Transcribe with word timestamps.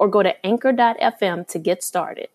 or 0.00 0.08
go 0.08 0.22
to 0.24 0.34
anchor.fm 0.44 1.46
to 1.46 1.58
get 1.58 1.84
started. 1.84 2.28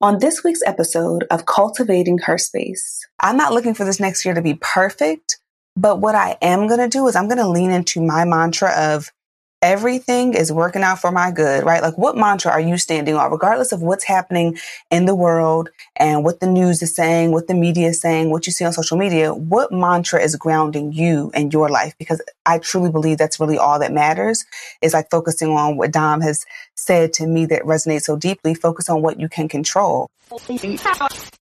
On 0.00 0.18
this 0.18 0.42
week's 0.42 0.62
episode 0.64 1.24
of 1.30 1.46
Cultivating 1.46 2.18
Her 2.18 2.38
Space, 2.38 3.06
I'm 3.20 3.36
not 3.36 3.52
looking 3.52 3.74
for 3.74 3.84
this 3.84 4.00
next 4.00 4.24
year 4.24 4.34
to 4.34 4.42
be 4.42 4.54
perfect, 4.54 5.38
but 5.76 6.00
what 6.00 6.14
I 6.14 6.38
am 6.40 6.66
going 6.66 6.80
to 6.80 6.88
do 6.88 7.06
is 7.06 7.14
I'm 7.14 7.28
going 7.28 7.38
to 7.38 7.48
lean 7.48 7.70
into 7.70 8.00
my 8.00 8.24
mantra 8.24 8.70
of 8.70 9.12
everything 9.60 10.34
is 10.34 10.52
working 10.52 10.82
out 10.82 11.00
for 11.00 11.10
my 11.10 11.30
good, 11.30 11.64
right? 11.64 11.82
Like 11.82 11.98
what 11.98 12.16
mantra 12.16 12.52
are 12.52 12.60
you 12.60 12.78
standing 12.78 13.16
on, 13.16 13.30
regardless 13.30 13.72
of 13.72 13.82
what's 13.82 14.04
happening 14.04 14.56
in 14.90 15.04
the 15.04 15.14
world 15.14 15.70
and 15.96 16.24
what 16.24 16.40
the 16.40 16.46
news 16.46 16.80
is 16.80 16.94
saying, 16.94 17.32
what 17.32 17.48
the 17.48 17.54
media 17.54 17.88
is 17.88 18.00
saying, 18.00 18.30
what 18.30 18.46
you 18.46 18.52
see 18.52 18.64
on 18.64 18.72
social 18.72 18.96
media, 18.96 19.34
what 19.34 19.72
mantra 19.72 20.22
is 20.22 20.36
grounding 20.36 20.92
you 20.92 21.30
and 21.34 21.52
your 21.52 21.68
life? 21.68 21.94
Because 21.98 22.22
I 22.46 22.58
truly 22.58 22.90
believe 22.90 23.18
that's 23.18 23.40
really 23.40 23.58
all 23.58 23.78
that 23.80 23.92
matters 23.92 24.44
is 24.80 24.94
like 24.94 25.10
focusing 25.10 25.50
on 25.50 25.76
what 25.76 25.90
Dom 25.90 26.20
has 26.20 26.46
said 26.74 27.12
to 27.14 27.26
me 27.26 27.46
that 27.46 27.62
resonates 27.62 28.02
so 28.02 28.16
deeply. 28.16 28.54
Focus 28.54 28.88
on 28.88 29.02
what 29.02 29.18
you 29.18 29.28
can 29.28 29.48
control. 29.48 30.08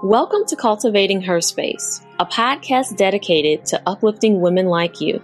Welcome 0.00 0.44
to 0.46 0.54
Cultivating 0.54 1.20
Her 1.22 1.40
Space, 1.40 2.02
a 2.20 2.24
podcast 2.24 2.96
dedicated 2.96 3.66
to 3.66 3.82
uplifting 3.84 4.40
women 4.40 4.66
like 4.66 5.00
you. 5.00 5.20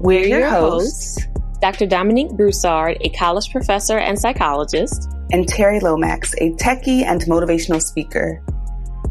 We're 0.00 0.26
your 0.26 0.50
hosts, 0.50 1.26
Dr. 1.62 1.86
Dominique 1.86 2.32
Broussard, 2.32 2.98
a 3.00 3.08
college 3.08 3.50
professor 3.50 3.96
and 3.96 4.18
psychologist, 4.18 5.08
and 5.32 5.46
Terri 5.46 5.80
Lomax, 5.80 6.34
a 6.34 6.50
techie 6.56 7.04
and 7.04 7.22
motivational 7.22 7.80
speaker. 7.80 8.42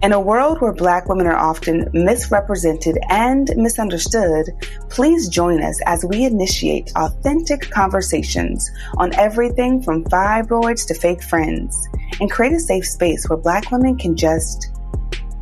In 0.04 0.12
a 0.12 0.22
world 0.22 0.62
where 0.62 0.74
Black 0.74 1.10
women 1.10 1.26
are 1.26 1.36
often 1.36 1.90
misrepresented 1.94 3.00
and 3.10 3.50
misunderstood, 3.56 4.46
please 4.90 5.30
join 5.30 5.64
us 5.64 5.82
as 5.88 6.06
we 6.06 6.26
initiate 6.26 6.92
authentic 6.96 7.72
conversations 7.72 8.70
on 8.98 9.16
everything 9.16 9.82
from 9.82 10.04
fibroids 10.04 10.86
to 10.90 10.94
fake 10.94 11.24
friends 11.24 11.88
and 12.20 12.32
create 12.32 12.54
a 12.54 12.60
safe 12.60 12.86
space 12.86 13.28
where 13.28 13.38
Black 13.38 13.72
women 13.72 13.98
can 13.98 14.16
just 14.16 14.72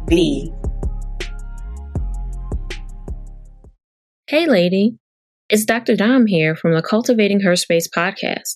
be. 0.08 0.52
Hey, 4.28 4.48
lady. 4.48 4.98
It's 5.48 5.66
Dr. 5.66 5.96
Dom 5.96 6.26
here 6.26 6.56
from 6.56 6.74
the 6.74 6.82
Cultivating 6.82 7.42
Her 7.42 7.56
Space 7.56 7.88
podcast. 7.88 8.56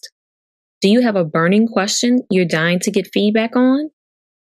Do 0.82 0.90
you 0.90 1.02
have 1.02 1.16
a 1.16 1.24
burning 1.24 1.68
question 1.68 2.22
you're 2.32 2.46
dying 2.46 2.80
to 2.80 2.90
get 2.90 3.12
feedback 3.14 3.56
on? 3.56 3.92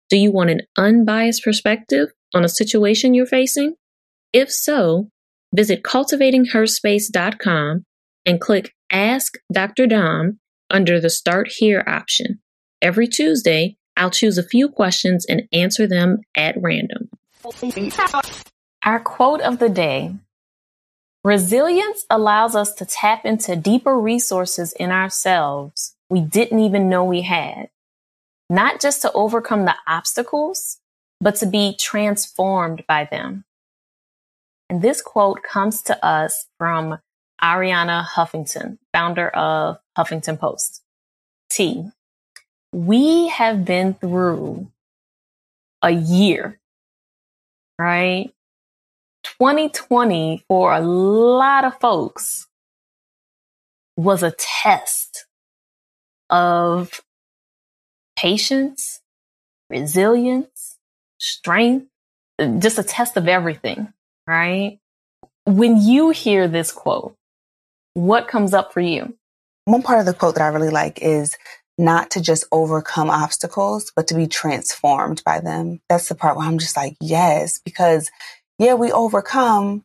Do 0.09 0.17
you 0.17 0.31
want 0.31 0.51
an 0.51 0.61
unbiased 0.77 1.43
perspective 1.43 2.11
on 2.35 2.45
a 2.45 2.49
situation 2.49 3.15
you're 3.15 3.27
facing? 3.27 3.75
If 4.33 4.53
so, 4.53 5.09
visit 5.53 5.83
cultivatingherspace.com 5.83 7.85
and 8.25 8.41
click 8.41 8.73
Ask 8.93 9.35
Dr. 9.53 9.89
Dom 9.89 10.39
under 10.71 11.01
the 11.01 11.11
Start 11.11 11.49
Here 11.57 11.83
option. 11.87 12.41
Every 12.87 13.09
Tuesday, 13.09 13.79
I'll 13.97 14.13
choose 14.13 14.39
a 14.39 14.45
few 14.45 14.69
questions 14.69 15.27
and 15.29 15.49
answer 15.53 15.89
them 15.89 16.21
at 16.37 16.55
random. 16.63 17.11
Our 18.85 19.01
quote 19.01 19.41
of 19.41 19.59
the 19.59 19.69
day 19.69 20.15
Resilience 21.25 22.07
allows 22.09 22.55
us 22.55 22.73
to 22.75 22.85
tap 22.85 23.25
into 23.25 23.57
deeper 23.57 23.99
resources 23.99 24.73
in 24.73 24.93
ourselves 24.93 25.97
we 26.09 26.21
didn't 26.21 26.61
even 26.61 26.89
know 26.89 27.03
we 27.03 27.23
had 27.23 27.71
not 28.49 28.81
just 28.81 29.03
to 29.03 29.11
overcome 29.15 29.65
the 29.65 29.75
obstacles, 29.89 30.79
but 31.21 31.35
to 31.35 31.47
be 31.47 31.75
transformed 31.77 32.85
by 32.87 33.09
them. 33.11 33.45
And 34.71 34.81
this 34.81 35.03
quote 35.03 35.43
comes 35.43 35.83
to 35.83 36.07
us 36.07 36.47
from 36.57 37.01
Arianna 37.43 38.05
Huffington, 38.05 38.79
founder 38.93 39.29
of 39.31 39.79
Huffington 39.99 40.39
Post. 40.39 40.83
T. 41.51 41.91
We 42.73 43.29
have 43.29 43.65
been 43.65 43.95
through 43.95 44.71
a 45.83 45.91
year, 45.91 46.59
right? 47.79 48.33
2020 49.39 50.45
for 50.49 50.73
a 50.73 50.81
lot 50.81 51.65
of 51.65 51.79
folks 51.81 52.47
was 53.97 54.23
a 54.23 54.35
test 54.39 55.27
of 56.31 57.01
patience, 58.17 59.01
resilience, 59.71 60.79
strength, 61.19 61.87
just 62.59 62.79
a 62.79 62.83
test 62.83 63.17
of 63.17 63.29
everything, 63.29 63.93
right? 64.27 64.79
When 65.45 65.81
you 65.81 66.11
hear 66.11 66.49
this 66.49 66.73
quote, 66.73 67.17
what 67.95 68.29
comes 68.29 68.53
up 68.53 68.73
for 68.73 68.81
you? 68.81 69.17
One 69.65 69.83
part 69.83 70.01
of 70.01 70.07
the 70.07 70.15
quote 70.15 70.35
that 70.35 70.45
I 70.45 70.49
really 70.49 70.71
like 70.71 71.01
is 71.01 71.37
not 71.79 72.11
to 72.13 72.21
just 72.21 72.45
overcome 72.53 73.11
obstacles, 73.11 73.93
but 73.95 74.09
to 74.09 74.15
be 74.15 74.27
transformed 74.27 75.23
by 75.25 75.41
them. 75.41 75.81
That's 75.89 76.09
the 76.09 76.15
part 76.15 76.37
where 76.37 76.47
I'm 76.47 76.59
just 76.59 76.77
like, 76.77 76.97
yes, 77.01 77.61
because 77.65 78.11
yeah, 78.59 78.75
we 78.75 78.91
overcome, 78.93 79.85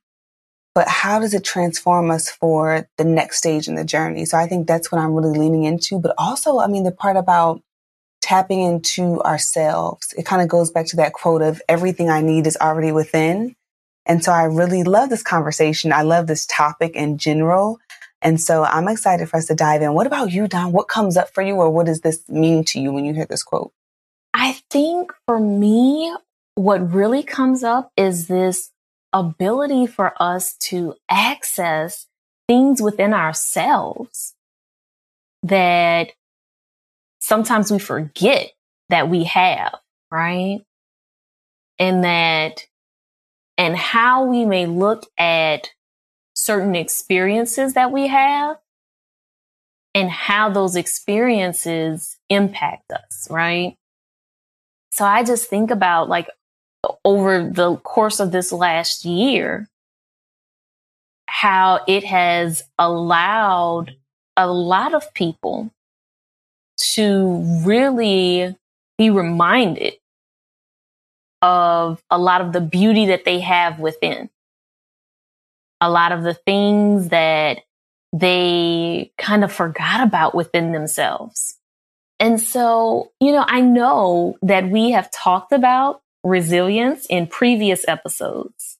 but 0.74 0.88
how 0.88 1.20
does 1.20 1.34
it 1.34 1.44
transform 1.44 2.10
us 2.10 2.30
for 2.30 2.88
the 2.98 3.04
next 3.04 3.38
stage 3.38 3.68
in 3.68 3.76
the 3.76 3.84
journey? 3.84 4.26
So 4.26 4.38
I 4.38 4.48
think 4.48 4.68
that's 4.68 4.92
what 4.92 5.02
I'm 5.02 5.14
really 5.14 5.38
leaning 5.38 5.64
into. 5.64 6.00
But 6.00 6.16
also, 6.18 6.60
I 6.60 6.68
mean, 6.68 6.84
the 6.84 6.92
part 6.92 7.18
about 7.18 7.62
tapping 8.22 8.62
into 8.62 9.22
ourselves. 9.24 10.14
It 10.18 10.26
kind 10.26 10.42
of 10.42 10.48
goes 10.48 10.72
back 10.72 10.86
to 10.88 10.96
that 10.98 11.14
quote 11.14 11.42
of 11.42 11.62
everything 11.68 12.10
I 12.10 12.22
need 12.22 12.48
is 12.48 12.58
already 12.62 12.92
within. 12.92 13.56
And 14.06 14.24
so 14.24 14.32
I 14.32 14.44
really 14.44 14.84
love 14.84 15.10
this 15.10 15.24
conversation. 15.24 15.92
I 15.92 16.04
love 16.04 16.28
this 16.28 16.46
topic 16.46 16.96
in 16.96 17.18
general. 17.18 17.80
And 18.22 18.40
so 18.40 18.64
I'm 18.64 18.88
excited 18.88 19.30
for 19.30 19.38
us 19.38 19.48
to 19.48 19.56
dive 19.56 19.82
in. 19.82 19.94
What 19.94 20.08
about 20.08 20.32
you, 20.32 20.48
Dom? 20.48 20.72
What 20.72 20.88
comes 20.88 21.18
up 21.18 21.34
for 21.34 21.42
you 21.42 21.56
or 21.56 21.70
what 21.70 21.88
does 21.88 22.02
this 22.02 22.28
mean 22.30 22.64
to 22.66 22.80
you 22.80 22.92
when 22.92 23.06
you 23.06 23.14
hear 23.14 23.26
this 23.26 23.44
quote? 23.44 23.74
I 24.34 24.60
think 24.70 25.12
for 25.26 25.40
me, 25.40 26.16
what 26.56 26.94
really 26.94 27.24
comes 27.24 27.64
up 27.64 27.92
is 27.98 28.28
this 28.28 28.72
ability 29.14 29.88
for 29.88 30.14
us 30.22 30.56
to 30.58 30.96
access 31.10 32.08
things 32.48 32.82
within 32.82 33.14
ourselves 33.14 34.36
that 35.44 36.12
sometimes 37.20 37.72
we 37.72 37.80
forget 37.80 38.52
that 38.90 39.10
we 39.10 39.24
have, 39.24 39.76
right? 40.12 40.60
And 41.80 42.04
that, 42.04 42.68
and 43.58 43.76
how 43.76 44.26
we 44.26 44.46
may 44.46 44.66
look 44.66 45.06
at 45.18 45.72
certain 46.42 46.76
experiences 46.76 47.74
that 47.76 47.92
we 47.92 48.08
have 48.08 48.58
and 49.94 50.10
how 50.10 50.50
those 50.50 50.76
experiences 50.76 52.18
impact 52.30 52.92
us, 52.92 53.28
right? 53.30 53.76
So 54.92 55.06
I 55.06 55.24
just 55.24 55.50
think 55.50 55.70
about 55.70 56.10
like 56.10 56.30
over 57.06 57.48
the 57.48 57.76
course 57.78 58.20
of 58.20 58.32
this 58.32 58.52
last 58.52 59.06
year, 59.06 59.70
how 61.28 61.82
it 61.88 62.04
has 62.06 62.64
allowed 62.80 63.96
a 64.36 64.48
lot 64.48 64.96
of 64.96 65.14
people 65.14 65.72
to 66.96 67.62
really 67.64 68.56
be 68.98 69.10
reminded 69.12 69.94
of 71.44 72.02
a 72.10 72.18
lot 72.18 72.42
of 72.42 72.52
the 72.52 72.62
beauty 72.62 73.08
that 73.08 73.26
they 73.26 73.40
have 73.42 73.80
within. 73.80 74.30
A 75.82 75.90
lot 75.90 76.12
of 76.12 76.24
the 76.24 76.34
things 76.34 77.10
that 77.10 77.60
they 78.14 79.12
kind 79.18 79.44
of 79.44 79.52
forgot 79.52 80.02
about 80.02 80.36
within 80.36 80.72
themselves. 80.72 81.58
And 82.20 82.40
so, 82.40 83.12
you 83.20 83.32
know, 83.32 83.44
I 83.48 83.62
know 83.62 84.38
that 84.44 84.70
we 84.70 84.92
have 84.92 85.10
talked 85.12 85.52
about 85.52 86.02
resilience 86.24 87.08
in 87.08 87.26
previous 87.26 87.88
episodes, 87.88 88.78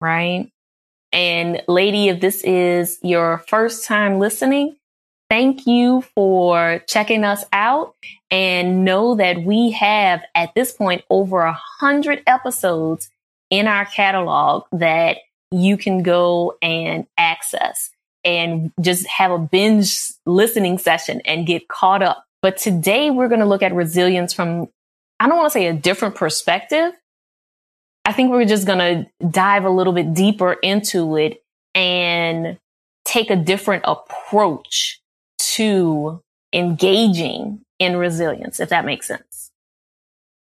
right? 0.00 0.50
And 1.12 1.62
lady, 1.68 2.08
if 2.08 2.20
this 2.20 2.42
is 2.42 2.98
your 3.02 3.44
first 3.48 3.86
time 3.86 4.18
listening, 4.18 4.76
thank 5.30 5.66
you 5.66 6.02
for 6.14 6.82
checking 6.86 7.24
us 7.24 7.44
out 7.52 7.94
and 8.30 8.84
know 8.84 9.14
that 9.14 9.42
we 9.42 9.70
have 9.72 10.22
at 10.34 10.54
this 10.54 10.72
point 10.72 11.02
over 11.08 11.40
a 11.40 11.58
hundred 11.80 12.22
episodes 12.26 13.10
in 13.48 13.66
our 13.66 13.86
catalog 13.86 14.64
that 14.72 15.18
you 15.52 15.76
can 15.76 16.02
go 16.02 16.56
and 16.62 17.06
access 17.16 17.90
and 18.24 18.72
just 18.80 19.06
have 19.06 19.30
a 19.30 19.38
binge 19.38 19.98
listening 20.26 20.78
session 20.78 21.20
and 21.24 21.46
get 21.46 21.68
caught 21.68 22.02
up. 22.02 22.24
But 22.40 22.56
today 22.56 23.10
we're 23.10 23.28
going 23.28 23.40
to 23.40 23.46
look 23.46 23.62
at 23.62 23.74
resilience 23.74 24.32
from 24.32 24.68
I 25.20 25.28
don't 25.28 25.36
want 25.36 25.52
to 25.52 25.58
say 25.58 25.66
a 25.66 25.72
different 25.72 26.16
perspective. 26.16 26.92
I 28.04 28.12
think 28.12 28.32
we're 28.32 28.44
just 28.44 28.66
going 28.66 28.78
to 28.80 29.26
dive 29.30 29.64
a 29.64 29.70
little 29.70 29.92
bit 29.92 30.14
deeper 30.14 30.54
into 30.54 31.16
it 31.16 31.44
and 31.76 32.58
take 33.04 33.30
a 33.30 33.36
different 33.36 33.84
approach 33.86 35.00
to 35.38 36.20
engaging 36.52 37.60
in 37.78 37.96
resilience, 37.96 38.58
if 38.58 38.70
that 38.70 38.84
makes 38.84 39.06
sense. 39.06 39.50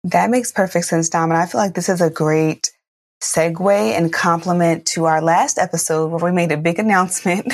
That 0.04 0.30
makes 0.30 0.52
perfect 0.52 0.84
sense, 0.84 1.08
Dom. 1.08 1.30
And 1.30 1.40
I 1.40 1.46
feel 1.46 1.60
like 1.60 1.74
this 1.74 1.88
is 1.88 2.00
a 2.00 2.10
great 2.10 2.70
segue 3.20 3.92
and 3.96 4.12
compliment 4.12 4.86
to 4.86 5.04
our 5.04 5.20
last 5.20 5.58
episode 5.58 6.08
where 6.08 6.30
we 6.30 6.34
made 6.34 6.52
a 6.52 6.56
big 6.56 6.78
announcement 6.78 7.52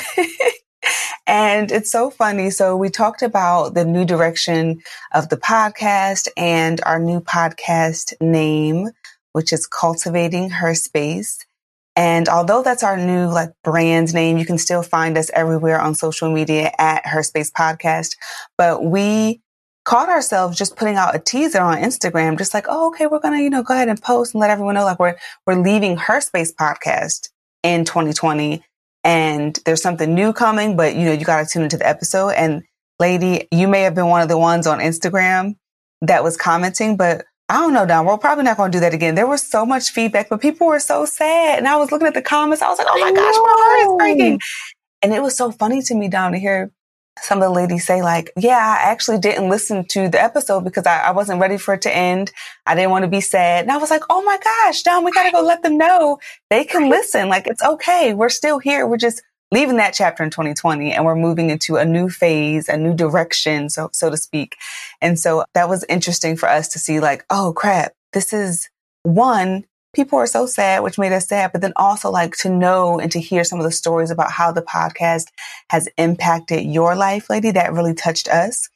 And 1.26 1.72
it's 1.72 1.90
so 1.90 2.11
funny. 2.11 2.50
So 2.50 2.76
we 2.76 2.90
talked 2.90 3.22
about 3.22 3.75
the 3.75 3.84
new 3.84 4.05
direction 4.05 4.81
of 5.12 5.28
the 5.28 5.37
podcast 5.37 6.28
and 6.37 6.81
our 6.84 6.99
new 6.99 7.20
podcast 7.20 8.12
name, 8.20 8.90
which 9.32 9.52
is 9.52 9.66
Cultivating 9.66 10.50
Her 10.50 10.75
Space. 10.75 11.38
And 11.96 12.28
although 12.28 12.62
that's 12.62 12.82
our 12.82 12.96
new 12.96 13.26
like 13.26 13.50
brand 13.62 14.12
name, 14.12 14.37
you 14.37 14.44
can 14.44 14.58
still 14.58 14.82
find 14.82 15.16
us 15.16 15.31
everywhere 15.32 15.81
on 15.81 15.94
social 15.94 16.31
media 16.31 16.72
at 16.78 17.06
Her 17.06 17.22
Space 17.22 17.50
Podcast. 17.50 18.16
But 18.58 18.84
we 18.84 19.40
caught 19.84 20.08
ourselves 20.08 20.56
just 20.56 20.76
putting 20.76 20.96
out 20.96 21.14
a 21.14 21.19
teaser 21.19 21.60
on 21.60 21.78
Instagram, 21.78 22.38
just 22.38 22.54
like, 22.54 22.66
oh, 22.69 22.88
okay, 22.88 23.06
we're 23.06 23.20
gonna, 23.20 23.40
you 23.40 23.50
know, 23.50 23.62
go 23.62 23.75
ahead 23.75 23.88
and 23.88 24.00
post 24.00 24.34
and 24.34 24.40
let 24.40 24.50
everyone 24.50 24.75
know 24.75 24.84
like 24.84 24.98
we're 24.98 25.16
we're 25.46 25.60
leaving 25.60 25.96
Her 25.96 26.20
Space 26.20 26.52
Podcast 26.52 27.28
in 27.62 27.84
2020 27.84 28.64
and 29.04 29.58
there's 29.66 29.82
something 29.82 30.14
new 30.14 30.32
coming, 30.32 30.76
but 30.76 30.96
you 30.96 31.04
know, 31.04 31.12
you 31.12 31.25
got 31.25 31.46
to 31.46 31.52
tune 31.52 31.62
into 31.62 31.76
the 31.76 31.86
episode. 31.86 32.31
And 32.31 32.62
lady, 32.98 33.46
you 33.52 33.69
may 33.69 33.82
have 33.82 33.94
been 33.94 34.06
one 34.06 34.22
of 34.22 34.28
the 34.28 34.38
ones 34.38 34.66
on 34.66 34.78
Instagram 34.78 35.56
that 36.00 36.25
was 36.25 36.37
commenting, 36.37 36.96
but 36.96 37.26
I 37.50 37.60
don't 37.60 37.75
know, 37.75 37.84
Dom. 37.84 38.06
We're 38.06 38.16
probably 38.16 38.44
not 38.44 38.56
going 38.56 38.72
to 38.72 38.76
do 38.76 38.80
that 38.80 38.94
again. 38.94 39.14
There 39.14 39.26
was 39.26 39.42
so 39.42 39.66
much 39.66 39.90
feedback, 39.90 40.30
but 40.30 40.40
people 40.40 40.66
were 40.66 40.80
so 40.80 41.04
sad. 41.04 41.58
And 41.58 41.69
I 41.69 41.76
was 41.76 41.92
looking 41.92 42.06
at 42.06 42.14
the 42.14 42.22
comments. 42.22 42.62
I 42.62 42.70
was 42.70 42.78
like, 42.78 42.87
oh 42.90 42.98
my 42.98 43.12
gosh, 43.12 43.34
my 43.34 43.54
heart 43.58 43.80
is 43.80 43.96
breaking. 43.98 44.40
And 45.02 45.12
it 45.12 45.22
was 45.22 45.37
so 45.37 45.52
funny 45.52 45.82
to 45.82 45.94
me, 45.94 46.08
Dom, 46.08 46.32
to 46.32 46.38
hear 46.38 46.72
some 47.20 47.38
of 47.38 47.44
the 47.44 47.50
ladies 47.50 47.87
say 47.87 48.02
like, 48.02 48.32
yeah, 48.37 48.76
I 48.78 48.90
actually 48.90 49.19
didn't 49.19 49.49
listen 49.49 49.84
to 49.87 50.08
the 50.08 50.20
episode 50.20 50.64
because 50.64 50.87
I, 50.87 50.99
I, 50.99 51.11
wasn't 51.12 51.40
ready 51.40 51.56
for 51.56 51.75
it 51.75 51.82
to 51.82 51.94
end. 51.94 52.32
I 52.66 52.75
didn't 52.75 52.90
want 52.90 53.05
to 53.05 53.11
be 53.11 53.20
sad. 53.20 53.64
And 53.64 53.72
I 53.72 53.76
was 53.76 53.90
like, 53.90 54.02
oh 54.11 54.22
my 54.22 54.38
gosh, 54.43 54.82
Dom, 54.82 55.05
we 55.05 55.12
got 55.12 55.25
to 55.25 55.31
go 55.31 55.43
let 55.43 55.62
them 55.62 55.78
know 55.78 56.19
they 56.50 56.64
can 56.64 56.90
listen. 56.90 57.28
Like 57.28 57.46
it's 57.46 57.62
okay. 57.62 58.14
We're 58.14 58.28
still 58.28 58.58
here. 58.58 58.87
We're 58.87 58.96
just 58.96 59.22
leaving 59.52 59.76
that 59.76 59.94
chapter 59.94 60.25
in 60.25 60.31
2020 60.31 60.93
and 60.93 61.05
we're 61.05 61.14
moving 61.14 61.50
into 61.50 61.76
a 61.76 61.84
new 61.84 62.08
phase, 62.08 62.69
a 62.69 62.76
new 62.76 62.94
direction, 62.94 63.69
so, 63.69 63.88
so 63.93 64.11
to 64.11 64.16
speak. 64.16 64.56
And 65.00 65.19
so 65.19 65.44
that 65.55 65.69
was 65.69 65.84
interesting 65.88 66.37
for 66.37 66.49
us 66.49 66.69
to 66.69 66.78
see 66.78 66.99
like, 66.99 67.25
oh 67.31 67.52
crap, 67.55 67.93
this 68.12 68.32
is 68.32 68.69
one, 69.05 69.64
people 69.94 70.19
are 70.19 70.26
so 70.26 70.46
sad, 70.46 70.82
which 70.82 70.99
made 70.99 71.12
us 71.12 71.29
sad, 71.29 71.52
but 71.52 71.61
then 71.61 71.73
also 71.76 72.11
like 72.11 72.37
to 72.38 72.49
know 72.49 72.99
and 72.99 73.11
to 73.12 73.20
hear 73.20 73.44
some 73.44 73.58
of 73.58 73.64
the 73.64 73.73
stories 73.73 74.11
about 74.11 74.31
how 74.31 74.52
the 74.52 74.62
podcast 74.62 75.26
has 75.70 75.88
impacted 75.96 76.64
your 76.64 76.94
life, 76.94 77.31
lady, 77.31 77.50
that 77.52 77.73
really 77.73 77.94
touched 77.94 78.29
us. 78.29 78.69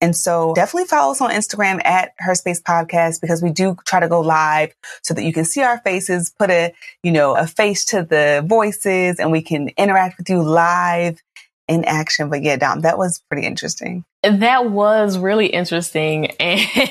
And 0.00 0.14
so 0.14 0.52
definitely 0.54 0.88
follow 0.88 1.12
us 1.12 1.20
on 1.20 1.30
Instagram 1.30 1.84
at 1.84 2.12
Her 2.18 2.34
Space 2.34 2.60
Podcast 2.60 3.20
because 3.20 3.42
we 3.42 3.50
do 3.50 3.76
try 3.86 4.00
to 4.00 4.08
go 4.08 4.20
live 4.20 4.74
so 5.02 5.14
that 5.14 5.24
you 5.24 5.32
can 5.32 5.46
see 5.46 5.62
our 5.62 5.78
faces, 5.78 6.32
put 6.38 6.50
a, 6.50 6.74
you 7.02 7.12
know, 7.12 7.34
a 7.34 7.46
face 7.46 7.84
to 7.86 8.02
the 8.02 8.44
voices 8.46 9.18
and 9.18 9.32
we 9.32 9.40
can 9.40 9.70
interact 9.78 10.18
with 10.18 10.28
you 10.28 10.42
live 10.42 11.22
in 11.66 11.84
action. 11.84 12.28
But 12.28 12.42
yeah, 12.42 12.56
Dom, 12.56 12.82
that 12.82 12.98
was 12.98 13.22
pretty 13.30 13.46
interesting. 13.46 14.04
That 14.22 14.70
was 14.70 15.18
really 15.18 15.46
interesting. 15.46 16.32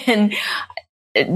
And 0.07 0.33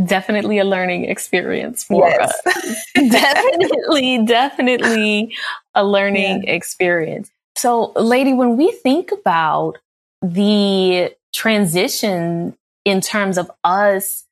definitely 0.05 0.59
a 0.59 0.65
learning 0.65 1.05
experience 1.05 1.83
for 1.83 2.07
yes. 2.07 2.41
us. 2.45 2.91
definitely, 3.11 4.25
definitely 4.25 5.35
a 5.73 5.83
learning 5.83 6.43
yeah. 6.43 6.51
experience. 6.51 7.31
So, 7.55 7.91
lady, 7.95 8.33
when 8.33 8.57
we 8.57 8.71
think 8.71 9.11
about 9.11 9.77
the 10.21 11.13
transition 11.33 12.57
in 12.85 13.01
terms 13.01 13.37
of 13.37 13.51
us 13.63 14.25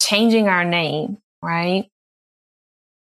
changing 0.00 0.48
our 0.48 0.64
name, 0.64 1.18
right? 1.42 1.88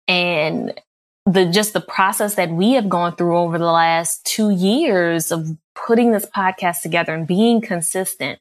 And 0.07 0.79
the 1.25 1.45
just 1.45 1.73
the 1.73 1.81
process 1.81 2.35
that 2.35 2.49
we 2.49 2.73
have 2.73 2.89
gone 2.89 3.15
through 3.15 3.37
over 3.37 3.57
the 3.57 3.65
last 3.65 4.25
two 4.25 4.49
years 4.49 5.31
of 5.31 5.55
putting 5.75 6.11
this 6.11 6.25
podcast 6.25 6.81
together 6.81 7.13
and 7.13 7.27
being 7.27 7.61
consistent, 7.61 8.39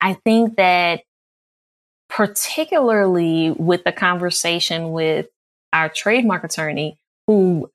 I 0.00 0.14
think 0.14 0.56
that 0.56 1.02
particularly 2.10 3.52
with 3.52 3.84
the 3.84 3.92
conversation 3.92 4.92
with 4.92 5.28
our 5.72 5.88
trademark 5.88 6.44
attorney, 6.44 6.98
who 7.26 7.70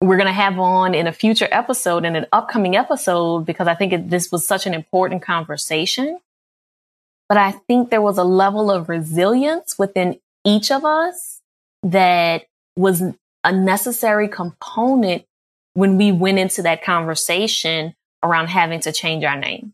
we're 0.00 0.16
going 0.16 0.26
to 0.26 0.32
have 0.32 0.58
on 0.58 0.94
in 0.94 1.06
a 1.06 1.12
future 1.12 1.48
episode, 1.50 2.04
in 2.04 2.14
an 2.14 2.26
upcoming 2.32 2.76
episode, 2.76 3.44
because 3.44 3.66
I 3.66 3.74
think 3.74 3.92
it, 3.92 4.08
this 4.08 4.30
was 4.30 4.46
such 4.46 4.66
an 4.66 4.74
important 4.74 5.22
conversation. 5.22 6.18
But 7.28 7.38
I 7.38 7.52
think 7.52 7.90
there 7.90 8.02
was 8.02 8.18
a 8.18 8.24
level 8.24 8.70
of 8.70 8.88
resilience 8.88 9.78
within 9.78 10.20
each 10.44 10.70
of 10.70 10.84
us 10.84 11.40
that 11.82 12.44
was 12.76 13.02
a 13.42 13.52
necessary 13.52 14.28
component 14.28 15.24
when 15.72 15.96
we 15.96 16.12
went 16.12 16.38
into 16.38 16.62
that 16.62 16.84
conversation 16.84 17.94
around 18.22 18.48
having 18.48 18.80
to 18.80 18.92
change 18.92 19.24
our 19.24 19.36
name. 19.36 19.72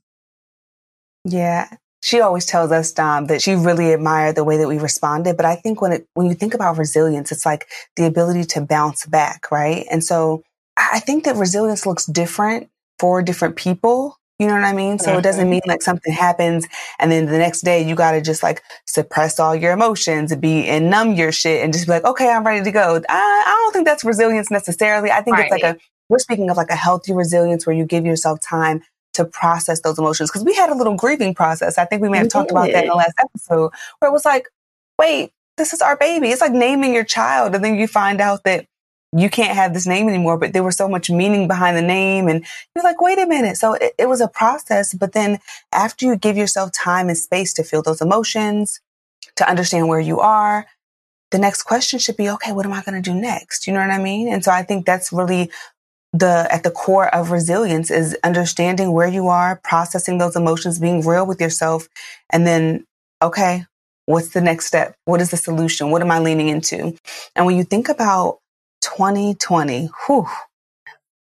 Yeah. 1.24 1.68
She 2.02 2.20
always 2.20 2.46
tells 2.46 2.72
us, 2.72 2.92
Dom, 2.92 3.26
that 3.26 3.42
she 3.42 3.54
really 3.54 3.92
admired 3.92 4.34
the 4.34 4.44
way 4.44 4.56
that 4.56 4.68
we 4.68 4.78
responded. 4.78 5.36
But 5.36 5.46
I 5.46 5.56
think 5.56 5.82
when 5.82 5.92
it, 5.92 6.06
when 6.14 6.26
you 6.26 6.34
think 6.34 6.54
about 6.54 6.78
resilience, 6.78 7.30
it's 7.30 7.44
like 7.44 7.66
the 7.96 8.06
ability 8.06 8.44
to 8.44 8.62
bounce 8.62 9.04
back, 9.06 9.50
right? 9.50 9.86
And 9.90 10.02
so 10.02 10.42
I 10.76 11.00
think 11.00 11.24
that 11.24 11.36
resilience 11.36 11.84
looks 11.84 12.06
different 12.06 12.70
for 12.98 13.22
different 13.22 13.56
people. 13.56 14.16
You 14.38 14.46
know 14.46 14.54
what 14.54 14.64
I 14.64 14.72
mean? 14.72 14.98
So 14.98 15.18
it 15.18 15.22
doesn't 15.22 15.42
mm-hmm. 15.42 15.50
mean 15.50 15.60
like 15.66 15.82
something 15.82 16.14
happens 16.14 16.66
and 16.98 17.12
then 17.12 17.26
the 17.26 17.36
next 17.36 17.60
day 17.60 17.86
you 17.86 17.94
got 17.94 18.12
to 18.12 18.22
just 18.22 18.42
like 18.42 18.62
suppress 18.86 19.38
all 19.38 19.54
your 19.54 19.72
emotions 19.72 20.32
and 20.32 20.40
be 20.40 20.66
and 20.66 20.88
numb 20.88 21.12
your 21.12 21.30
shit 21.30 21.62
and 21.62 21.74
just 21.74 21.84
be 21.84 21.92
like, 21.92 22.06
okay, 22.06 22.30
I'm 22.30 22.46
ready 22.46 22.64
to 22.64 22.72
go. 22.72 23.02
I, 23.06 23.44
I 23.46 23.50
don't 23.50 23.72
think 23.74 23.86
that's 23.86 24.02
resilience 24.02 24.50
necessarily. 24.50 25.10
I 25.10 25.20
think 25.20 25.36
right. 25.36 25.52
it's 25.52 25.62
like 25.62 25.76
a 25.76 25.78
we're 26.08 26.18
speaking 26.18 26.48
of 26.48 26.56
like 26.56 26.70
a 26.70 26.76
healthy 26.76 27.12
resilience 27.12 27.66
where 27.66 27.76
you 27.76 27.84
give 27.84 28.06
yourself 28.06 28.40
time 28.40 28.82
to 29.24 29.30
process 29.30 29.80
those 29.80 29.98
emotions. 29.98 30.30
Cause 30.30 30.44
we 30.44 30.54
had 30.54 30.70
a 30.70 30.74
little 30.74 30.96
grieving 30.96 31.34
process. 31.34 31.78
I 31.78 31.84
think 31.84 32.02
we 32.02 32.08
may 32.08 32.18
have 32.18 32.26
we 32.26 32.30
talked 32.30 32.48
did. 32.48 32.56
about 32.56 32.72
that 32.72 32.84
in 32.84 32.90
the 32.90 32.96
last 32.96 33.14
episode 33.18 33.70
where 33.98 34.08
it 34.08 34.12
was 34.12 34.24
like, 34.24 34.48
wait, 34.98 35.32
this 35.56 35.72
is 35.72 35.80
our 35.80 35.96
baby. 35.96 36.28
It's 36.28 36.40
like 36.40 36.52
naming 36.52 36.94
your 36.94 37.04
child. 37.04 37.54
And 37.54 37.64
then 37.64 37.76
you 37.76 37.86
find 37.86 38.20
out 38.20 38.44
that 38.44 38.66
you 39.16 39.28
can't 39.28 39.56
have 39.56 39.74
this 39.74 39.86
name 39.86 40.08
anymore, 40.08 40.38
but 40.38 40.52
there 40.52 40.62
was 40.62 40.76
so 40.76 40.88
much 40.88 41.10
meaning 41.10 41.48
behind 41.48 41.76
the 41.76 41.82
name. 41.82 42.28
And 42.28 42.44
you're 42.74 42.84
like, 42.84 43.00
wait 43.00 43.18
a 43.18 43.26
minute. 43.26 43.56
So 43.56 43.74
it, 43.74 43.92
it 43.98 44.08
was 44.08 44.20
a 44.20 44.28
process. 44.28 44.94
But 44.94 45.12
then 45.12 45.38
after 45.72 46.06
you 46.06 46.16
give 46.16 46.36
yourself 46.36 46.70
time 46.72 47.08
and 47.08 47.18
space 47.18 47.52
to 47.54 47.64
feel 47.64 47.82
those 47.82 48.00
emotions, 48.00 48.80
to 49.36 49.48
understand 49.48 49.88
where 49.88 50.00
you 50.00 50.20
are, 50.20 50.66
the 51.30 51.38
next 51.38 51.64
question 51.64 51.98
should 51.98 52.16
be, 52.16 52.28
okay, 52.30 52.52
what 52.52 52.66
am 52.66 52.72
I 52.72 52.82
going 52.82 53.00
to 53.00 53.10
do 53.10 53.18
next? 53.18 53.66
You 53.66 53.72
know 53.72 53.80
what 53.80 53.90
I 53.90 53.98
mean? 53.98 54.32
And 54.32 54.44
so 54.44 54.50
I 54.52 54.62
think 54.62 54.86
that's 54.86 55.12
really 55.12 55.50
the, 56.12 56.48
at 56.50 56.62
the 56.62 56.70
core 56.70 57.12
of 57.14 57.30
resilience 57.30 57.90
is 57.90 58.16
understanding 58.24 58.92
where 58.92 59.08
you 59.08 59.28
are, 59.28 59.60
processing 59.62 60.18
those 60.18 60.36
emotions, 60.36 60.78
being 60.78 61.06
real 61.06 61.26
with 61.26 61.40
yourself. 61.40 61.88
And 62.30 62.46
then, 62.46 62.84
okay, 63.22 63.64
what's 64.06 64.30
the 64.30 64.40
next 64.40 64.66
step? 64.66 64.96
What 65.04 65.20
is 65.20 65.30
the 65.30 65.36
solution? 65.36 65.90
What 65.90 66.02
am 66.02 66.10
I 66.10 66.18
leaning 66.18 66.48
into? 66.48 66.96
And 67.36 67.46
when 67.46 67.56
you 67.56 67.64
think 67.64 67.88
about 67.88 68.38
2020, 68.82 69.88
whew, 70.06 70.26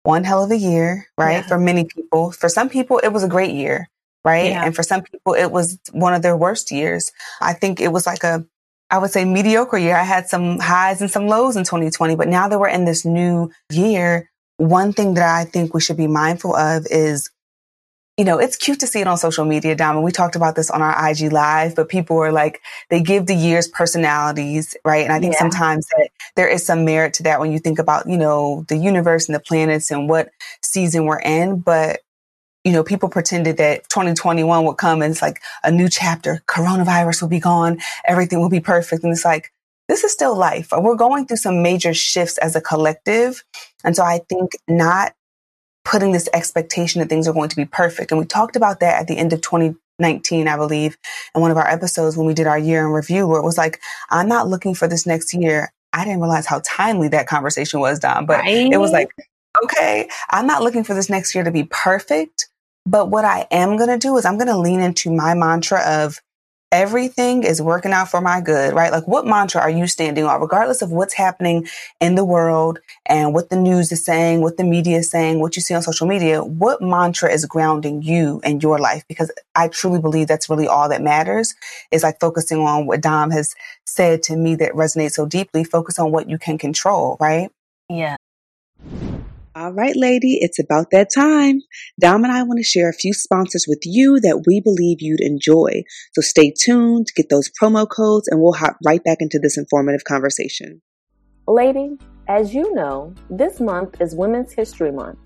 one 0.05 0.23
hell 0.23 0.45
of 0.45 0.51
a 0.53 0.57
year, 0.57 1.09
right? 1.19 1.39
Yeah. 1.39 1.49
For 1.49 1.59
many 1.59 1.85
people. 1.85 2.31
For 2.31 2.49
some 2.49 2.69
people, 2.69 2.99
it 2.99 3.09
was 3.09 3.25
a 3.25 3.29
great 3.29 3.55
year, 3.55 3.89
right? 4.25 4.51
Yeah. 4.51 4.65
And 4.65 4.75
for 4.75 4.85
some 4.85 5.03
people, 5.03 5.35
it 5.35 5.51
was 5.51 5.81
one 5.91 6.15
of 6.15 6.23
their 6.23 6.37
worst 6.37 6.71
years. 6.71 7.11
I 7.41 7.55
think 7.55 7.81
it 7.81 7.89
was 7.89 8.07
like 8.07 8.23
a, 8.23 8.47
I 8.89 8.99
would 8.99 9.11
say 9.11 9.25
mediocre 9.25 9.79
year. 9.79 9.97
I 9.97 10.05
had 10.05 10.29
some 10.29 10.61
highs 10.61 11.01
and 11.01 11.11
some 11.11 11.27
lows 11.27 11.57
in 11.57 11.65
2020, 11.65 12.15
but 12.15 12.29
now 12.29 12.47
that 12.47 12.61
we're 12.61 12.69
in 12.69 12.85
this 12.85 13.05
new 13.05 13.51
year, 13.73 14.31
one 14.59 14.93
thing 14.93 15.15
that 15.15 15.29
I 15.29 15.45
think 15.45 15.75
we 15.75 15.81
should 15.81 15.97
be 15.97 16.07
mindful 16.07 16.57
of 16.57 16.87
is 16.91 17.31
you 18.17 18.25
know, 18.25 18.39
it's 18.39 18.57
cute 18.57 18.81
to 18.81 18.87
see 18.87 19.01
it 19.01 19.07
on 19.07 19.19
social 19.19 19.45
media, 19.45 19.75
Dom. 19.75 19.97
And 19.97 20.05
we 20.05 20.11
talked 20.11 20.37
about 20.37 20.57
this 20.57 20.71
on 20.71 20.81
our 20.81 21.11
IG 21.11 21.31
live, 21.33 21.75
but 21.77 21.91
people 21.91 22.17
are 22.19 22.33
like, 22.33 22.63
they 22.89 23.03
give 23.03 23.27
the 23.27 23.35
years 23.35 23.69
personalities, 23.69 24.75
right? 24.87 25.05
And 25.05 25.13
I 25.13 25.21
think 25.21 25.35
yeah. 25.35 25.41
sometimes 25.41 25.87
that 25.89 26.09
there 26.35 26.49
is 26.49 26.65
some 26.65 26.87
merit 26.87 27.13
to 27.15 27.25
that 27.25 27.41
when 27.41 27.53
you 27.53 27.59
think 27.59 27.79
about, 27.79 28.09
you 28.09 28.17
know, 28.17 28.65
the 28.69 28.77
universe 28.79 29.29
and 29.29 29.35
the 29.35 29.41
planets 29.41 29.91
and 29.91 30.09
what 30.09 30.31
season 30.63 31.05
we're 31.05 31.21
in. 31.21 31.59
But, 31.61 32.01
you 32.65 32.73
know, 32.73 32.83
people 32.83 33.11
pretended 33.11 33.59
that 33.59 33.87
2021 33.91 34.65
would 34.65 34.79
come 34.79 35.03
and 35.03 35.13
it's 35.13 35.21
like 35.21 35.43
a 35.63 35.71
new 35.71 35.91
chapter. 35.91 36.43
Coronavirus 36.49 37.21
will 37.21 37.29
be 37.29 37.41
gone. 37.41 37.81
Everything 38.07 38.41
will 38.41 38.49
be 38.49 38.61
perfect. 38.61 39.05
And 39.05 39.13
it's 39.13 39.27
like, 39.27 39.53
this 39.89 40.05
is 40.05 40.13
still 40.13 40.37
life. 40.37 40.69
We're 40.77 40.97
going 40.97 41.27
through 41.27 41.37
some 41.39 41.63
major 41.63 41.95
shifts 41.95 42.39
as 42.39 42.57
a 42.57 42.61
collective. 42.61 43.45
And 43.85 43.95
so 43.95 44.03
I 44.03 44.21
think 44.29 44.53
not 44.69 45.13
putting 45.85 46.13
this 46.13 46.29
expectation 46.33 47.01
that 47.01 47.09
things 47.09 47.29
are 47.29 47.33
going 47.33 47.49
to 47.49 47.57
be 47.57 47.65
perfect. 47.65 48.11
And 48.11 48.19
we 48.19 48.27
talked 48.27 48.57
about 48.57 48.81
that 48.81 49.01
at 49.01 49.07
the 49.07 49.17
end 49.17 49.33
of 49.33 49.41
2019, 49.41 50.49
I 50.49 50.57
believe, 50.57 50.97
in 51.35 51.41
one 51.41 51.53
of 51.53 51.57
our 51.57 51.69
episodes 51.69 52.17
when 52.17 52.27
we 52.27 52.35
did 52.35 52.49
our 52.49 52.59
year 52.59 52.85
in 52.85 52.93
review, 52.93 53.29
where 53.29 53.41
it 53.41 53.45
was 53.45 53.57
like, 53.57 53.81
I'm 54.11 54.29
not 54.29 54.49
looking 54.49 54.75
for 54.75 54.89
this 54.89 55.07
next 55.07 55.33
year. 55.33 55.73
I 55.93 56.05
didn't 56.05 56.21
realize 56.21 56.47
how 56.47 56.61
timely 56.65 57.09
that 57.09 57.29
conversation 57.29 57.79
was, 57.81 58.01
Dom, 58.01 58.27
but 58.27 58.41
right. 58.41 58.73
it 58.73 58.79
was 58.79 58.91
like, 58.91 59.09
okay, 59.65 60.09
I'm 60.31 60.47
not 60.47 60.63
looking 60.63 60.85
for 60.85 60.95
this 60.95 61.09
next 61.09 61.35
year 61.35 61.45
to 61.45 61.53
be 61.53 61.65
perfect. 61.65 62.49
But 62.85 63.09
what 63.09 63.25
I 63.25 63.47
am 63.51 63.77
going 63.77 63.89
to 63.89 63.99
do 63.99 64.17
is 64.17 64.25
I'm 64.25 64.37
going 64.37 64.49
to 64.49 64.59
lean 64.59 64.81
into 64.81 65.11
my 65.11 65.35
mantra 65.35 65.81
of 65.81 66.21
everything 66.73 67.45
is 67.45 67.63
working 67.63 67.93
out 67.93 68.11
for 68.11 68.21
my 68.21 68.41
good, 68.41 68.75
right? 68.75 68.91
Like 68.91 69.07
what 69.07 69.27
mantra 69.27 69.61
are 69.61 69.71
you 69.71 69.87
standing 69.87 70.25
on, 70.25 70.41
regardless 70.41 70.83
of 70.83 70.91
what's 70.91 71.15
happening 71.15 71.67
in 72.01 72.17
the 72.17 72.25
world 72.25 72.81
and 73.07 73.33
what 73.33 73.51
the 73.51 73.57
news 73.57 73.93
is 73.93 74.05
saying, 74.05 74.41
what 74.41 74.57
the 74.57 74.65
media 74.65 74.99
is 74.99 75.11
saying, 75.11 75.41
what 75.41 75.57
you 75.57 75.63
see 75.63 75.75
on 75.75 75.83
social 75.83 76.07
media, 76.07 76.43
what 76.43 76.83
mantra 76.83 77.31
is 77.31 77.47
grounding 77.47 78.03
you 78.03 78.41
in 78.45 78.61
your 78.61 78.79
life? 78.79 79.05
Because 79.09 79.31
I 79.55 79.69
truly 79.69 80.01
believe 80.01 80.27
that's 80.27 80.51
really 80.51 80.67
all 80.67 80.89
that 80.89 81.03
matters 81.03 81.55
is 81.93 82.03
like 82.03 82.19
focusing 82.21 82.59
on 82.59 82.87
what 82.87 83.01
Dom 83.01 83.31
has 83.31 83.55
said 83.85 84.23
to 84.25 84.37
me 84.37 84.57
that 84.57 84.73
resonates 84.73 85.13
so 85.13 85.25
deeply. 85.25 85.63
Focus 85.63 85.99
on 85.99 86.11
what 86.11 86.29
you 86.29 86.39
can 86.39 86.59
control, 86.59 87.17
right? 87.21 87.51
Yeah. 87.89 88.17
All 89.59 89.73
right, 89.73 89.97
lady, 89.97 90.37
it's 90.43 90.59
about 90.59 90.89
that 90.91 91.09
time. 91.15 91.63
Dom 91.99 92.25
and 92.25 92.33
I 92.33 92.43
want 92.43 92.59
to 92.59 92.63
share 92.63 92.91
a 92.91 92.93
few 92.93 93.15
sponsors 93.15 93.65
with 93.67 93.79
you 93.87 94.21
that 94.21 94.45
we 94.47 94.61
believe 94.61 94.99
you'd 95.01 95.23
enjoy. 95.23 95.83
So 96.13 96.21
stay 96.21 96.53
tuned, 96.63 97.07
get 97.17 97.31
those 97.31 97.51
promo 97.59 97.89
codes, 97.89 98.29
and 98.29 98.43
we'll 98.43 98.53
hop 98.53 98.77
right 98.85 99.03
back 99.03 99.17
into 99.21 99.39
this 99.39 99.57
informative 99.57 100.05
conversation. 100.05 100.83
Lady, 101.49 101.97
as 102.29 102.53
you 102.55 102.75
know, 102.75 103.15
this 103.31 103.59
month 103.59 103.99
is 103.99 104.15
Women's 104.15 104.53
History 104.53 104.93
Month, 104.93 105.21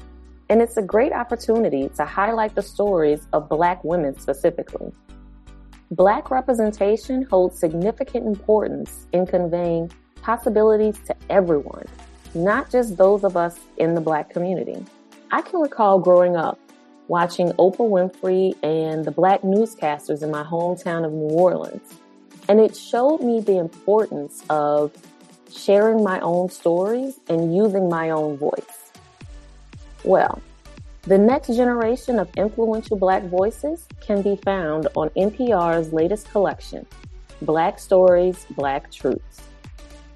and 0.48 0.62
it's 0.62 0.76
a 0.76 0.82
great 0.82 1.12
opportunity 1.12 1.88
to 1.96 2.04
highlight 2.04 2.54
the 2.54 2.62
stories 2.62 3.26
of 3.32 3.48
Black 3.48 3.82
women 3.82 4.16
specifically. 4.16 4.92
Black 5.90 6.30
representation 6.30 7.22
holds 7.24 7.58
significant 7.58 8.28
importance 8.28 9.08
in 9.12 9.26
conveying 9.26 9.90
possibilities 10.22 11.00
to 11.06 11.16
everyone 11.28 11.86
not 12.34 12.70
just 12.70 12.96
those 12.96 13.24
of 13.24 13.36
us 13.36 13.58
in 13.76 13.94
the 13.94 14.00
black 14.00 14.30
community. 14.30 14.84
I 15.30 15.42
can 15.42 15.60
recall 15.60 15.98
growing 15.98 16.36
up 16.36 16.58
watching 17.08 17.48
Oprah 17.54 17.78
Winfrey 17.78 18.54
and 18.62 19.04
the 19.04 19.10
black 19.10 19.42
newscasters 19.42 20.22
in 20.22 20.30
my 20.30 20.44
hometown 20.44 21.04
of 21.04 21.12
New 21.12 21.28
Orleans. 21.34 21.94
And 22.48 22.60
it 22.60 22.76
showed 22.76 23.20
me 23.20 23.40
the 23.40 23.58
importance 23.58 24.44
of 24.48 24.92
sharing 25.52 26.04
my 26.04 26.20
own 26.20 26.48
stories 26.50 27.18
and 27.28 27.54
using 27.54 27.88
my 27.88 28.10
own 28.10 28.36
voice. 28.36 28.92
Well, 30.04 30.40
the 31.02 31.18
next 31.18 31.48
generation 31.48 32.18
of 32.18 32.28
influential 32.36 32.96
black 32.96 33.24
voices 33.24 33.86
can 34.00 34.22
be 34.22 34.36
found 34.36 34.86
on 34.94 35.10
NPR's 35.10 35.92
latest 35.92 36.30
collection, 36.30 36.86
Black 37.42 37.78
Stories, 37.78 38.46
Black 38.50 38.92
Truths. 38.92 39.40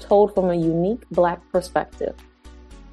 told 0.00 0.34
from 0.34 0.50
a 0.50 0.54
unique 0.54 1.08
Black 1.10 1.40
perspective. 1.52 2.14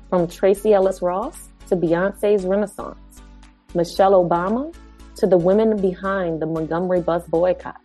From 0.10 0.27
Tracee 0.27 0.74
Ellis 0.74 1.01
Ross 1.01 1.50
to 1.67 1.75
Beyonce's 1.75 2.45
Renaissance, 2.45 3.22
Michelle 3.74 4.13
Obama 4.13 4.74
to 5.15 5.27
the 5.27 5.38
women 5.38 5.79
behind 5.81 6.41
the 6.41 6.45
Montgomery 6.45 7.01
bus 7.01 7.25
boycott. 7.27 7.79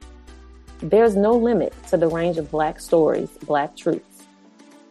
There's 0.80 1.16
no 1.16 1.32
limit 1.32 1.74
to 1.88 1.96
the 1.96 2.08
range 2.08 2.38
of 2.38 2.50
Black 2.50 2.80
stories, 2.80 3.30
Black 3.46 3.76
truths. 3.76 4.26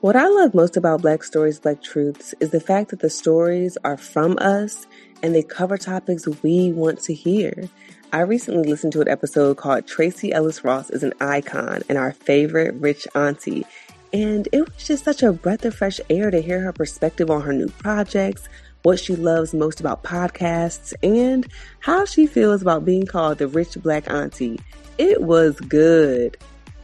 What 0.02 0.16
I 0.16 0.28
love 0.28 0.54
most 0.54 0.78
about 0.78 1.02
Black 1.02 1.24
Stories, 1.24 1.60
Black 1.60 1.82
Truths 1.82 2.36
is 2.40 2.52
the 2.52 2.60
fact 2.60 2.92
that 2.92 3.00
the 3.00 3.10
stories 3.10 3.80
are 3.84 3.98
from 3.98 4.38
us 4.40 4.86
and 5.24 5.34
they 5.34 5.42
cover 5.42 5.76
topics 5.76 6.28
we 6.44 6.72
want 6.72 7.02
to 7.02 7.16
hear. 7.16 7.68
I 8.14 8.22
recently 8.22 8.70
listened 8.70 8.94
to 8.94 9.02
an 9.02 9.10
episode 9.10 9.58
called 9.58 9.88
Tracee 9.88 10.32
Ellis 10.32 10.64
Ross 10.64 10.92
is 10.92 11.02
an 11.02 11.14
Icon 11.20 11.82
and 11.90 11.98
Our 11.98 12.12
Favorite 12.12 12.76
Rich 12.76 13.08
Auntie. 13.16 13.66
And 14.14 14.48
it 14.52 14.62
was 14.62 14.86
just 14.86 15.04
such 15.04 15.24
a 15.24 15.34
breath 15.34 15.66
of 15.66 15.76
fresh 15.76 16.00
air 16.10 16.32
to 16.32 16.42
hear 16.42 16.60
her 16.62 16.74
perspective 16.74 17.30
on 17.30 17.42
her 17.42 17.54
new 17.54 17.68
projects, 17.68 18.48
what 18.84 19.00
she 19.00 19.16
loves 19.16 19.54
most 19.54 19.80
about 19.80 20.04
podcasts, 20.04 20.94
and 21.04 21.46
how 21.80 22.06
she 22.06 22.26
feels 22.26 22.62
about 22.62 22.86
being 22.86 23.06
called 23.06 23.38
the 23.38 23.48
rich 23.48 23.78
black 23.82 24.10
auntie. 24.10 24.60
It 24.98 25.22
was 25.22 25.60
good. 25.60 26.38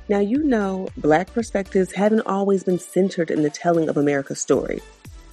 Now, 0.09 0.19
you 0.19 0.43
know, 0.43 0.89
black 0.97 1.33
perspectives 1.33 1.93
haven't 1.93 2.27
always 2.27 2.63
been 2.63 2.79
centered 2.79 3.31
in 3.31 3.41
the 3.41 3.49
telling 3.49 3.87
of 3.87 3.97
America's 3.97 4.41
story. 4.41 4.81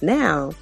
Now, 0.01 0.53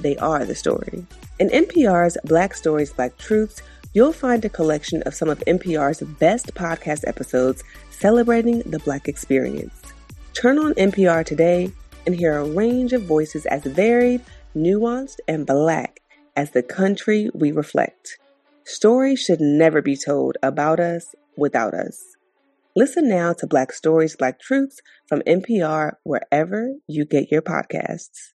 they 0.00 0.16
are 0.16 0.44
the 0.44 0.54
story. 0.54 1.06
In 1.38 1.48
NPR's 1.50 2.16
Black 2.24 2.54
Stories, 2.54 2.92
Black 2.92 3.16
Truths, 3.18 3.62
you'll 3.92 4.12
find 4.12 4.44
a 4.44 4.48
collection 4.48 5.02
of 5.02 5.14
some 5.14 5.28
of 5.28 5.38
NPR's 5.40 6.00
best 6.18 6.54
podcast 6.54 7.06
episodes 7.06 7.62
celebrating 7.90 8.60
the 8.60 8.78
Black 8.78 9.08
experience. 9.08 9.79
Turn 10.32 10.58
on 10.58 10.74
NPR 10.74 11.24
today 11.24 11.72
and 12.06 12.14
hear 12.14 12.38
a 12.38 12.44
range 12.44 12.92
of 12.92 13.02
voices 13.02 13.46
as 13.46 13.62
varied, 13.62 14.22
nuanced, 14.54 15.18
and 15.28 15.46
black 15.46 16.00
as 16.36 16.52
the 16.52 16.62
country 16.62 17.30
we 17.34 17.52
reflect. 17.52 18.18
Stories 18.64 19.20
should 19.20 19.40
never 19.40 19.82
be 19.82 19.96
told 19.96 20.36
about 20.42 20.80
us 20.80 21.14
without 21.36 21.74
us. 21.74 22.02
Listen 22.76 23.08
now 23.08 23.32
to 23.32 23.46
Black 23.46 23.72
Stories, 23.72 24.14
Black 24.16 24.38
Truths 24.38 24.80
from 25.08 25.22
NPR 25.22 25.94
wherever 26.04 26.74
you 26.86 27.04
get 27.04 27.30
your 27.30 27.42
podcasts. 27.42 28.32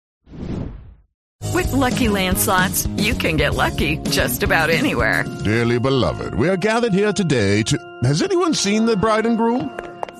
With 1.52 1.70
LuckyLand 1.70 2.36
Slots, 2.38 2.88
you 2.96 3.14
can 3.14 3.36
get 3.36 3.54
lucky 3.54 3.98
just 4.10 4.42
about 4.42 4.70
anywhere. 4.70 5.24
Dearly 5.44 5.78
beloved, 5.78 6.34
we 6.34 6.48
are 6.48 6.56
gathered 6.56 6.92
here 6.92 7.12
today 7.12 7.62
to. 7.62 7.78
Has 8.02 8.22
anyone 8.22 8.54
seen 8.54 8.86
the 8.86 8.96
bride 8.96 9.24
and 9.24 9.38
groom? 9.38 9.70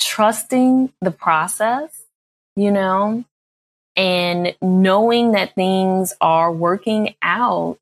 trusting 0.00 0.92
the 1.00 1.10
process, 1.10 2.04
you 2.56 2.70
know, 2.70 3.24
and 3.96 4.54
knowing 4.62 5.32
that 5.32 5.54
things 5.54 6.14
are 6.20 6.52
working 6.52 7.14
out 7.22 7.78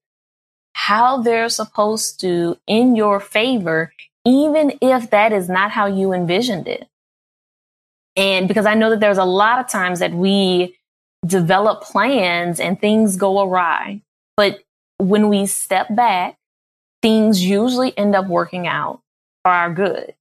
how 0.72 1.22
they're 1.22 1.48
supposed 1.48 2.20
to 2.20 2.58
in 2.66 2.96
your 2.96 3.20
favor, 3.20 3.92
even 4.24 4.78
if 4.80 5.10
that 5.10 5.32
is 5.32 5.48
not 5.48 5.70
how 5.70 5.86
you 5.86 6.12
envisioned 6.12 6.68
it. 6.68 6.86
And 8.16 8.48
because 8.48 8.66
I 8.66 8.74
know 8.74 8.90
that 8.90 9.00
there's 9.00 9.18
a 9.18 9.24
lot 9.24 9.60
of 9.60 9.68
times 9.68 10.00
that 10.00 10.12
we 10.12 10.76
develop 11.24 11.82
plans 11.82 12.60
and 12.60 12.80
things 12.80 13.16
go 13.16 13.42
awry. 13.42 14.00
But 14.36 14.60
when 14.98 15.28
we 15.28 15.46
step 15.46 15.94
back, 15.94 16.36
things 17.02 17.44
usually 17.44 17.96
end 17.96 18.16
up 18.16 18.26
working 18.26 18.66
out 18.66 19.00
for 19.44 19.52
our 19.52 19.72
good, 19.72 20.14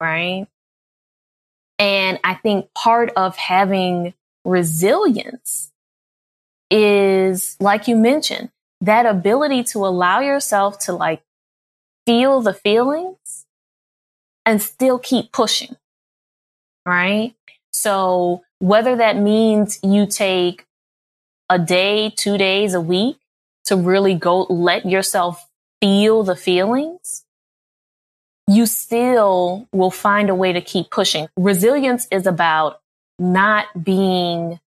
right? 0.00 0.46
And 1.80 2.20
I 2.22 2.34
think 2.34 2.72
part 2.74 3.10
of 3.16 3.36
having 3.36 4.12
resilience 4.44 5.72
is, 6.70 7.56
like 7.58 7.88
you 7.88 7.96
mentioned, 7.96 8.50
that 8.82 9.06
ability 9.06 9.64
to 9.64 9.78
allow 9.78 10.20
yourself 10.20 10.78
to 10.80 10.92
like 10.92 11.22
feel 12.06 12.42
the 12.42 12.52
feelings 12.52 13.46
and 14.44 14.60
still 14.60 14.98
keep 14.98 15.32
pushing. 15.32 15.76
Right. 16.84 17.34
So 17.72 18.42
whether 18.58 18.96
that 18.96 19.16
means 19.16 19.78
you 19.82 20.06
take 20.06 20.66
a 21.48 21.58
day, 21.58 22.10
two 22.10 22.36
days, 22.36 22.74
a 22.74 22.80
week 22.80 23.16
to 23.64 23.76
really 23.76 24.14
go 24.14 24.42
let 24.50 24.84
yourself 24.84 25.48
feel 25.80 26.24
the 26.24 26.36
feelings, 26.36 27.24
you 28.50 28.66
still 28.66 29.68
will 29.72 29.90
find 29.90 30.30
a 30.30 30.34
way 30.34 30.52
to 30.52 30.60
keep 30.60 30.90
pushing. 30.90 31.28
Resilience 31.36 32.08
is 32.10 32.26
about 32.26 32.80
not 33.18 33.66
being 33.84 34.58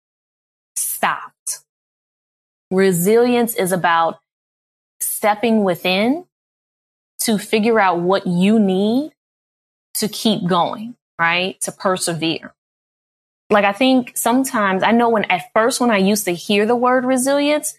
stopped 0.77 1.33
Resilience 2.73 3.55
is 3.55 3.71
about 3.71 4.19
stepping 5.01 5.62
within 5.62 6.25
to 7.21 7.37
figure 7.37 7.79
out 7.79 8.01
what 8.01 8.27
you 8.27 8.59
need 8.59 9.12
to 9.95 10.09
keep 10.09 10.47
going, 10.47 10.97
right? 11.19 11.61
To 11.61 11.71
persevere. 11.71 12.55
Like 13.51 13.67
I 13.67 13.73
think 13.73 14.17
sometimes 14.17 14.83
I 14.83 14.93
know 14.93 15.11
when 15.11 15.25
at 15.27 15.53
first 15.53 15.83
when 15.83 15.91
I 15.91 15.99
used 15.99 16.25
to 16.25 16.33
hear 16.33 16.65
the 16.65 16.75
word 16.75 17.05
resilience, 17.05 17.75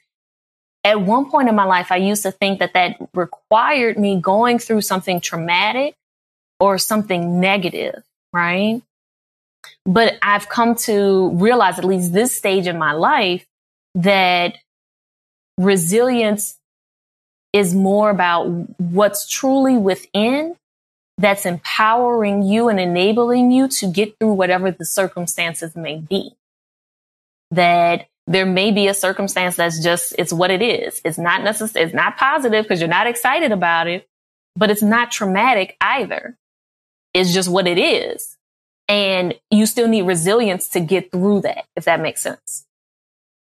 at 0.83 1.01
one 1.01 1.29
point 1.29 1.49
in 1.49 1.55
my 1.55 1.63
life, 1.63 1.91
I 1.91 1.97
used 1.97 2.23
to 2.23 2.31
think 2.31 2.59
that 2.59 2.73
that 2.73 2.97
required 3.13 3.97
me 3.97 4.19
going 4.19 4.59
through 4.59 4.81
something 4.81 5.21
traumatic 5.21 5.95
or 6.59 6.77
something 6.77 7.39
negative, 7.39 8.03
right? 8.33 8.81
But 9.85 10.15
I've 10.21 10.49
come 10.49 10.75
to 10.75 11.29
realize, 11.31 11.79
at 11.79 11.85
least 11.85 12.13
this 12.13 12.35
stage 12.35 12.67
in 12.67 12.77
my 12.77 12.91
life, 12.91 13.45
that 13.95 14.57
resilience 15.57 16.57
is 17.53 17.73
more 17.73 18.09
about 18.09 18.45
what's 18.79 19.29
truly 19.29 19.77
within 19.77 20.55
that's 21.17 21.45
empowering 21.45 22.41
you 22.41 22.69
and 22.69 22.79
enabling 22.79 23.51
you 23.51 23.67
to 23.67 23.87
get 23.87 24.17
through 24.17 24.33
whatever 24.33 24.71
the 24.71 24.85
circumstances 24.85 25.75
may 25.75 25.97
be. 25.97 26.33
That 27.51 28.07
there 28.27 28.45
may 28.45 28.71
be 28.71 28.87
a 28.87 28.93
circumstance 28.93 29.55
that's 29.55 29.83
just, 29.83 30.15
it's 30.17 30.31
what 30.31 30.51
it 30.51 30.61
is. 30.61 31.01
It's 31.03 31.17
not 31.17 31.43
necessary, 31.43 31.85
it's 31.85 31.93
not 31.93 32.17
positive 32.17 32.63
because 32.63 32.79
you're 32.79 32.89
not 32.89 33.07
excited 33.07 33.51
about 33.51 33.87
it, 33.87 34.07
but 34.55 34.71
it's 34.71 34.83
not 34.83 35.11
traumatic 35.11 35.75
either. 35.81 36.37
It's 37.13 37.33
just 37.33 37.49
what 37.49 37.67
it 37.67 37.77
is. 37.77 38.37
And 38.87 39.35
you 39.51 39.65
still 39.65 39.87
need 39.87 40.03
resilience 40.03 40.67
to 40.69 40.79
get 40.79 41.11
through 41.11 41.41
that, 41.41 41.65
if 41.75 41.85
that 41.85 42.01
makes 42.01 42.21
sense. 42.21 42.65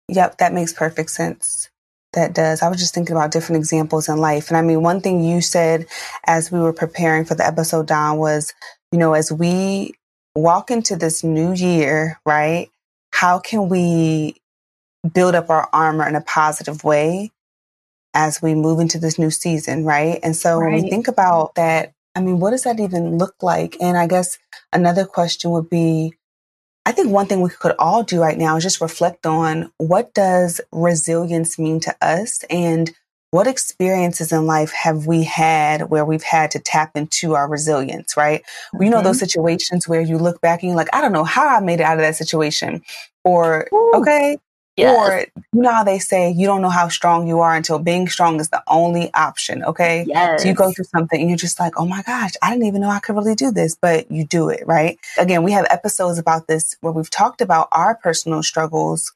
Yep, 0.09 0.39
that 0.39 0.53
makes 0.53 0.73
perfect 0.73 1.11
sense 1.11 1.71
that 2.15 2.35
does. 2.35 2.63
I 2.63 2.69
was 2.69 2.79
just 2.79 2.95
thinking 2.95 3.15
about 3.15 3.33
different 3.33 3.59
examples 3.61 4.09
in 4.09 4.19
life. 4.19 4.49
And 4.49 4.57
I 4.57 4.63
mean, 4.63 4.83
one 4.83 5.01
thing 5.01 5.23
you 5.23 5.41
said 5.41 5.87
as 6.27 6.51
we 6.51 6.59
were 6.59 6.73
preparing 6.73 7.25
for 7.25 7.35
the 7.35 7.47
episode, 7.47 7.87
Dom, 7.87 8.17
was, 8.17 8.55
you 8.93 8.99
know, 8.99 9.13
as 9.15 9.31
we 9.31 9.95
walk 10.35 10.71
into 10.71 10.97
this 10.97 11.23
new 11.23 11.53
year, 11.53 12.19
right? 12.25 12.71
How 13.13 13.39
can 13.39 13.69
we 13.69 14.37
build 15.13 15.35
up 15.35 15.51
our 15.51 15.69
armor 15.73 16.07
in 16.09 16.15
a 16.15 16.21
positive 16.21 16.85
way 16.85 17.31
as 18.15 18.41
we 18.41 18.55
move 18.55 18.81
into 18.81 18.99
this 18.99 19.19
new 19.19 19.31
season, 19.31 19.85
right? 19.85 20.21
And 20.23 20.37
so 20.37 20.59
right. 20.59 20.73
when 20.73 20.83
we 20.83 20.91
think 20.91 21.09
about 21.09 21.57
that, 21.57 21.93
I 22.15 22.21
mean, 22.21 22.39
what 22.39 22.51
does 22.51 22.63
that 22.63 22.79
even 22.79 23.19
look 23.19 23.35
like? 23.43 23.77
And 23.81 23.97
I 23.97 24.07
guess 24.07 24.39
another 24.73 25.05
question 25.05 25.51
would 25.51 25.69
be, 25.69 26.15
I 26.87 26.93
think 26.93 27.11
one 27.11 27.27
thing 27.27 27.41
we 27.41 27.51
could 27.51 27.75
all 27.79 28.03
do 28.03 28.21
right 28.21 28.39
now 28.39 28.57
is 28.57 28.63
just 28.63 28.81
reflect 28.81 29.27
on 29.27 29.73
what 29.79 30.15
does 30.15 30.61
resilience 30.71 31.59
mean 31.59 31.81
to 31.81 31.97
us 32.01 32.45
and 32.51 32.93
what 33.31 33.49
experiences 33.49 34.31
in 34.31 34.47
life 34.47 34.71
have 34.71 35.07
we 35.09 35.25
had 35.25 35.91
where 35.91 36.05
we've 36.05 36.23
had 36.23 36.53
to 36.53 36.61
tap 36.61 36.93
into 36.95 37.35
our 37.35 37.49
resilience, 37.49 38.17
right? 38.17 38.43
Mm-hmm. 38.43 38.85
You 38.85 38.91
know, 38.91 39.03
those 39.03 39.17
mm-hmm. 39.17 39.25
situations 39.25 39.89
where 39.89 40.01
you 40.01 40.19
look 40.19 40.41
back 40.41 40.63
and 40.63 40.69
you're 40.69 40.77
like, 40.77 40.95
I 40.95 41.01
don't 41.01 41.13
know 41.13 41.25
how 41.25 41.49
I 41.49 41.59
made 41.59 41.81
it 41.81 41.83
out 41.83 41.99
of 41.99 42.03
that 42.03 42.15
situation. 42.15 42.83
Or, 43.25 43.67
Ooh. 43.75 43.93
okay, 43.97 44.39
Yes. 44.77 45.09
Or 45.09 45.43
you 45.53 45.63
know 45.63 45.73
how 45.73 45.85
they 45.85 45.99
say 46.01 46.31
you 46.31 46.47
don't 46.47 46.61
know 46.61 46.71
how 46.71 46.89
strong 46.89 47.29
you 47.29 47.41
are 47.41 47.55
until 47.55 47.79
being 47.79 48.09
strong 48.09 48.41
is 48.41 48.49
the 48.49 48.63
only 48.67 49.13
option. 49.15 49.63
Okay. 49.65 50.05
Yes. 50.07 50.43
So 50.43 50.49
you 50.49 50.55
go 50.55 50.73
through 50.73 50.87
something 50.87 51.21
and 51.21 51.29
you're 51.29 51.39
just 51.39 51.61
like, 51.61 51.75
oh 51.79 51.87
my 51.87 52.03
gosh, 52.03 52.33
I 52.43 52.51
didn't 52.51 52.67
even 52.67 52.81
know 52.81 52.91
I 52.91 52.99
could 52.99 53.15
really 53.15 53.37
do 53.37 53.53
this, 53.53 53.77
but 53.81 54.11
you 54.11 54.27
do 54.27 54.49
it, 54.49 54.67
right? 54.67 54.99
Again, 55.17 55.45
we 55.45 55.53
have 55.53 55.67
episodes 55.71 56.19
about 56.19 56.49
this 56.49 56.77
where 56.81 56.93
we've 56.93 57.11
talked 57.11 57.41
about 57.41 57.69
our 57.71 57.95
personal 57.95 58.43
struggles 58.43 59.13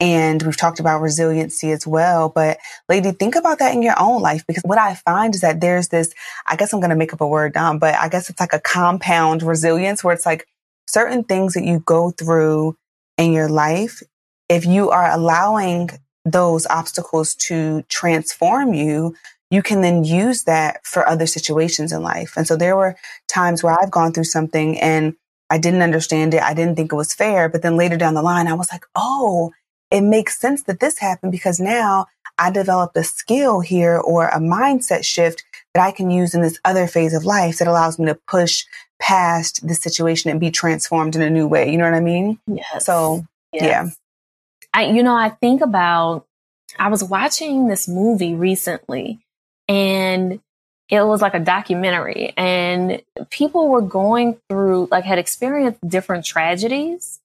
and 0.00 0.42
we've 0.42 0.56
talked 0.56 0.80
about 0.80 1.00
resiliency 1.00 1.70
as 1.70 1.86
well. 1.86 2.28
But 2.28 2.58
lady, 2.88 3.12
think 3.12 3.36
about 3.36 3.60
that 3.60 3.74
in 3.74 3.82
your 3.82 3.98
own 3.98 4.20
life 4.20 4.44
because 4.46 4.64
what 4.64 4.78
I 4.78 4.94
find 4.94 5.34
is 5.34 5.40
that 5.40 5.60
there's 5.60 5.88
this, 5.88 6.12
I 6.46 6.56
guess 6.56 6.72
I'm 6.72 6.80
going 6.80 6.90
to 6.90 6.96
make 6.96 7.12
up 7.12 7.20
a 7.20 7.26
word 7.26 7.54
down, 7.54 7.78
but 7.78 7.94
I 7.94 8.08
guess 8.08 8.28
it's 8.28 8.40
like 8.40 8.52
a 8.52 8.60
compound 8.60 9.42
resilience 9.42 10.02
where 10.02 10.14
it's 10.14 10.26
like 10.26 10.46
certain 10.88 11.22
things 11.22 11.54
that 11.54 11.64
you 11.64 11.80
go 11.86 12.10
through 12.10 12.76
in 13.16 13.32
your 13.32 13.48
life 13.48 14.02
if 14.48 14.64
you 14.64 14.90
are 14.90 15.10
allowing 15.10 15.90
those 16.24 16.66
obstacles 16.66 17.34
to 17.34 17.82
transform 17.88 18.74
you, 18.74 19.14
you 19.50 19.62
can 19.62 19.80
then 19.80 20.04
use 20.04 20.44
that 20.44 20.84
for 20.84 21.08
other 21.08 21.26
situations 21.26 21.92
in 21.92 22.02
life. 22.02 22.36
And 22.36 22.46
so 22.46 22.56
there 22.56 22.76
were 22.76 22.96
times 23.28 23.62
where 23.62 23.76
I've 23.80 23.90
gone 23.90 24.12
through 24.12 24.24
something 24.24 24.78
and 24.80 25.14
I 25.50 25.58
didn't 25.58 25.82
understand 25.82 26.34
it. 26.34 26.42
I 26.42 26.54
didn't 26.54 26.74
think 26.74 26.92
it 26.92 26.96
was 26.96 27.14
fair. 27.14 27.48
But 27.48 27.62
then 27.62 27.76
later 27.76 27.96
down 27.96 28.14
the 28.14 28.22
line, 28.22 28.48
I 28.48 28.54
was 28.54 28.72
like, 28.72 28.84
oh, 28.96 29.52
it 29.90 30.00
makes 30.00 30.40
sense 30.40 30.64
that 30.64 30.80
this 30.80 30.98
happened 30.98 31.30
because 31.30 31.60
now 31.60 32.06
I 32.38 32.50
developed 32.50 32.96
a 32.96 33.04
skill 33.04 33.60
here 33.60 33.98
or 33.98 34.26
a 34.28 34.38
mindset 34.38 35.04
shift 35.04 35.44
that 35.74 35.86
I 35.86 35.92
can 35.92 36.10
use 36.10 36.34
in 36.34 36.42
this 36.42 36.58
other 36.64 36.88
phase 36.88 37.14
of 37.14 37.24
life 37.24 37.58
that 37.58 37.68
allows 37.68 37.98
me 37.98 38.06
to 38.06 38.18
push 38.26 38.64
past 38.98 39.66
the 39.66 39.74
situation 39.74 40.30
and 40.30 40.40
be 40.40 40.50
transformed 40.50 41.14
in 41.14 41.22
a 41.22 41.30
new 41.30 41.46
way. 41.46 41.70
You 41.70 41.78
know 41.78 41.84
what 41.84 41.94
I 41.94 42.00
mean? 42.00 42.40
Yes. 42.46 42.84
So, 42.84 43.24
yes. 43.52 43.62
yeah. 43.62 43.90
I, 44.76 44.90
you 44.90 45.02
know, 45.02 45.16
I 45.16 45.30
think 45.30 45.62
about, 45.62 46.26
I 46.78 46.88
was 46.88 47.02
watching 47.02 47.66
this 47.66 47.88
movie 47.88 48.34
recently 48.34 49.20
and 49.68 50.38
it 50.90 51.00
was 51.00 51.22
like 51.22 51.32
a 51.32 51.40
documentary 51.40 52.34
and 52.36 53.00
people 53.30 53.68
were 53.68 53.80
going 53.80 54.36
through, 54.50 54.88
like, 54.90 55.04
had 55.04 55.18
experienced 55.18 55.80
different 55.88 56.26
tragedies. 56.26 57.20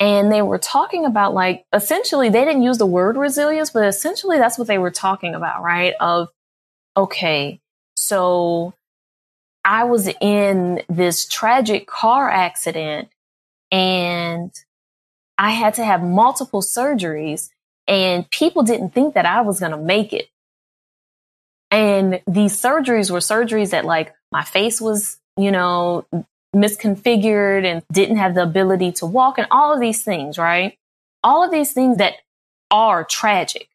And 0.00 0.32
they 0.32 0.42
were 0.42 0.58
talking 0.58 1.04
about, 1.04 1.32
like, 1.32 1.64
essentially, 1.72 2.28
they 2.28 2.44
didn't 2.44 2.62
use 2.62 2.78
the 2.78 2.86
word 2.86 3.16
resilience, 3.16 3.70
but 3.70 3.84
essentially 3.84 4.38
that's 4.38 4.58
what 4.58 4.66
they 4.66 4.78
were 4.78 4.90
talking 4.90 5.36
about, 5.36 5.62
right? 5.62 5.94
Of, 6.00 6.28
okay, 6.96 7.60
so 7.96 8.74
I 9.64 9.84
was 9.84 10.08
in 10.20 10.82
this 10.88 11.24
tragic 11.26 11.86
car 11.86 12.28
accident 12.28 13.10
and 13.70 14.52
I 15.38 15.50
had 15.50 15.74
to 15.74 15.84
have 15.84 16.02
multiple 16.02 16.60
surgeries 16.60 17.50
and 17.86 18.28
people 18.30 18.64
didn't 18.64 18.90
think 18.90 19.14
that 19.14 19.24
I 19.24 19.40
was 19.40 19.60
going 19.60 19.70
to 19.72 19.78
make 19.78 20.12
it. 20.12 20.28
And 21.70 22.20
these 22.26 22.60
surgeries 22.60 23.10
were 23.10 23.18
surgeries 23.18 23.70
that 23.70 23.84
like 23.84 24.14
my 24.32 24.42
face 24.42 24.80
was, 24.80 25.18
you 25.36 25.50
know, 25.50 26.04
misconfigured 26.54 27.64
and 27.64 27.82
didn't 27.92 28.16
have 28.16 28.34
the 28.34 28.42
ability 28.42 28.92
to 28.92 29.06
walk 29.06 29.38
and 29.38 29.46
all 29.50 29.72
of 29.72 29.80
these 29.80 30.02
things, 30.02 30.38
right? 30.38 30.76
All 31.22 31.44
of 31.44 31.50
these 31.50 31.72
things 31.72 31.98
that 31.98 32.14
are 32.70 33.04
tragic, 33.04 33.68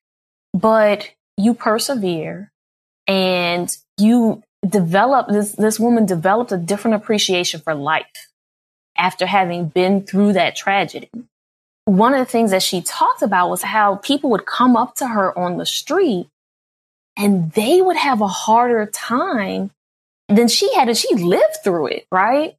but 0.54 1.10
you 1.38 1.54
persevere 1.54 2.52
and 3.08 3.76
you 3.98 4.44
develop 4.68 5.28
this, 5.28 5.54
this 5.54 5.80
woman 5.80 6.06
developed 6.06 6.52
a 6.52 6.58
different 6.58 6.96
appreciation 6.96 7.62
for 7.62 7.74
life 7.74 8.06
after 8.98 9.26
having 9.26 9.68
been 9.68 10.04
through 10.04 10.34
that 10.34 10.56
tragedy. 10.56 11.10
One 11.86 12.14
of 12.14 12.20
the 12.20 12.32
things 12.32 12.52
that 12.52 12.64
she 12.64 12.82
talked 12.82 13.22
about 13.22 13.50
was 13.50 13.62
how 13.62 13.96
people 13.98 14.30
would 14.32 14.46
come 14.46 14.78
up 14.78 14.96
to 14.96 15.08
her 15.08 15.38
on 15.38 15.58
the 15.58 15.66
street 15.66 16.28
and 17.18 17.52
they 17.52 17.82
would 17.82 17.98
have 17.98 18.22
a 18.22 18.28
harder 18.28 18.86
time 18.86 19.72
than 20.30 20.48
she 20.48 20.74
had 20.74 20.88
and 20.88 20.98
she 20.98 21.14
lived 21.16 21.58
through 21.64 21.88
it, 21.88 22.08
right? 22.12 22.56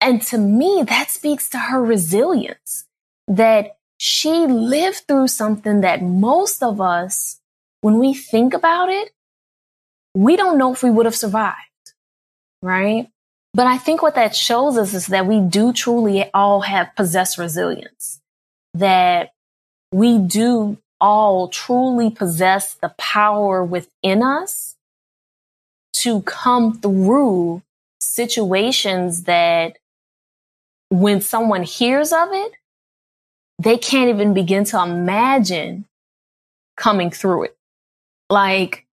And 0.00 0.20
to 0.22 0.38
me, 0.38 0.84
that 0.88 1.10
speaks 1.10 1.48
to 1.50 1.58
her 1.58 1.82
resilience 1.82 2.86
that 3.28 3.76
she 3.98 4.46
lived 4.46 5.04
through 5.06 5.28
something 5.28 5.82
that 5.82 6.02
most 6.02 6.62
of 6.62 6.80
us, 6.80 7.40
when 7.82 7.98
we 7.98 8.14
think 8.14 8.52
about 8.52 8.88
it, 8.88 9.12
we 10.14 10.36
don't 10.36 10.58
know 10.58 10.72
if 10.72 10.82
we 10.82 10.90
would 10.90 11.06
have 11.06 11.14
survived, 11.14 11.56
right? 12.62 13.08
But 13.54 13.66
I 13.66 13.78
think 13.78 14.02
what 14.02 14.16
that 14.16 14.34
shows 14.34 14.76
us 14.76 14.92
is 14.92 15.06
that 15.06 15.26
we 15.26 15.40
do 15.40 15.72
truly 15.72 16.28
all 16.34 16.62
have 16.62 16.96
possessed 16.96 17.38
resilience, 17.38 18.20
that 18.74 19.32
we 19.92 20.18
do 20.18 20.78
all 21.00 21.48
truly 21.48 22.10
possess 22.10 22.74
the 22.74 22.94
power 22.98 23.64
within 23.64 24.22
us 24.22 24.76
to 25.94 26.22
come 26.22 26.78
through 26.78 27.62
situations 28.00 29.24
that 29.24 29.78
when 30.90 31.20
someone 31.20 31.62
hears 31.62 32.12
of 32.12 32.28
it, 32.32 32.52
they 33.58 33.78
can't 33.78 34.10
even 34.10 34.34
begin 34.34 34.64
to 34.64 34.82
imagine 34.82 35.84
coming 36.76 37.10
through 37.10 37.44
it. 37.44 37.56
Like, 38.28 38.86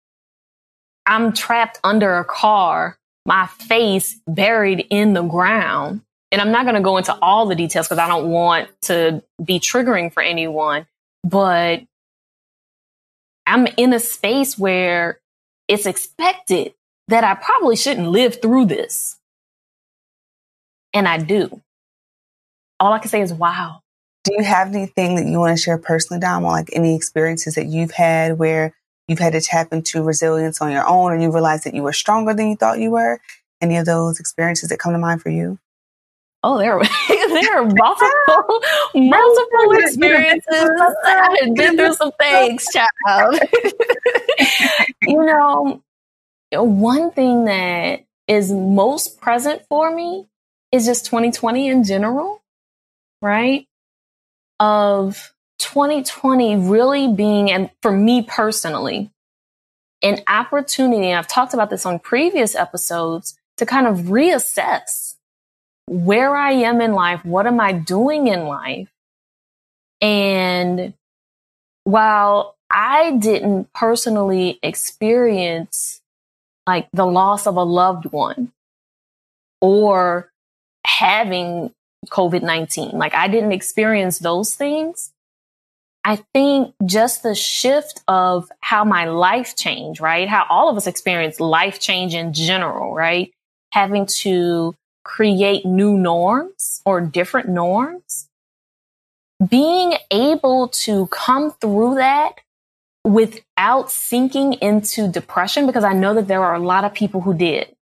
I'm 1.05 1.33
trapped 1.33 1.79
under 1.83 2.17
a 2.17 2.25
car, 2.25 2.97
my 3.25 3.47
face 3.47 4.19
buried 4.27 4.85
in 4.89 5.13
the 5.13 5.23
ground. 5.23 6.01
And 6.31 6.41
I'm 6.41 6.51
not 6.51 6.65
going 6.65 6.75
to 6.75 6.81
go 6.81 6.97
into 6.97 7.17
all 7.21 7.47
the 7.47 7.55
details 7.55 7.87
because 7.87 7.97
I 7.97 8.07
don't 8.07 8.29
want 8.29 8.69
to 8.83 9.23
be 9.43 9.59
triggering 9.59 10.13
for 10.13 10.21
anyone, 10.21 10.85
but 11.23 11.81
I'm 13.47 13.67
in 13.77 13.93
a 13.93 13.99
space 13.99 14.57
where 14.57 15.19
it's 15.67 15.87
expected 15.87 16.73
that 17.07 17.23
I 17.23 17.33
probably 17.33 17.75
shouldn't 17.75 18.09
live 18.09 18.41
through 18.41 18.65
this. 18.65 19.17
And 20.93 21.07
I 21.07 21.17
do. 21.17 21.61
All 22.79 22.93
I 22.93 22.99
can 22.99 23.09
say 23.09 23.21
is, 23.21 23.33
wow. 23.33 23.81
Do 24.23 24.33
you 24.37 24.43
have 24.43 24.67
anything 24.67 25.15
that 25.15 25.25
you 25.25 25.39
want 25.39 25.57
to 25.57 25.61
share 25.61 25.77
personally, 25.77 26.19
Dom, 26.19 26.43
or 26.43 26.51
like 26.51 26.69
any 26.73 26.95
experiences 26.95 27.55
that 27.55 27.65
you've 27.65 27.91
had 27.91 28.37
where 28.37 28.75
you've 29.07 29.19
had 29.19 29.33
to 29.33 29.41
tap 29.41 29.73
into 29.73 30.03
resilience 30.03 30.61
on 30.61 30.71
your 30.71 30.87
own 30.87 31.13
and 31.13 31.23
you 31.23 31.31
realized 31.31 31.63
that 31.63 31.73
you 31.73 31.81
were 31.81 31.93
stronger 31.93 32.33
than 32.33 32.49
you 32.49 32.55
thought 32.55 32.79
you 32.79 32.91
were? 32.91 33.19
Any 33.61 33.77
of 33.77 33.85
those 33.85 34.19
experiences 34.19 34.69
that 34.69 34.79
come 34.79 34.93
to 34.93 34.99
mind 34.99 35.21
for 35.21 35.29
you? 35.29 35.57
Oh, 36.41 36.57
there, 36.57 36.79
there 37.09 37.61
are 37.61 37.65
multiple, 37.65 38.61
multiple 38.95 39.71
experiences. 39.73 40.71
I've 41.05 41.53
been 41.53 41.75
through 41.75 41.93
some 41.95 42.11
things, 42.13 42.65
child. 42.71 43.39
you 45.01 45.25
know, 45.25 45.81
one 46.51 47.11
thing 47.11 47.45
that 47.45 48.05
is 48.27 48.51
most 48.51 49.19
present 49.19 49.63
for 49.67 49.93
me 49.93 50.27
is 50.71 50.85
just 50.85 51.05
2020 51.05 51.67
in 51.67 51.83
general, 51.83 52.41
right? 53.21 53.67
Of 54.59 55.33
2020 55.59 56.55
really 56.55 57.11
being, 57.11 57.51
and 57.51 57.69
for 57.81 57.91
me 57.91 58.21
personally, 58.21 59.11
an 60.01 60.21
opportunity, 60.27 61.13
I've 61.13 61.27
talked 61.27 61.53
about 61.53 61.69
this 61.69 61.85
on 61.85 61.99
previous 61.99 62.55
episodes, 62.55 63.37
to 63.57 63.65
kind 63.65 63.87
of 63.87 64.05
reassess 64.05 65.08
where 65.89 66.35
I 66.35 66.51
am 66.51 66.81
in 66.81 66.93
life, 66.93 67.25
what 67.25 67.47
am 67.47 67.59
I 67.59 67.71
doing 67.71 68.27
in 68.27 68.45
life? 68.45 68.89
And 70.01 70.93
while 71.83 72.55
I 72.69 73.13
didn't 73.13 73.73
personally 73.73 74.59
experience 74.61 76.01
like 76.67 76.87
the 76.93 77.07
loss 77.07 77.47
of 77.47 77.55
a 77.55 77.63
loved 77.63 78.05
one 78.11 78.51
or 79.61 80.31
having 80.85 81.73
COVID 82.09 82.43
19, 82.43 82.91
like 82.91 83.15
I 83.15 83.27
didn't 83.27 83.51
experience 83.51 84.19
those 84.19 84.53
things. 84.53 85.11
I 86.05 86.17
think 86.33 86.75
just 86.85 87.23
the 87.23 87.33
shift 87.33 88.03
of 88.07 88.49
how 88.61 88.83
my 88.85 89.05
life 89.05 89.55
changed, 89.55 89.99
right? 89.99 90.29
How 90.29 90.45
all 90.49 90.69
of 90.69 90.77
us 90.77 90.85
experience 90.85 91.39
life 91.39 91.79
change 91.79 92.13
in 92.13 92.31
general, 92.31 92.93
right? 92.93 93.31
Having 93.73 94.05
to 94.21 94.75
create 95.09 95.65
new 95.65 95.97
norms 95.97 96.81
or 96.85 97.01
different 97.01 97.49
norms. 97.49 98.29
Being 99.45 99.95
able 100.11 100.67
to 100.85 101.07
come 101.07 101.51
through 101.51 101.95
that 101.95 102.35
without 103.03 103.89
sinking 103.89 104.53
into 104.53 105.07
depression, 105.07 105.65
because 105.65 105.83
I 105.83 105.93
know 105.93 106.13
that 106.13 106.27
there 106.27 106.43
are 106.43 106.53
a 106.53 106.59
lot 106.59 106.83
of 106.83 106.93
people 106.93 107.21
who 107.21 107.33
did. 107.33 107.75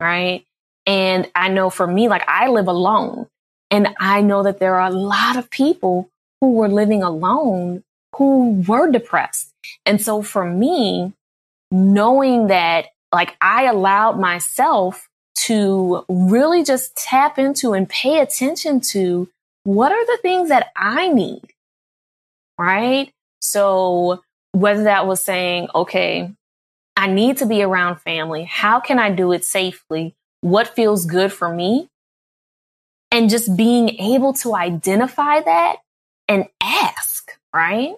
Right. 0.00 0.44
And 0.84 1.30
I 1.34 1.48
know 1.48 1.70
for 1.70 1.86
me, 1.86 2.08
like 2.08 2.24
I 2.26 2.48
live 2.48 2.66
alone 2.66 3.28
and 3.70 3.94
I 4.00 4.20
know 4.20 4.42
that 4.42 4.58
there 4.58 4.76
are 4.76 4.88
a 4.88 4.94
lot 5.14 5.36
of 5.36 5.48
people 5.50 6.08
who 6.40 6.54
were 6.54 6.68
living 6.68 7.02
alone 7.02 7.84
who 8.16 8.64
were 8.66 8.90
depressed. 8.90 9.52
And 9.86 10.00
so 10.00 10.22
for 10.22 10.44
me, 10.44 11.12
knowing 11.70 12.48
that 12.48 12.86
like 13.12 13.36
I 13.40 13.64
allowed 13.64 14.18
myself 14.18 15.08
to 15.46 16.04
really 16.08 16.64
just 16.64 16.96
tap 16.96 17.38
into 17.38 17.72
and 17.72 17.88
pay 17.88 18.20
attention 18.20 18.80
to 18.80 19.28
what 19.64 19.92
are 19.92 20.06
the 20.06 20.18
things 20.22 20.48
that 20.48 20.72
I 20.76 21.08
need? 21.08 21.42
Right. 22.58 23.12
So 23.40 24.22
whether 24.52 24.84
that 24.84 25.06
was 25.06 25.20
saying, 25.20 25.68
okay, 25.74 26.32
I 26.96 27.06
need 27.06 27.36
to 27.38 27.46
be 27.46 27.62
around 27.62 28.00
family. 28.00 28.44
How 28.44 28.80
can 28.80 28.98
I 28.98 29.10
do 29.10 29.32
it 29.32 29.44
safely? 29.44 30.14
What 30.40 30.68
feels 30.68 31.04
good 31.04 31.32
for 31.32 31.52
me? 31.52 31.88
And 33.12 33.30
just 33.30 33.56
being 33.56 33.90
able 34.00 34.32
to 34.34 34.54
identify 34.54 35.40
that 35.40 35.76
and 36.26 36.46
ask, 36.60 37.38
right? 37.54 37.94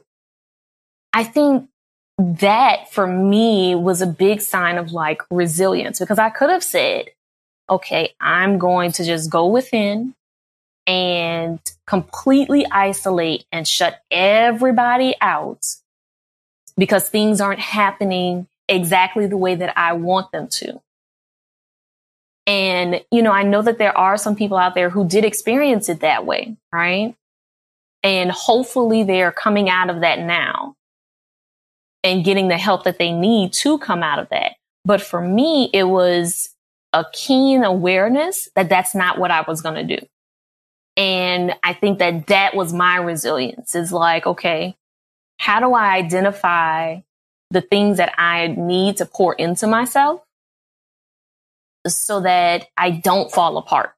I 1.12 1.24
think 1.24 1.68
that 2.18 2.92
for 2.92 3.07
me 3.07 3.74
was 3.74 4.03
a 4.03 4.07
big 4.07 4.42
sign 4.42 4.76
of 4.76 4.92
like 4.92 5.22
resilience 5.31 5.98
because 5.98 6.18
I 6.18 6.31
could 6.31 6.50
have 6.50 6.62
said, 6.62 7.07
okay, 7.70 8.14
I'm 8.20 8.59
going 8.59 8.92
to 8.92 9.04
just 9.04 9.30
go 9.30 9.46
within 9.46 10.14
and 10.87 11.61
completely 11.87 12.66
isolate 12.70 13.44
and 13.52 13.66
shut 13.66 14.02
everybody 14.11 15.14
out 15.20 15.64
because 16.76 17.09
things 17.09 17.40
aren't 17.40 17.61
happening 17.61 18.48
exactly 18.68 19.26
the 19.26 19.37
way 19.37 19.54
that 19.54 19.78
I 19.78 19.92
want 19.92 20.33
them 20.33 20.48
to. 20.48 20.80
And, 22.46 23.04
you 23.12 23.22
know, 23.22 23.33
I 23.33 23.44
know 23.44 23.62
that 23.62 23.78
there 23.78 23.96
are 23.96 24.16
some 24.16 24.35
people 24.35 24.56
out 24.56 24.74
there 24.74 24.90
who 24.90 25.06
did 25.06 25.24
experience 25.24 25.88
it 25.88 26.00
that 26.00 26.26
way, 26.26 26.56
right? 26.72 27.14
And 28.02 28.30
hopefully 28.33 29.04
they're 29.04 29.30
coming 29.30 29.68
out 29.68 29.90
of 29.90 30.00
that 30.00 30.18
now 30.20 30.74
and 32.02 32.24
getting 32.24 32.48
the 32.48 32.59
help 32.59 32.85
that 32.85 32.98
they 32.98 33.12
need 33.12 33.52
to 33.52 33.78
come 33.78 34.02
out 34.02 34.18
of 34.18 34.28
that. 34.30 34.54
But 34.85 35.02
for 35.02 35.20
me, 35.20 35.70
it 35.72 35.85
was 35.85 36.50
a 36.92 37.05
keen 37.12 37.64
awareness 37.64 38.48
that 38.55 38.68
that's 38.68 38.94
not 38.94 39.18
what 39.18 39.31
I 39.31 39.42
was 39.42 39.61
going 39.62 39.87
to 39.87 39.96
do. 39.96 40.07
And 40.96 41.55
I 41.62 41.72
think 41.72 41.98
that 42.00 42.26
that 42.26 42.55
was 42.55 42.72
my 42.72 42.96
resilience 42.96 43.74
is 43.74 43.92
like, 43.92 44.26
okay, 44.26 44.76
how 45.38 45.61
do 45.61 45.72
I 45.72 45.94
identify 45.94 47.00
the 47.50 47.61
things 47.61 47.96
that 47.96 48.12
I 48.18 48.48
need 48.48 48.98
to 48.98 49.07
pour 49.07 49.35
into 49.35 49.66
myself 49.66 50.20
so 51.87 52.20
that 52.20 52.66
I 52.76 52.90
don't 52.90 53.33
fall 53.33 53.57
apart? 53.57 53.94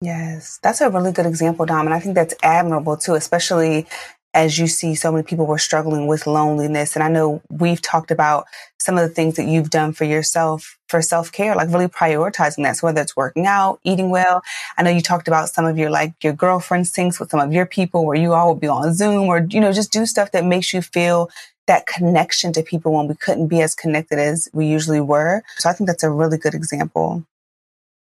Yes, 0.00 0.58
that's 0.62 0.80
a 0.80 0.90
really 0.90 1.12
good 1.12 1.26
example, 1.26 1.64
Dom. 1.64 1.86
And 1.86 1.94
I 1.94 2.00
think 2.00 2.14
that's 2.14 2.34
admirable 2.42 2.96
too, 2.96 3.14
especially 3.14 3.86
as 4.34 4.58
you 4.58 4.66
see 4.66 4.94
so 4.94 5.12
many 5.12 5.22
people 5.22 5.46
were 5.46 5.58
struggling 5.58 6.06
with 6.06 6.26
loneliness. 6.26 6.96
And 6.96 7.02
I 7.02 7.08
know 7.08 7.40
we've 7.48 7.80
talked 7.80 8.10
about 8.10 8.46
some 8.78 8.98
of 8.98 9.08
the 9.08 9.14
things 9.14 9.36
that 9.36 9.46
you've 9.46 9.70
done 9.70 9.92
for 9.92 10.04
yourself 10.04 10.76
for 10.88 11.00
self 11.00 11.32
care, 11.32 11.54
like 11.54 11.70
really 11.70 11.86
prioritizing 11.86 12.64
that. 12.64 12.76
So 12.76 12.88
whether 12.88 13.00
it's 13.00 13.16
working 13.16 13.46
out, 13.46 13.80
eating 13.84 14.10
well. 14.10 14.42
I 14.76 14.82
know 14.82 14.90
you 14.90 15.00
talked 15.00 15.28
about 15.28 15.48
some 15.48 15.64
of 15.64 15.78
your 15.78 15.88
like 15.88 16.12
your 16.22 16.32
girlfriend 16.32 16.86
syncs 16.86 17.18
with 17.18 17.30
some 17.30 17.40
of 17.40 17.52
your 17.52 17.64
people 17.64 18.04
where 18.04 18.16
you 18.16 18.34
all 18.34 18.48
will 18.48 18.54
be 18.54 18.68
on 18.68 18.92
Zoom 18.92 19.28
or, 19.28 19.46
you 19.48 19.60
know, 19.60 19.72
just 19.72 19.92
do 19.92 20.04
stuff 20.04 20.32
that 20.32 20.44
makes 20.44 20.74
you 20.74 20.82
feel 20.82 21.30
that 21.66 21.86
connection 21.86 22.52
to 22.52 22.62
people 22.62 22.92
when 22.92 23.08
we 23.08 23.14
couldn't 23.14 23.46
be 23.46 23.62
as 23.62 23.74
connected 23.74 24.18
as 24.18 24.48
we 24.52 24.66
usually 24.66 25.00
were. 25.00 25.42
So 25.56 25.70
I 25.70 25.72
think 25.72 25.86
that's 25.88 26.02
a 26.02 26.10
really 26.10 26.36
good 26.36 26.54
example. 26.54 27.24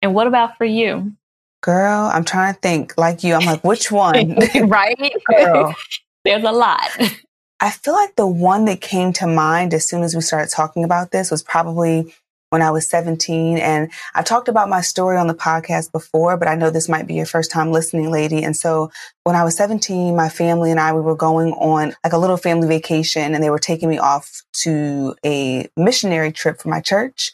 And 0.02 0.14
what 0.14 0.26
about 0.26 0.56
for 0.56 0.64
you? 0.64 1.12
Girl, 1.62 2.10
I'm 2.12 2.24
trying 2.24 2.54
to 2.54 2.60
think 2.60 2.94
like 2.96 3.22
you. 3.22 3.34
I'm 3.34 3.44
like, 3.44 3.64
which 3.64 3.90
one? 3.92 4.36
right? 4.64 5.12
Girl. 5.26 5.74
There's 6.24 6.44
a 6.44 6.52
lot. 6.52 6.90
I 7.60 7.70
feel 7.70 7.94
like 7.94 8.16
the 8.16 8.26
one 8.26 8.64
that 8.66 8.80
came 8.80 9.12
to 9.14 9.26
mind 9.26 9.74
as 9.74 9.86
soon 9.86 10.02
as 10.02 10.14
we 10.14 10.22
started 10.22 10.50
talking 10.50 10.82
about 10.82 11.10
this 11.10 11.30
was 11.30 11.42
probably 11.42 12.14
when 12.50 12.62
I 12.62 12.70
was 12.70 12.88
17. 12.88 13.58
And 13.58 13.90
I've 14.14 14.24
talked 14.24 14.48
about 14.48 14.68
my 14.68 14.80
story 14.80 15.16
on 15.16 15.28
the 15.28 15.34
podcast 15.34 15.92
before, 15.92 16.36
but 16.36 16.48
I 16.48 16.56
know 16.56 16.70
this 16.70 16.88
might 16.88 17.06
be 17.06 17.14
your 17.14 17.26
first 17.26 17.50
time 17.50 17.70
listening, 17.70 18.10
lady. 18.10 18.42
And 18.42 18.56
so 18.56 18.90
when 19.24 19.36
I 19.36 19.44
was 19.44 19.56
17, 19.56 20.16
my 20.16 20.28
family 20.28 20.70
and 20.70 20.80
I, 20.80 20.92
we 20.92 21.00
were 21.00 21.16
going 21.16 21.52
on 21.52 21.94
like 22.04 22.12
a 22.12 22.18
little 22.18 22.36
family 22.36 22.66
vacation 22.66 23.34
and 23.34 23.42
they 23.42 23.50
were 23.50 23.58
taking 23.58 23.88
me 23.88 23.98
off 23.98 24.42
to 24.62 25.14
a 25.24 25.68
missionary 25.76 26.32
trip 26.32 26.60
for 26.60 26.68
my 26.68 26.80
church. 26.80 27.32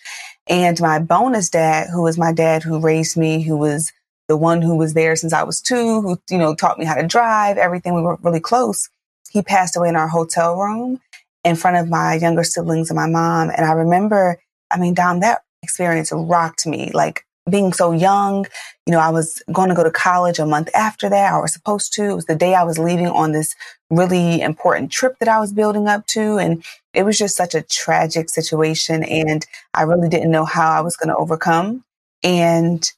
And 0.48 0.80
my 0.80 0.98
bonus 0.98 1.50
dad, 1.50 1.88
who 1.88 2.02
was 2.02 2.18
my 2.18 2.32
dad 2.32 2.62
who 2.62 2.78
raised 2.78 3.16
me, 3.16 3.42
who 3.42 3.56
was 3.56 3.92
the 4.28 4.36
one 4.36 4.62
who 4.62 4.76
was 4.76 4.94
there 4.94 5.16
since 5.16 5.32
I 5.32 5.42
was 5.42 5.60
two, 5.60 6.00
who, 6.00 6.20
you 6.30 6.38
know, 6.38 6.54
taught 6.54 6.78
me 6.78 6.84
how 6.84 6.94
to 6.94 7.06
drive, 7.06 7.58
everything. 7.58 7.94
We 7.94 8.02
were 8.02 8.18
really 8.22 8.40
close. 8.40 8.88
He 9.30 9.42
passed 9.42 9.76
away 9.76 9.88
in 9.88 9.96
our 9.96 10.08
hotel 10.08 10.56
room 10.56 11.00
in 11.44 11.56
front 11.56 11.76
of 11.76 11.88
my 11.88 12.14
younger 12.14 12.44
siblings 12.44 12.90
and 12.90 12.96
my 12.96 13.06
mom. 13.06 13.50
And 13.50 13.64
I 13.64 13.72
remember, 13.72 14.38
I 14.70 14.78
mean, 14.78 14.94
Dom, 14.94 15.20
that 15.20 15.42
experience 15.62 16.10
rocked 16.12 16.66
me. 16.66 16.90
Like 16.92 17.24
being 17.48 17.72
so 17.72 17.92
young, 17.92 18.46
you 18.86 18.92
know, 18.92 18.98
I 18.98 19.10
was 19.10 19.42
going 19.52 19.68
to 19.68 19.74
go 19.74 19.84
to 19.84 19.90
college 19.90 20.38
a 20.38 20.46
month 20.46 20.68
after 20.74 21.08
that. 21.08 21.32
I 21.32 21.38
was 21.38 21.52
supposed 21.52 21.92
to. 21.94 22.04
It 22.10 22.14
was 22.14 22.26
the 22.26 22.34
day 22.34 22.54
I 22.54 22.64
was 22.64 22.78
leaving 22.78 23.06
on 23.06 23.32
this 23.32 23.54
really 23.90 24.40
important 24.40 24.90
trip 24.90 25.18
that 25.20 25.28
I 25.28 25.38
was 25.38 25.52
building 25.52 25.86
up 25.86 26.06
to. 26.08 26.38
And 26.38 26.64
it 26.92 27.04
was 27.04 27.18
just 27.18 27.36
such 27.36 27.54
a 27.54 27.62
tragic 27.62 28.28
situation. 28.28 29.04
And 29.04 29.46
I 29.74 29.82
really 29.82 30.08
didn't 30.08 30.32
know 30.32 30.44
how 30.44 30.70
I 30.70 30.80
was 30.80 30.96
going 30.96 31.08
to 31.08 31.16
overcome. 31.16 31.84
And 32.24 32.90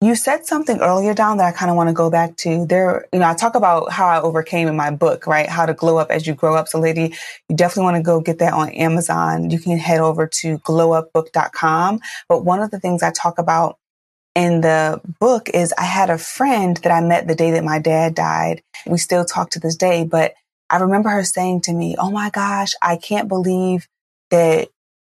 you 0.00 0.14
said 0.14 0.44
something 0.46 0.80
earlier, 0.80 1.14
down 1.14 1.38
that 1.38 1.46
I 1.46 1.52
kind 1.56 1.70
of 1.70 1.76
want 1.76 1.88
to 1.88 1.94
go 1.94 2.10
back 2.10 2.36
to. 2.38 2.66
There, 2.66 3.06
you 3.12 3.20
know, 3.20 3.28
I 3.28 3.34
talk 3.34 3.54
about 3.54 3.90
how 3.90 4.06
I 4.06 4.20
overcame 4.20 4.68
in 4.68 4.76
my 4.76 4.90
book, 4.90 5.26
right? 5.26 5.48
How 5.48 5.66
to 5.66 5.74
glow 5.74 5.98
up 5.98 6.10
as 6.10 6.26
you 6.26 6.34
grow 6.34 6.54
up. 6.56 6.68
So, 6.68 6.78
lady, 6.78 7.14
you 7.48 7.56
definitely 7.56 7.84
want 7.84 7.96
to 7.96 8.02
go 8.02 8.20
get 8.20 8.38
that 8.40 8.52
on 8.52 8.70
Amazon. 8.70 9.50
You 9.50 9.58
can 9.58 9.78
head 9.78 10.00
over 10.00 10.26
to 10.26 10.58
glowupbook.com. 10.58 12.00
But 12.28 12.44
one 12.44 12.60
of 12.60 12.70
the 12.70 12.80
things 12.80 13.02
I 13.02 13.12
talk 13.12 13.38
about 13.38 13.78
in 14.34 14.60
the 14.60 15.00
book 15.20 15.48
is 15.50 15.72
I 15.78 15.84
had 15.84 16.10
a 16.10 16.18
friend 16.18 16.76
that 16.78 16.92
I 16.92 17.00
met 17.00 17.26
the 17.26 17.34
day 17.34 17.52
that 17.52 17.64
my 17.64 17.78
dad 17.78 18.14
died. 18.14 18.62
We 18.86 18.98
still 18.98 19.24
talk 19.24 19.50
to 19.50 19.60
this 19.60 19.76
day, 19.76 20.04
but 20.04 20.34
I 20.70 20.78
remember 20.78 21.08
her 21.10 21.24
saying 21.24 21.62
to 21.62 21.72
me, 21.72 21.96
Oh 21.98 22.10
my 22.10 22.30
gosh, 22.30 22.74
I 22.82 22.96
can't 22.96 23.28
believe 23.28 23.86
that 24.30 24.68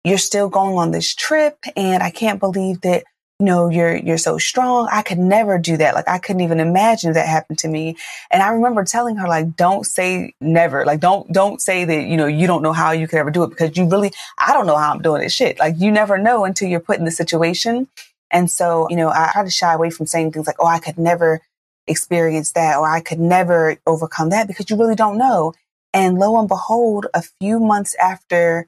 you're 0.05 0.19
still 0.19 0.49
going 0.49 0.77
on 0.77 0.91
this 0.91 1.15
trip. 1.15 1.59
And 1.77 2.03
I 2.03 2.11
can't 2.11 2.39
believe 2.41 2.83
that 2.83 3.05
you 3.39 3.47
know, 3.47 3.69
you're, 3.69 3.97
you're 3.97 4.17
so 4.17 4.39
strong. 4.39 4.89
I 4.91 5.03
could 5.03 5.19
never 5.19 5.59
do 5.59 5.77
that. 5.77 5.95
Like 5.95 6.09
I 6.09 6.19
couldn't 6.19 6.41
even 6.41 6.59
imagine 6.59 7.13
that 7.13 7.27
happened 7.27 7.59
to 7.61 7.69
me. 7.69 7.97
And 8.31 8.43
I 8.43 8.49
remember 8.49 8.83
telling 8.83 9.17
her, 9.17 9.29
like, 9.29 9.57
don't 9.57 9.85
say 9.85 10.33
never. 10.41 10.87
Like, 10.87 11.01
don't, 11.01 11.31
don't 11.31 11.61
say 11.61 11.85
that, 11.85 12.07
you 12.07 12.17
know, 12.17 12.27
you 12.27 12.47
don't 12.47 12.63
know 12.63 12.73
how 12.73 12.93
you 12.93 13.07
could 13.07 13.19
ever 13.19 13.31
do 13.31 13.43
it 13.45 13.51
because 13.51 13.77
you 13.77 13.89
really, 13.89 14.11
I 14.39 14.55
don't 14.55 14.67
know 14.67 14.77
how 14.77 14.93
I'm 14.93 15.03
doing 15.03 15.21
this 15.21 15.35
shit. 15.35 15.59
Like 15.59 15.75
you 15.79 15.91
never 15.91 16.17
know 16.17 16.45
until 16.45 16.69
you're 16.69 16.81
put 16.81 16.99
in 16.99 17.05
the 17.05 17.11
situation. 17.11 17.89
And 18.31 18.51
so, 18.51 18.89
you 18.89 18.97
know, 18.97 19.11
I 19.11 19.31
try 19.33 19.45
to 19.45 19.51
shy 19.51 19.73
away 19.75 19.91
from 19.91 20.07
saying 20.07 20.33
things 20.33 20.47
like, 20.47 20.57
oh, 20.59 20.67
I 20.67 20.79
could 20.79 20.99
never 20.99 21.43
experience 21.87 22.53
that 22.53 22.79
or 22.79 22.89
I 22.89 23.01
could 23.01 23.21
never 23.21 23.77
overcome 23.87 24.31
that 24.31 24.49
because 24.49 24.71
you 24.71 24.77
really 24.77 24.97
don't 24.97 25.19
know. 25.19 25.53
And 25.93 26.19
lo 26.19 26.39
and 26.39 26.49
behold, 26.49 27.07
a 27.15 27.23
few 27.23 27.61
months 27.61 27.95
after 27.97 28.67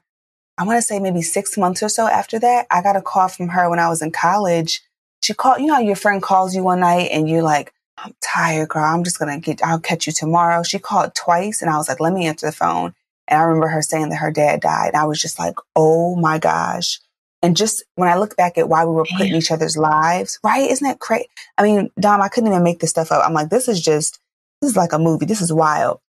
I 0.59 0.65
want 0.65 0.77
to 0.77 0.81
say 0.81 0.99
maybe 0.99 1.21
six 1.21 1.57
months 1.57 1.81
or 1.81 1.87
so 1.87 2.05
after 2.05 2.37
that, 2.39 2.67
I 2.69 2.81
got 2.81 2.97
a 2.97 3.01
call 3.01 3.29
from 3.29 3.47
her 3.47 3.69
when 3.69 3.79
I 3.79 3.87
was 3.87 4.01
in 4.01 4.11
college. 4.11 4.81
She 5.23 5.33
called, 5.33 5.61
you 5.61 5.67
know, 5.67 5.79
your 5.79 5.95
friend 5.95 6.21
calls 6.21 6.53
you 6.53 6.63
one 6.63 6.81
night 6.81 7.11
and 7.13 7.29
you're 7.29 7.43
like, 7.43 7.73
I'm 7.97 8.13
tired, 8.21 8.67
girl. 8.67 8.83
I'm 8.83 9.05
just 9.05 9.19
going 9.19 9.33
to 9.33 9.43
get, 9.43 9.63
I'll 9.63 9.79
catch 9.79 10.05
you 10.05 10.11
tomorrow. 10.11 10.61
She 10.63 10.77
called 10.77 11.15
twice 11.15 11.61
and 11.61 11.71
I 11.71 11.77
was 11.77 11.87
like, 11.87 12.01
let 12.01 12.11
me 12.11 12.27
answer 12.27 12.45
the 12.45 12.51
phone. 12.51 12.93
And 13.29 13.39
I 13.39 13.43
remember 13.45 13.69
her 13.69 13.81
saying 13.81 14.09
that 14.09 14.17
her 14.17 14.31
dad 14.31 14.59
died. 14.59 14.95
I 14.95 15.05
was 15.05 15.21
just 15.21 15.39
like, 15.39 15.55
oh 15.77 16.17
my 16.17 16.39
gosh. 16.39 16.99
And 17.41 17.55
just 17.55 17.85
when 17.95 18.09
I 18.09 18.17
look 18.17 18.35
back 18.35 18.57
at 18.57 18.67
why 18.67 18.83
we 18.83 18.91
were 18.91 19.05
putting 19.17 19.35
each 19.35 19.51
other's 19.51 19.77
lives, 19.77 20.39
right? 20.43 20.69
Isn't 20.69 20.85
that 20.85 20.99
crazy? 20.99 21.29
I 21.57 21.63
mean, 21.63 21.89
Dom, 21.97 22.21
I 22.21 22.27
couldn't 22.27 22.49
even 22.51 22.63
make 22.63 22.81
this 22.81 22.89
stuff 22.89 23.13
up. 23.13 23.25
I'm 23.25 23.33
like, 23.33 23.49
this 23.49 23.69
is 23.69 23.81
just, 23.81 24.19
this 24.61 24.71
is 24.71 24.77
like 24.77 24.91
a 24.91 24.99
movie. 24.99 25.25
This 25.25 25.41
is 25.41 25.53
wild. 25.53 26.01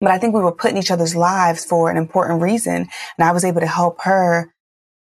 But 0.00 0.10
I 0.10 0.18
think 0.18 0.34
we 0.34 0.40
were 0.40 0.52
putting 0.52 0.76
each 0.76 0.90
other's 0.90 1.16
lives 1.16 1.64
for 1.64 1.90
an 1.90 1.96
important 1.96 2.42
reason. 2.42 2.88
And 3.18 3.28
I 3.28 3.32
was 3.32 3.44
able 3.44 3.60
to 3.60 3.66
help 3.66 4.02
her 4.02 4.52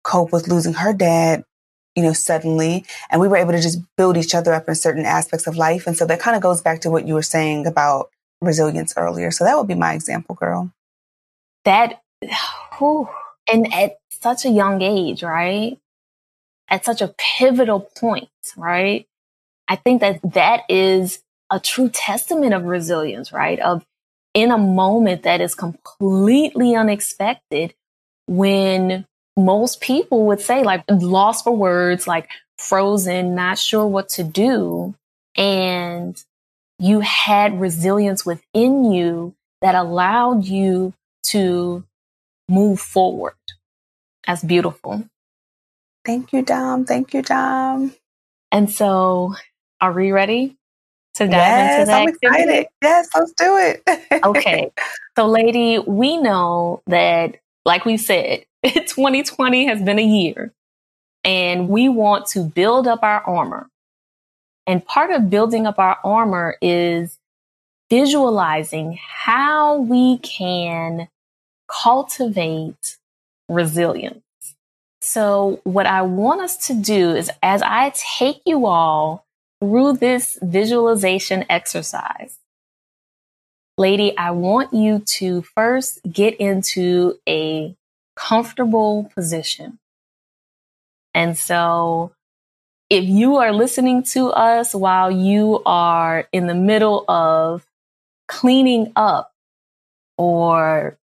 cope 0.03 0.31
with 0.31 0.47
losing 0.47 0.73
her 0.73 0.93
dad, 0.93 1.43
you 1.95 2.03
know, 2.03 2.13
suddenly. 2.13 2.85
And 3.09 3.19
we 3.19 3.27
were 3.27 3.37
able 3.37 3.51
to 3.51 3.61
just 3.61 3.79
build 3.97 4.17
each 4.17 4.33
other 4.33 4.53
up 4.53 4.69
in 4.69 4.75
certain 4.75 5.05
aspects 5.05 5.47
of 5.47 5.57
life. 5.57 5.87
And 5.87 5.97
so 5.97 6.05
that 6.05 6.21
kind 6.21 6.35
of 6.35 6.41
goes 6.41 6.61
back 6.61 6.81
to 6.81 6.89
what 6.89 7.07
you 7.07 7.13
were 7.13 7.21
saying 7.21 7.67
about 7.67 8.09
resilience 8.41 8.93
earlier. 8.95 9.31
So 9.31 9.43
that 9.43 9.57
would 9.57 9.67
be 9.67 9.75
my 9.75 9.93
example, 9.93 10.35
girl. 10.35 10.71
That, 11.65 12.01
whew, 12.77 13.09
and 13.51 13.73
at 13.73 13.97
such 14.09 14.45
a 14.45 14.49
young 14.49 14.81
age, 14.81 15.23
right? 15.23 15.77
At 16.69 16.85
such 16.85 17.01
a 17.01 17.13
pivotal 17.17 17.81
point, 17.81 18.29
right? 18.55 19.05
I 19.67 19.75
think 19.75 20.01
that 20.01 20.19
that 20.33 20.61
is 20.69 21.21
a 21.51 21.59
true 21.59 21.89
testament 21.89 22.53
of 22.53 22.63
resilience, 22.63 23.31
right? 23.31 23.59
Of 23.59 23.85
in 24.35 24.51
a 24.51 24.57
moment 24.57 25.23
that 25.23 25.41
is 25.41 25.55
completely 25.55 26.75
unexpected 26.75 27.73
when 28.27 29.05
most 29.37 29.81
people 29.81 30.27
would 30.27 30.41
say 30.41 30.61
like 30.61 30.83
lost 30.89 31.45
for 31.45 31.55
words, 31.55 32.05
like 32.05 32.29
frozen, 32.57 33.33
not 33.33 33.57
sure 33.57 33.87
what 33.87 34.09
to 34.09 34.23
do. 34.23 34.93
And 35.37 36.21
you 36.77 36.99
had 36.99 37.59
resilience 37.59 38.25
within 38.25 38.91
you 38.91 39.33
that 39.61 39.73
allowed 39.73 40.43
you 40.45 40.93
to 41.23 41.85
move 42.49 42.79
forward. 42.79 43.33
That's 44.27 44.43
beautiful. 44.43 45.07
Thank 46.03 46.33
you, 46.33 46.41
Dom. 46.41 46.85
Thank 46.85 47.13
you, 47.13 47.21
Dom. 47.21 47.93
And 48.51 48.69
so, 48.69 49.35
are 49.81 49.93
we 49.93 50.11
ready? 50.11 50.57
To 51.15 51.25
dive 51.25 51.31
yes, 51.31 51.79
into 51.79 51.91
that 51.91 52.01
I'm 52.01 52.09
excited. 52.09 52.67
Yes, 52.81 53.09
let's 53.15 53.31
do 53.33 53.57
it. 53.57 54.23
okay. 54.25 54.71
So, 55.17 55.27
lady, 55.27 55.79
we 55.79 56.17
know 56.17 56.81
that, 56.87 57.37
like 57.63 57.85
we 57.85 57.95
said, 57.95 58.43
2020 58.63 59.65
has 59.65 59.81
been 59.81 59.97
a 59.97 60.05
year 60.05 60.51
and 61.23 61.69
we 61.69 61.87
want 61.87 62.27
to 62.27 62.43
build 62.43 62.85
up 62.85 63.01
our 63.01 63.21
armor. 63.21 63.69
And 64.67 64.85
part 64.85 65.11
of 65.11 65.29
building 65.29 65.65
up 65.65 65.79
our 65.79 65.97
armor 66.03 66.57
is 66.61 67.17
visualizing 67.89 68.99
how 69.01 69.77
we 69.77 70.17
can 70.17 71.07
cultivate 71.67 72.97
resilience. 73.47 74.21
So, 75.01 75.61
what 75.63 75.85
I 75.85 76.01
want 76.01 76.41
us 76.41 76.67
to 76.67 76.73
do 76.73 77.11
is 77.15 77.29
as 77.43 77.61
I 77.61 77.93
take 78.17 78.41
you 78.45 78.65
all 78.65 79.24
through 79.59 79.93
this 79.93 80.37
visualization 80.41 81.45
exercise, 81.49 82.37
lady, 83.77 84.17
I 84.17 84.31
want 84.31 84.73
you 84.73 84.99
to 85.17 85.41
first 85.41 85.99
get 86.09 86.35
into 86.35 87.19
a 87.27 87.75
comfortable 88.15 89.11
position. 89.15 89.79
And 91.13 91.37
so 91.37 92.11
if 92.89 93.05
you 93.05 93.37
are 93.37 93.51
listening 93.51 94.03
to 94.03 94.27
us 94.29 94.75
while 94.75 95.09
you 95.09 95.61
are 95.65 96.27
in 96.31 96.47
the 96.47 96.55
middle 96.55 97.03
of 97.09 97.65
cleaning 98.27 98.91
up 98.95 99.31
or 100.17 100.97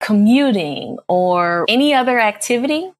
commuting 0.00 0.98
or 1.08 1.66
any 1.68 1.94
other 1.94 2.18
activity, 2.18 2.90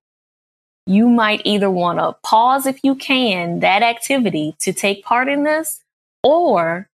you 0.87 1.09
might 1.09 1.43
either 1.45 1.71
want 1.71 1.99
to 1.99 2.17
pause 2.23 2.67
if 2.67 2.79
you 2.83 2.95
can 2.95 3.61
that 3.61 3.83
activity 3.83 4.55
to 4.61 4.73
take 4.73 5.05
part 5.05 5.29
in 5.29 5.43
this 5.43 5.83
or 6.23 6.89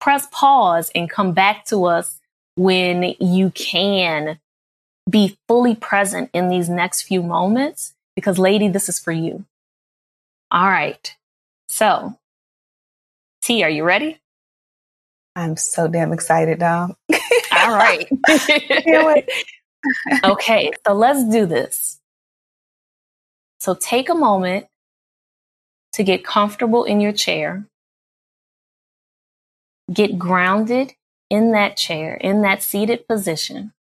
press 0.00 0.26
pause 0.30 0.90
and 0.94 1.10
come 1.10 1.32
back 1.32 1.64
to 1.66 1.84
us 1.84 2.20
when 2.56 3.14
you 3.20 3.50
can 3.50 4.38
be 5.08 5.38
fully 5.48 5.74
present 5.74 6.28
in 6.32 6.48
these 6.48 6.68
next 6.68 7.02
few 7.02 7.22
moments 7.22 7.94
because 8.14 8.38
lady 8.38 8.68
this 8.68 8.88
is 8.88 8.98
for 8.98 9.12
you. 9.12 9.44
All 10.50 10.68
right. 10.68 11.14
So 11.68 12.18
t 13.42 13.62
are 13.62 13.70
you 13.70 13.84
ready? 13.84 14.18
I'm 15.36 15.56
so 15.56 15.88
damn 15.88 16.12
excited 16.12 16.62
all 16.62 16.96
All 17.52 17.72
right. 17.72 18.08
okay, 20.24 20.72
so 20.86 20.92
let's 20.92 21.24
do 21.24 21.46
this. 21.46 21.97
So 23.60 23.74
take 23.74 24.08
a 24.08 24.14
moment 24.14 24.66
to 25.92 26.04
get 26.04 26.24
comfortable 26.24 26.84
in 26.84 27.00
your 27.00 27.12
chair. 27.12 27.66
Get 29.92 30.18
grounded 30.18 30.92
in 31.30 31.52
that 31.52 31.76
chair, 31.76 32.14
in 32.14 32.42
that 32.42 32.62
seated 32.62 33.08
position. 33.08 33.72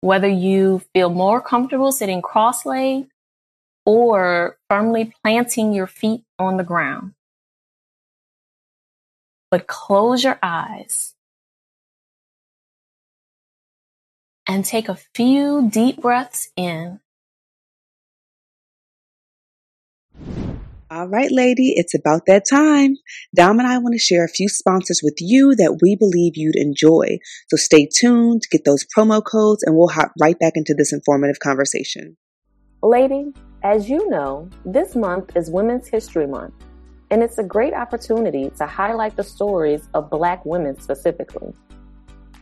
Whether 0.00 0.28
you 0.28 0.82
feel 0.94 1.10
more 1.10 1.40
comfortable 1.40 1.92
sitting 1.92 2.22
cross 2.22 2.64
legged 2.64 3.08
or 3.84 4.56
firmly 4.68 5.12
planting 5.22 5.72
your 5.72 5.86
feet 5.86 6.24
on 6.38 6.56
the 6.56 6.64
ground. 6.64 7.14
But 9.50 9.66
close 9.66 10.24
your 10.24 10.38
eyes 10.42 11.14
and 14.46 14.64
take 14.64 14.88
a 14.88 14.98
few 15.14 15.68
deep 15.70 16.00
breaths 16.00 16.50
in 16.56 17.00
All 20.92 21.06
right, 21.06 21.30
lady, 21.30 21.74
it's 21.76 21.94
about 21.94 22.22
that 22.26 22.42
time. 22.50 22.96
Dom 23.32 23.60
and 23.60 23.68
I 23.68 23.78
want 23.78 23.92
to 23.92 23.98
share 24.00 24.24
a 24.24 24.28
few 24.28 24.48
sponsors 24.48 25.00
with 25.04 25.14
you 25.20 25.54
that 25.54 25.78
we 25.80 25.94
believe 25.94 26.32
you'd 26.34 26.56
enjoy. 26.56 27.18
So 27.48 27.56
stay 27.56 27.88
tuned, 27.96 28.42
get 28.50 28.64
those 28.64 28.84
promo 28.84 29.22
codes, 29.24 29.62
and 29.62 29.76
we'll 29.76 29.86
hop 29.86 30.10
right 30.20 30.36
back 30.36 30.54
into 30.56 30.74
this 30.76 30.92
informative 30.92 31.38
conversation. 31.38 32.16
Lady, 32.82 33.32
as 33.62 33.88
you 33.88 34.10
know, 34.10 34.50
this 34.64 34.96
month 34.96 35.36
is 35.36 35.48
Women's 35.48 35.86
History 35.86 36.26
Month, 36.26 36.54
and 37.12 37.22
it's 37.22 37.38
a 37.38 37.44
great 37.44 37.72
opportunity 37.72 38.50
to 38.58 38.66
highlight 38.66 39.14
the 39.14 39.22
stories 39.22 39.88
of 39.94 40.10
Black 40.10 40.44
women 40.44 40.80
specifically. 40.80 41.54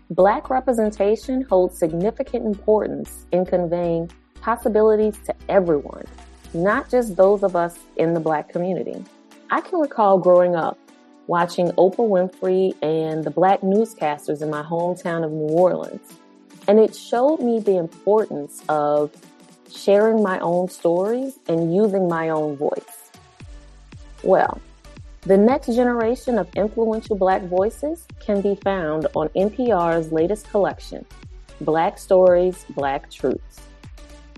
Black 0.08 0.48
representation 0.48 1.42
holds 1.42 1.78
significant 1.78 2.46
importance 2.46 3.26
in 3.30 3.44
conveying 3.44 4.10
possibilities 4.40 5.18
to 5.26 5.34
everyone 5.50 6.06
not 6.54 6.90
just 6.90 7.16
those 7.16 7.42
of 7.42 7.56
us 7.56 7.78
in 7.96 8.14
the 8.14 8.20
black 8.20 8.48
community. 8.48 9.04
I 9.50 9.60
can 9.60 9.78
recall 9.78 10.18
growing 10.18 10.56
up 10.56 10.78
watching 11.26 11.68
Oprah 11.72 12.08
Winfrey 12.08 12.74
and 12.82 13.22
the 13.22 13.30
black 13.30 13.60
newscasters 13.60 14.42
in 14.42 14.50
my 14.50 14.62
hometown 14.62 15.24
of 15.24 15.30
New 15.30 15.48
Orleans. 15.48 16.14
And 16.66 16.78
it 16.78 16.94
showed 16.94 17.40
me 17.40 17.60
the 17.60 17.76
importance 17.76 18.62
of 18.68 19.12
sharing 19.70 20.22
my 20.22 20.38
own 20.40 20.68
stories 20.68 21.38
and 21.46 21.74
using 21.74 22.08
my 22.08 22.30
own 22.30 22.56
voice. 22.56 23.10
Well, 24.22 24.60
the 25.22 25.36
next 25.36 25.66
generation 25.66 26.38
of 26.38 26.48
influential 26.56 27.16
Black 27.16 27.42
voices 27.42 28.06
can 28.20 28.40
be 28.40 28.54
found 28.56 29.06
on 29.14 29.28
NPR's 29.30 30.10
latest 30.10 30.48
collection, 30.50 31.04
Black 31.60 31.98
Stories, 31.98 32.64
Black 32.70 33.10
Truths. 33.10 33.60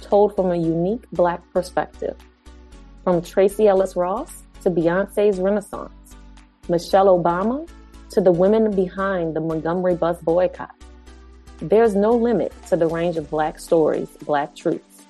told 0.00 0.34
from 0.34 0.50
a 0.50 0.56
unique 0.56 1.04
Black 1.12 1.42
perspective. 1.52 2.16
From 3.04 3.22
Tracee 3.22 3.68
Ellis 3.68 3.96
Ross 3.96 4.42
to 4.62 4.70
Beyonce's 4.70 5.38
Renaissance, 5.38 6.16
Michelle 6.68 7.06
Obama 7.06 7.68
to 8.10 8.20
the 8.20 8.32
women 8.32 8.74
behind 8.74 9.34
the 9.34 9.40
Montgomery 9.40 9.94
bus 9.94 10.20
boycott. 10.20 10.74
There's 11.58 11.94
no 11.94 12.12
limit 12.12 12.52
to 12.68 12.76
the 12.76 12.86
range 12.86 13.16
of 13.16 13.30
Black 13.30 13.58
stories, 13.58 14.08
Black 14.24 14.54
truths. 14.54 15.06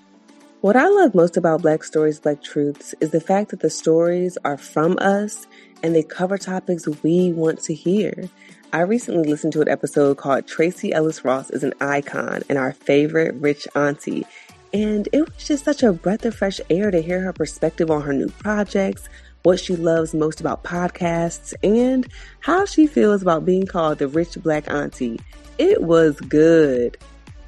What 0.61 0.75
I 0.75 0.89
love 0.89 1.15
most 1.15 1.37
about 1.37 1.63
Black 1.63 1.85
Stories, 1.85 2.19
Black 2.19 2.43
Truths 2.43 2.95
is 3.01 3.11
the 3.11 3.21
fact 3.21 3.51
that 3.51 3.61
the 3.61 3.71
stories 3.71 4.37
are 4.45 4.57
from 4.57 4.99
us 4.99 5.47
and 5.83 5.95
they 5.95 6.03
cover 6.03 6.39
topics 6.39 6.89
we 7.05 7.33
want 7.33 7.61
to 7.63 7.75
hear. 7.75 8.29
I 8.73 8.81
recently 8.81 9.29
listened 9.29 9.53
to 9.53 9.61
an 9.61 9.69
episode 9.69 10.17
called 10.17 10.47
Tracee 10.47 10.93
Ellis 10.93 11.25
Ross 11.25 11.51
is 11.51 11.63
an 11.63 11.75
Icon 11.81 12.43
and 12.49 12.59
Our 12.59 12.73
Favorite 12.73 13.35
Rich 13.37 13.69
Auntie. 13.77 14.27
And 14.73 15.09
it 15.13 15.21
was 15.21 15.47
just 15.47 15.65
such 15.65 15.83
a 15.83 15.93
breath 15.93 16.25
of 16.25 16.35
fresh 16.35 16.61
air 16.69 16.91
to 16.91 17.01
hear 17.01 17.21
her 17.21 17.33
perspective 17.33 17.91
on 17.91 18.03
her 18.03 18.13
new 18.13 18.29
projects, 18.29 19.09
what 19.43 19.61
she 19.61 19.77
loves 19.77 20.13
most 20.13 20.41
about 20.41 20.65
podcasts, 20.65 21.55
and 21.63 22.07
how 22.41 22.65
she 22.65 22.87
feels 22.87 23.23
about 23.23 23.45
being 23.45 23.67
called 23.67 23.99
the 23.99 24.09
rich 24.09 24.37
black 24.43 24.69
auntie. 24.71 25.21
It 25.59 25.83
was 25.83 26.21
good. 26.21 26.97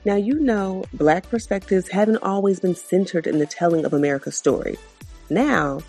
Now, 0.04 0.14
you 0.14 0.38
know, 0.40 0.84
black 0.94 1.28
perspectives 1.28 1.88
haven't 1.88 2.22
always 2.22 2.60
been 2.60 2.74
centered 2.74 3.26
in 3.26 3.38
the 3.38 3.46
telling 3.46 3.84
of 3.84 3.92
America's 3.92 4.36
story. 4.36 4.78
Now, 5.28 5.80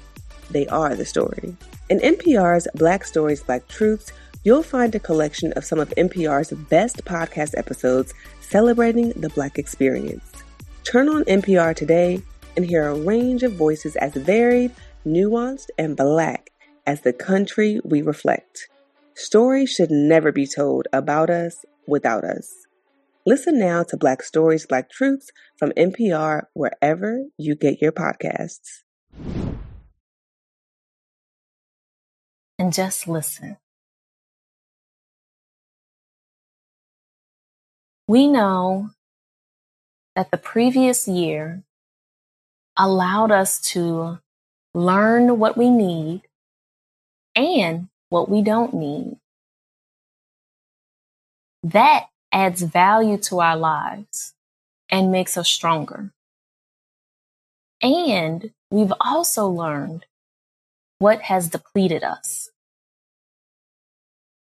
they 0.50 0.68
are 0.68 0.96
the 0.96 1.06
story. 1.06 1.56
In 1.90 2.00
NPR's 2.00 2.68
Black 2.76 3.06
Stories, 3.06 3.44
Black 3.44 3.68
Truths, 3.68 4.12
you'll 4.44 4.64
find 4.64 4.94
a 4.96 5.00
collection 5.00 5.54
of 5.54 5.64
some 5.64 5.80
of 5.80 5.90
NPR's 5.92 6.52
best 6.70 7.06
podcast 7.06 7.58
episodes 7.58 8.14
celebrating 8.42 9.12
the 9.12 9.30
Black 9.30 9.58
experience. 9.58 10.44
Turn 10.90 11.08
on 11.08 11.24
NPR 11.26 11.76
today 11.76 12.20
and 12.58 12.66
hear 12.66 12.88
a 12.88 12.96
range 12.96 13.44
of 13.44 13.54
voices 13.54 13.96
as 13.98 14.16
varied, 14.16 14.74
nuanced, 15.06 15.68
and 15.78 15.96
black 15.96 16.50
as 16.88 17.02
the 17.02 17.14
country 17.14 17.80
we 17.86 18.02
reflect. 18.02 18.68
Stories 19.14 19.70
should 19.70 19.92
never 19.92 20.32
be 20.32 20.48
told 20.48 20.88
about 20.92 21.30
us 21.30 21.64
without 21.86 22.24
us. 22.24 22.52
Listen 23.24 23.60
now 23.60 23.84
to 23.84 23.98
Black 23.98 24.24
Stories, 24.24 24.66
Black 24.66 24.90
Truths 24.90 25.30
from 25.60 25.70
NPR 25.74 26.46
wherever 26.54 27.26
you 27.38 27.54
get 27.54 27.84
your 27.84 27.92
podcasts. 27.92 28.82
And 32.58 32.74
just 32.74 33.08
listen. 33.08 33.58
We 38.08 38.26
know 38.26 38.90
that 40.20 40.32
the 40.32 40.38
previous 40.38 41.08
year 41.08 41.64
allowed 42.76 43.32
us 43.32 43.58
to 43.58 44.20
learn 44.74 45.40
what 45.40 45.56
we 45.56 45.70
need 45.70 46.24
and 47.38 47.88
what 48.10 48.28
we 48.28 48.42
don't 48.42 48.74
need. 48.74 49.18
That 51.64 52.08
adds 52.34 52.64
value 52.64 53.18
to 53.30 53.40
our 53.40 53.56
lives 53.56 54.34
and 54.90 55.10
makes 55.10 55.38
us 55.38 55.48
stronger. 55.48 56.12
And 57.82 58.52
we've 58.70 58.94
also 59.00 59.48
learned 59.48 60.06
what 60.98 61.22
has 61.22 61.48
depleted 61.48 62.04
us. 62.04 62.50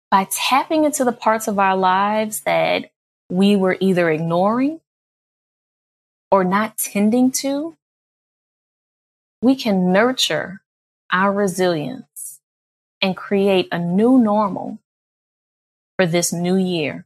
By 0.10 0.28
tapping 0.32 0.86
into 0.86 1.04
the 1.06 1.12
parts 1.12 1.48
of 1.48 1.60
our 1.60 1.78
lives 1.78 2.42
that 2.42 2.90
we 3.30 3.56
were 3.56 3.78
either 3.80 4.10
ignoring 4.10 4.82
or 6.32 6.44
not 6.44 6.78
tending 6.78 7.32
to, 7.32 7.76
we 9.42 9.56
can 9.56 9.92
nurture 9.92 10.62
our 11.12 11.34
resilience 11.34 12.40
and 13.02 13.18
create 13.18 13.68
a 13.72 13.80
new 13.80 14.18
normal 14.18 14.80
for 15.98 16.06
this 16.06 16.32
new 16.32 16.56
year. 16.56 17.06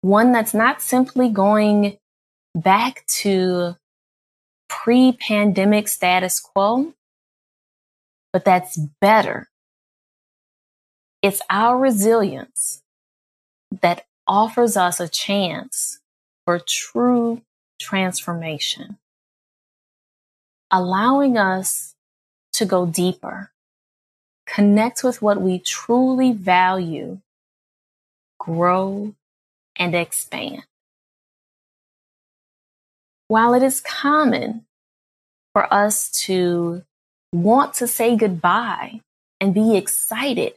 One 0.00 0.32
that's 0.32 0.54
not 0.54 0.80
simply 0.80 1.28
going 1.28 1.98
back 2.54 3.04
to 3.06 3.76
pre 4.68 5.12
pandemic 5.12 5.88
status 5.88 6.40
quo, 6.40 6.94
but 8.32 8.44
that's 8.44 8.76
better. 9.00 9.48
It's 11.20 11.40
our 11.50 11.78
resilience 11.78 12.82
that 13.80 14.04
offers 14.26 14.76
us 14.76 14.98
a 14.98 15.08
chance 15.08 16.00
for 16.44 16.58
true 16.58 17.42
transformation, 17.80 18.98
allowing 20.70 21.36
us 21.38 21.94
to 22.52 22.64
go 22.64 22.86
deeper, 22.86 23.50
connect 24.46 25.02
with 25.04 25.22
what 25.22 25.40
we 25.40 25.58
truly 25.58 26.32
value, 26.32 27.18
grow, 28.38 29.14
and 29.76 29.94
expand. 29.94 30.64
While 33.28 33.54
it 33.54 33.62
is 33.62 33.80
common 33.80 34.66
for 35.52 35.72
us 35.72 36.10
to 36.26 36.82
want 37.32 37.74
to 37.74 37.86
say 37.86 38.16
goodbye 38.16 39.00
and 39.40 39.54
be 39.54 39.76
excited 39.76 40.54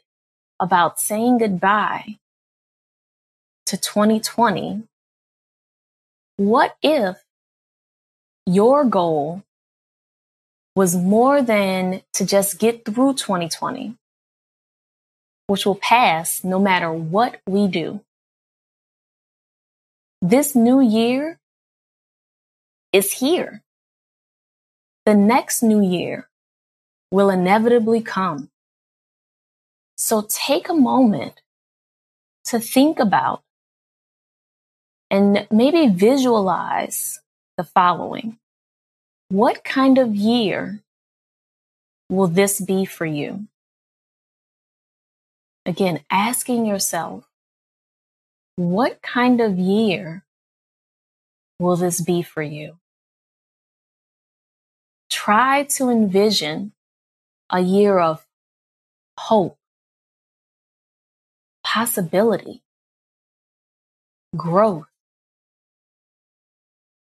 about 0.59 0.99
saying 0.99 1.37
goodbye 1.37 2.17
to 3.65 3.77
2020 3.77 4.83
what 6.37 6.75
if 6.81 7.23
your 8.45 8.83
goal 8.85 9.43
was 10.75 10.95
more 10.95 11.41
than 11.41 12.01
to 12.13 12.25
just 12.25 12.59
get 12.59 12.83
through 12.83 13.13
2020, 13.13 13.95
which 15.47 15.65
will 15.65 15.75
pass 15.75 16.43
no 16.43 16.59
matter 16.59 16.91
what 16.91 17.39
we 17.47 17.67
do? 17.67 18.01
This 20.21 20.55
new 20.55 20.81
year 20.81 21.39
is 22.91 23.13
here. 23.13 23.61
The 25.05 25.13
next 25.13 25.61
new 25.61 25.81
year 25.81 26.27
will 27.11 27.29
inevitably 27.29 28.01
come. 28.01 28.49
So 29.97 30.25
take 30.27 30.67
a 30.67 30.73
moment 30.73 31.41
to 32.45 32.59
think 32.59 32.99
about 32.99 33.44
and 35.09 35.47
maybe 35.51 35.87
visualize 35.87 37.19
the 37.57 37.63
following. 37.63 38.37
What 39.29 39.63
kind 39.63 39.97
of 39.97 40.15
year 40.15 40.81
will 42.09 42.27
this 42.27 42.61
be 42.61 42.85
for 42.85 43.05
you? 43.05 43.47
Again, 45.65 46.01
asking 46.11 46.65
yourself, 46.65 47.25
what 48.55 49.01
kind 49.01 49.41
of 49.41 49.57
year 49.57 50.23
will 51.59 51.75
this 51.75 52.01
be 52.01 52.21
for 52.21 52.43
you? 52.43 52.77
Try 55.09 55.63
to 55.63 55.89
envision 55.89 56.73
a 57.49 57.59
year 57.59 57.99
of 57.99 58.25
hope, 59.19 59.57
possibility, 61.63 62.61
growth, 64.35 64.87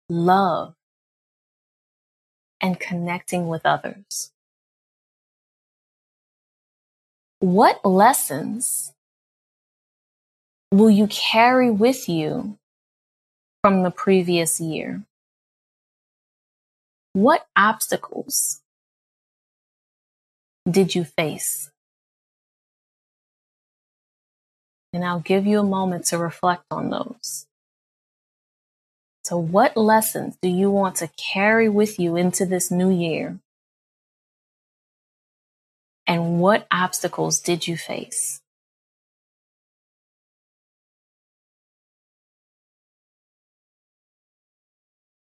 love, 0.08 0.74
and 2.60 2.78
connecting 2.78 3.48
with 3.48 3.66
others. 3.66 4.30
What 7.40 7.84
lessons 7.84 8.92
will 10.70 10.90
you 10.90 11.08
carry 11.08 11.70
with 11.70 12.08
you 12.08 12.58
from 13.62 13.82
the 13.82 13.90
previous 13.90 14.60
year? 14.60 15.04
What 17.14 17.46
obstacles 17.56 18.60
did 20.70 20.94
you 20.94 21.04
face? 21.04 21.70
And 24.92 25.04
I'll 25.04 25.20
give 25.20 25.46
you 25.46 25.58
a 25.58 25.64
moment 25.64 26.06
to 26.06 26.18
reflect 26.18 26.64
on 26.70 26.90
those. 26.90 27.46
So, 29.32 29.38
what 29.38 29.78
lessons 29.78 30.36
do 30.42 30.48
you 30.50 30.70
want 30.70 30.96
to 30.96 31.08
carry 31.16 31.66
with 31.66 31.98
you 31.98 32.16
into 32.16 32.44
this 32.44 32.70
new 32.70 32.90
year? 32.90 33.38
And 36.06 36.38
what 36.38 36.66
obstacles 36.70 37.40
did 37.40 37.66
you 37.66 37.78
face? 37.78 38.42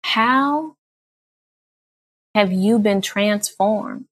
How 0.05 0.77
have 2.37 2.53
you 2.53 2.79
been 2.79 3.01
transformed 3.01 4.05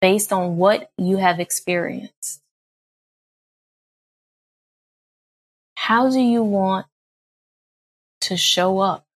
based 0.00 0.32
on 0.32 0.56
what 0.56 0.90
you 0.96 1.18
have 1.18 1.38
experienced? 1.38 2.40
How 5.74 6.08
do 6.08 6.18
you 6.18 6.42
want 6.42 6.86
to 8.28 8.36
show 8.36 8.78
up 8.80 9.06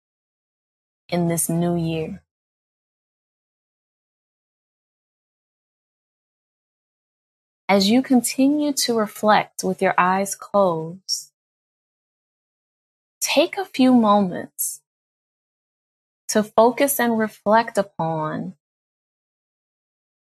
in 1.11 1.29
this 1.29 1.51
new 1.51 1.77
year? 1.77 2.23
As 7.69 7.91
you 7.91 8.03
continue 8.03 8.73
to 8.73 8.95
reflect 8.95 9.65
with 9.65 9.83
your 9.83 9.95
eyes 9.99 10.35
closed, 10.35 11.31
take 13.21 13.59
a 13.59 13.67
few 13.67 13.93
moments 13.93 14.81
to 16.29 16.43
focus 16.43 16.99
and 16.99 17.19
reflect 17.19 17.77
upon 17.77 18.55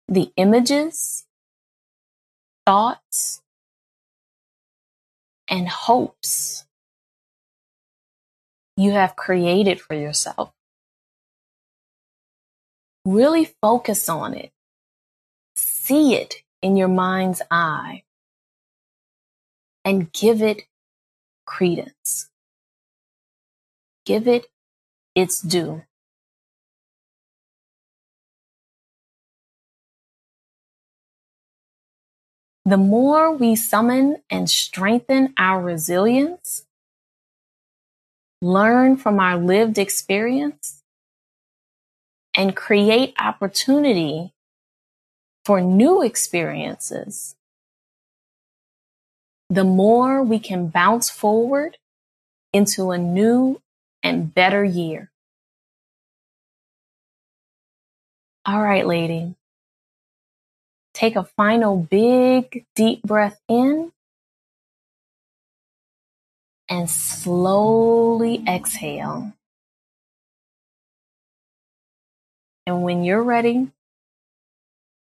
the 0.08 0.32
images, 0.38 1.28
thoughts, 2.66 3.44
and 5.48 5.68
hopes 5.68 6.66
you 8.82 8.92
have 8.92 9.16
created 9.16 9.80
for 9.80 9.94
yourself. 9.94 10.52
Really 13.06 13.46
focus 13.62 14.10
on 14.10 14.34
it. 14.34 14.52
See 15.56 16.16
it 16.16 16.44
in 16.62 16.76
your 16.76 16.88
mind's 16.88 17.42
eye 17.52 18.04
and 19.84 20.12
give 20.12 20.42
it 20.42 20.64
credence. 21.46 22.30
Give 24.06 24.28
it 24.28 24.48
its 25.16 25.42
due. 25.42 25.84
The 32.66 32.78
more 32.78 33.32
we 33.32 33.56
summon 33.56 34.18
and 34.30 34.50
strengthen 34.50 35.34
our 35.38 35.62
resilience, 35.62 36.66
learn 38.42 38.98
from 38.98 39.20
our 39.20 39.38
lived 39.38 39.78
experience, 39.78 40.82
and 42.36 42.56
create 42.56 43.14
opportunity 43.20 44.34
for 45.44 45.60
new 45.60 46.02
experiences, 46.02 47.36
the 49.50 49.64
more 49.64 50.24
we 50.24 50.40
can 50.40 50.68
bounce 50.68 51.10
forward 51.10 51.78
into 52.54 52.92
a 52.92 52.98
new 52.98 53.62
and 54.02 54.34
better 54.34 54.64
year. 54.64 55.12
All 58.46 58.62
right, 58.62 58.88
lady. 58.88 59.36
Take 60.94 61.16
a 61.16 61.24
final 61.24 61.78
big 61.78 62.66
deep 62.76 63.04
breath 63.04 63.40
in 63.48 63.91
and 66.72 66.90
slowly 66.90 68.44
exhale. 68.48 69.34
And 72.68 72.84
when 72.84 73.04
you're 73.04 73.24
ready, 73.24 73.70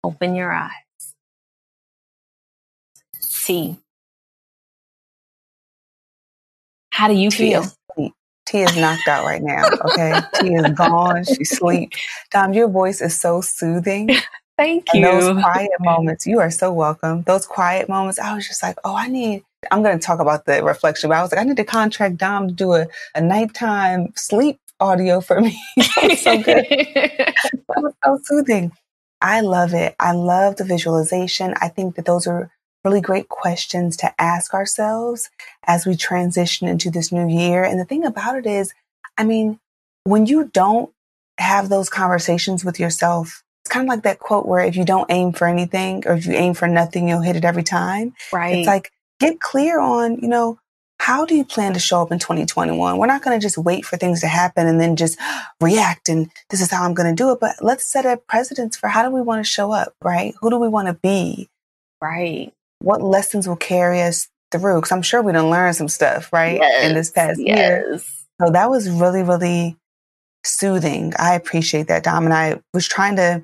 open 0.04 0.36
your 0.36 0.52
eyes. 0.52 0.72
T. 3.46 3.78
How 6.92 7.08
do 7.08 7.14
you 7.14 7.32
T 7.32 7.38
feel? 7.50 7.62
is, 7.62 7.78
T 8.46 8.62
is 8.62 8.78
knocked 8.78 9.08
out 9.08 9.26
right 9.26 9.42
now. 9.44 9.76
Okay. 9.86 10.22
T 10.36 10.56
is 10.56 10.70
gone. 10.72 11.26
She's 11.26 11.54
asleep. 11.54 11.94
Dom, 12.32 12.54
your 12.54 12.70
voice 12.70 13.02
is 13.02 13.20
so 13.20 13.42
soothing. 13.42 14.10
Thank 14.62 14.94
And 14.94 15.02
you. 15.04 15.12
those 15.12 15.42
quiet 15.42 15.72
moments, 15.80 16.28
you 16.28 16.40
are 16.40 16.52
so 16.52 16.72
welcome. 16.72 17.24
Those 17.24 17.48
quiet 17.48 17.90
moments, 17.90 18.20
I 18.20 18.36
was 18.36 18.48
just 18.48 18.62
like, 18.62 18.78
oh, 18.84 18.96
I 18.96 19.08
need, 19.08 19.44
I'm 19.72 19.82
going 19.82 19.98
to 19.98 20.06
talk 20.06 20.20
about 20.20 20.46
the 20.46 20.64
reflection, 20.64 21.10
but 21.10 21.18
I 21.18 21.24
was 21.24 21.32
like, 21.32 21.42
I 21.42 21.44
need 21.44 21.58
to 21.58 21.64
contract 21.64 22.18
Dom 22.18 22.50
to 22.50 22.54
do 22.54 22.74
a, 22.74 22.86
a 23.16 23.22
nighttime 23.22 24.14
sleep 24.16 24.60
audio 24.80 25.20
for 25.20 25.42
me. 25.42 25.60
So 26.18 26.42
good. 26.44 26.66
That 26.70 27.78
was 27.78 27.94
so 28.06 28.20
soothing. 28.24 28.72
I 29.20 29.42
love 29.42 29.74
it. 29.74 29.96
I 30.00 30.12
love 30.12 30.58
the 30.58 30.64
visualization. 30.64 31.56
I 31.60 31.68
think 31.70 31.96
that 31.96 32.06
those 32.06 32.28
are 32.28 32.52
really 32.84 33.02
great 33.02 33.30
questions 33.30 33.98
to 33.98 34.14
ask 34.22 34.54
ourselves 34.54 35.32
as 35.66 35.88
we 35.88 35.96
transition 35.96 36.68
into 36.68 36.92
this 36.92 37.12
new 37.12 37.28
year. 37.28 37.64
And 37.64 37.80
the 37.80 37.86
thing 37.86 38.06
about 38.06 38.36
it 38.38 38.46
is, 38.46 38.74
I 39.18 39.24
mean, 39.24 39.60
when 40.04 40.28
you 40.28 40.52
don't 40.54 40.92
have 41.40 41.70
those 41.70 41.90
conversations 41.90 42.64
with 42.64 42.80
yourself, 42.80 43.42
it's 43.64 43.72
kind 43.72 43.86
of 43.86 43.90
like 43.90 44.04
that 44.04 44.20
quote 44.20 44.48
where 44.48 44.64
if 44.64 44.76
you 44.76 44.86
don't 44.86 45.10
aim 45.12 45.34
for 45.34 45.48
anything 45.48 46.04
or 46.08 46.14
if 46.14 46.26
you 46.26 46.34
aim 46.34 46.54
for 46.54 46.68
nothing, 46.68 47.08
you'll 47.08 47.22
hit 47.22 47.36
it 47.36 47.46
every 47.46 47.64
time. 47.64 48.14
right. 48.32 48.58
It's 48.58 48.68
like 48.68 48.92
get 49.20 49.40
clear 49.40 49.80
on, 49.80 50.18
you 50.20 50.28
know, 50.28 50.58
how 51.00 51.26
do 51.26 51.36
you 51.36 51.44
plan 51.44 51.74
to 51.74 51.80
show 51.80 52.02
up 52.02 52.12
in 52.12 52.20
2021? 52.20 52.98
We're 52.98 53.08
not 53.08 53.24
going 53.24 53.40
to 53.40 53.44
just 53.44 53.58
wait 53.58 53.86
for 53.86 53.98
things 53.98 54.22
to 54.22 54.28
happen 54.28 54.68
and 54.68 54.80
then 54.80 54.96
just 54.96 55.18
react 55.62 56.10
and 56.10 56.30
this 56.50 56.62
is 56.62 56.72
how 56.72 56.84
I'm 56.84 56.94
going 56.94 57.10
to 57.10 57.16
do 57.16 57.32
it. 57.32 57.40
But 57.40 57.56
let's 57.62 57.86
set 57.86 58.06
a 58.06 58.18
precedence 58.18 58.78
for 58.78 58.88
how 58.88 59.04
do 59.04 59.14
we 59.14 59.22
want 59.22 59.44
to 59.44 59.50
show 59.50 59.72
up, 59.72 59.94
right? 60.04 60.34
Who 60.42 60.50
do 60.50 60.58
we 60.58 60.68
want 60.68 60.88
to 60.88 60.94
be? 60.94 61.50
right. 62.02 62.54
What 62.80 63.02
lessons 63.02 63.48
will 63.48 63.56
carry 63.56 64.02
us 64.02 64.28
through? 64.52 64.78
Because 64.78 64.92
I'm 64.92 65.04
sure 65.04 65.22
we 65.22 65.34
done 65.34 65.52
learn 65.52 65.74
some 65.74 65.88
stuff, 65.88 66.34
right? 66.34 66.60
In 66.84 66.96
this 66.96 67.12
past 67.12 67.40
year. 67.40 68.00
So 68.42 68.50
that 68.52 68.72
was 68.72 68.90
really, 68.90 69.22
really 69.22 69.78
soothing. 70.44 71.14
I 71.20 71.36
appreciate 71.36 71.88
that, 71.88 72.04
Dom. 72.04 72.26
And 72.26 72.34
I 72.34 72.60
was 72.74 72.88
trying 72.88 73.18
to 73.18 73.44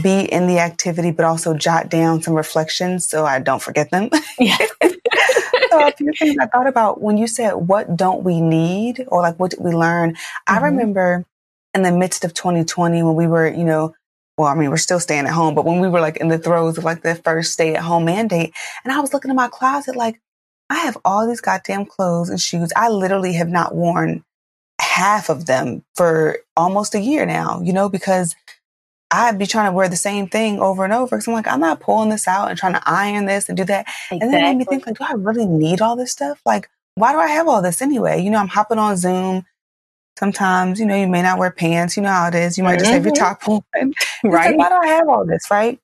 be 0.00 0.20
in 0.20 0.46
the 0.46 0.58
activity, 0.58 1.10
but 1.10 1.24
also 1.24 1.54
jot 1.54 1.88
down 1.88 2.22
some 2.22 2.34
reflections 2.34 3.06
so 3.06 3.24
I 3.24 3.40
don't 3.40 3.62
forget 3.62 3.90
them. 3.90 4.10
Yeah. 4.38 4.56
so 5.70 5.86
a 5.86 5.92
few 5.92 6.12
things 6.12 6.36
I 6.40 6.46
thought 6.46 6.66
about 6.66 7.02
when 7.02 7.18
you 7.18 7.26
said, 7.26 7.52
what 7.52 7.94
don't 7.94 8.24
we 8.24 8.40
need? 8.40 9.04
Or 9.08 9.20
like, 9.20 9.38
what 9.38 9.50
did 9.50 9.60
we 9.60 9.72
learn? 9.72 10.12
Mm-hmm. 10.12 10.54
I 10.54 10.58
remember 10.60 11.26
in 11.74 11.82
the 11.82 11.92
midst 11.92 12.24
of 12.24 12.32
2020 12.32 13.02
when 13.02 13.14
we 13.14 13.26
were, 13.26 13.46
you 13.48 13.64
know, 13.64 13.94
well, 14.38 14.48
I 14.48 14.54
mean, 14.54 14.70
we're 14.70 14.78
still 14.78 15.00
staying 15.00 15.26
at 15.26 15.32
home, 15.32 15.54
but 15.54 15.66
when 15.66 15.80
we 15.80 15.88
were 15.88 16.00
like 16.00 16.16
in 16.16 16.28
the 16.28 16.38
throes 16.38 16.78
of 16.78 16.84
like 16.84 17.02
the 17.02 17.14
first 17.16 17.52
stay 17.52 17.74
at 17.74 17.82
home 17.82 18.06
mandate, 18.06 18.54
and 18.84 18.92
I 18.92 19.00
was 19.00 19.12
looking 19.12 19.30
in 19.30 19.36
my 19.36 19.48
closet, 19.48 19.96
like, 19.96 20.20
I 20.70 20.76
have 20.76 20.96
all 21.04 21.26
these 21.26 21.42
goddamn 21.42 21.84
clothes 21.84 22.30
and 22.30 22.40
shoes. 22.40 22.72
I 22.74 22.88
literally 22.88 23.34
have 23.34 23.48
not 23.48 23.74
worn 23.74 24.24
half 24.80 25.28
of 25.28 25.46
them 25.46 25.84
for 25.94 26.38
almost 26.56 26.94
a 26.94 27.00
year 27.00 27.26
now, 27.26 27.60
you 27.60 27.72
know, 27.72 27.88
because 27.90 28.34
I'd 29.10 29.38
be 29.38 29.46
trying 29.46 29.70
to 29.70 29.72
wear 29.74 29.88
the 29.88 29.96
same 29.96 30.28
thing 30.28 30.60
over 30.60 30.84
and 30.84 30.92
over. 30.92 31.16
Cause 31.16 31.26
I'm 31.26 31.34
like, 31.34 31.48
I'm 31.48 31.60
not 31.60 31.80
pulling 31.80 32.10
this 32.10 32.28
out 32.28 32.48
and 32.48 32.58
trying 32.58 32.74
to 32.74 32.82
iron 32.86 33.26
this 33.26 33.48
and 33.48 33.56
do 33.56 33.64
that. 33.64 33.86
Exactly. 34.10 34.18
And 34.20 34.32
then 34.32 34.40
it 34.40 34.46
made 34.48 34.56
me 34.58 34.64
think 34.64 34.86
like, 34.86 34.98
do 34.98 35.04
I 35.04 35.14
really 35.14 35.46
need 35.46 35.80
all 35.80 35.96
this 35.96 36.12
stuff? 36.12 36.40
Like, 36.46 36.68
why 36.94 37.12
do 37.12 37.18
I 37.18 37.28
have 37.28 37.48
all 37.48 37.62
this 37.62 37.82
anyway? 37.82 38.20
You 38.22 38.30
know, 38.30 38.38
I'm 38.38 38.48
hopping 38.48 38.78
on 38.78 38.96
Zoom. 38.96 39.44
Sometimes, 40.18 40.78
you 40.78 40.86
know, 40.86 40.96
you 40.96 41.08
may 41.08 41.22
not 41.22 41.38
wear 41.38 41.50
pants. 41.50 41.96
You 41.96 42.02
know 42.02 42.10
how 42.10 42.28
it 42.28 42.34
is. 42.34 42.58
You 42.58 42.64
might 42.64 42.78
just 42.78 42.90
have 42.90 43.04
your 43.04 43.14
mm-hmm. 43.14 43.24
top 43.24 43.48
on. 43.48 43.62
right. 44.24 44.50
Like, 44.50 44.58
why 44.58 44.68
do 44.68 44.74
I 44.74 44.86
have 44.94 45.08
all 45.08 45.24
this? 45.24 45.50
Right. 45.50 45.80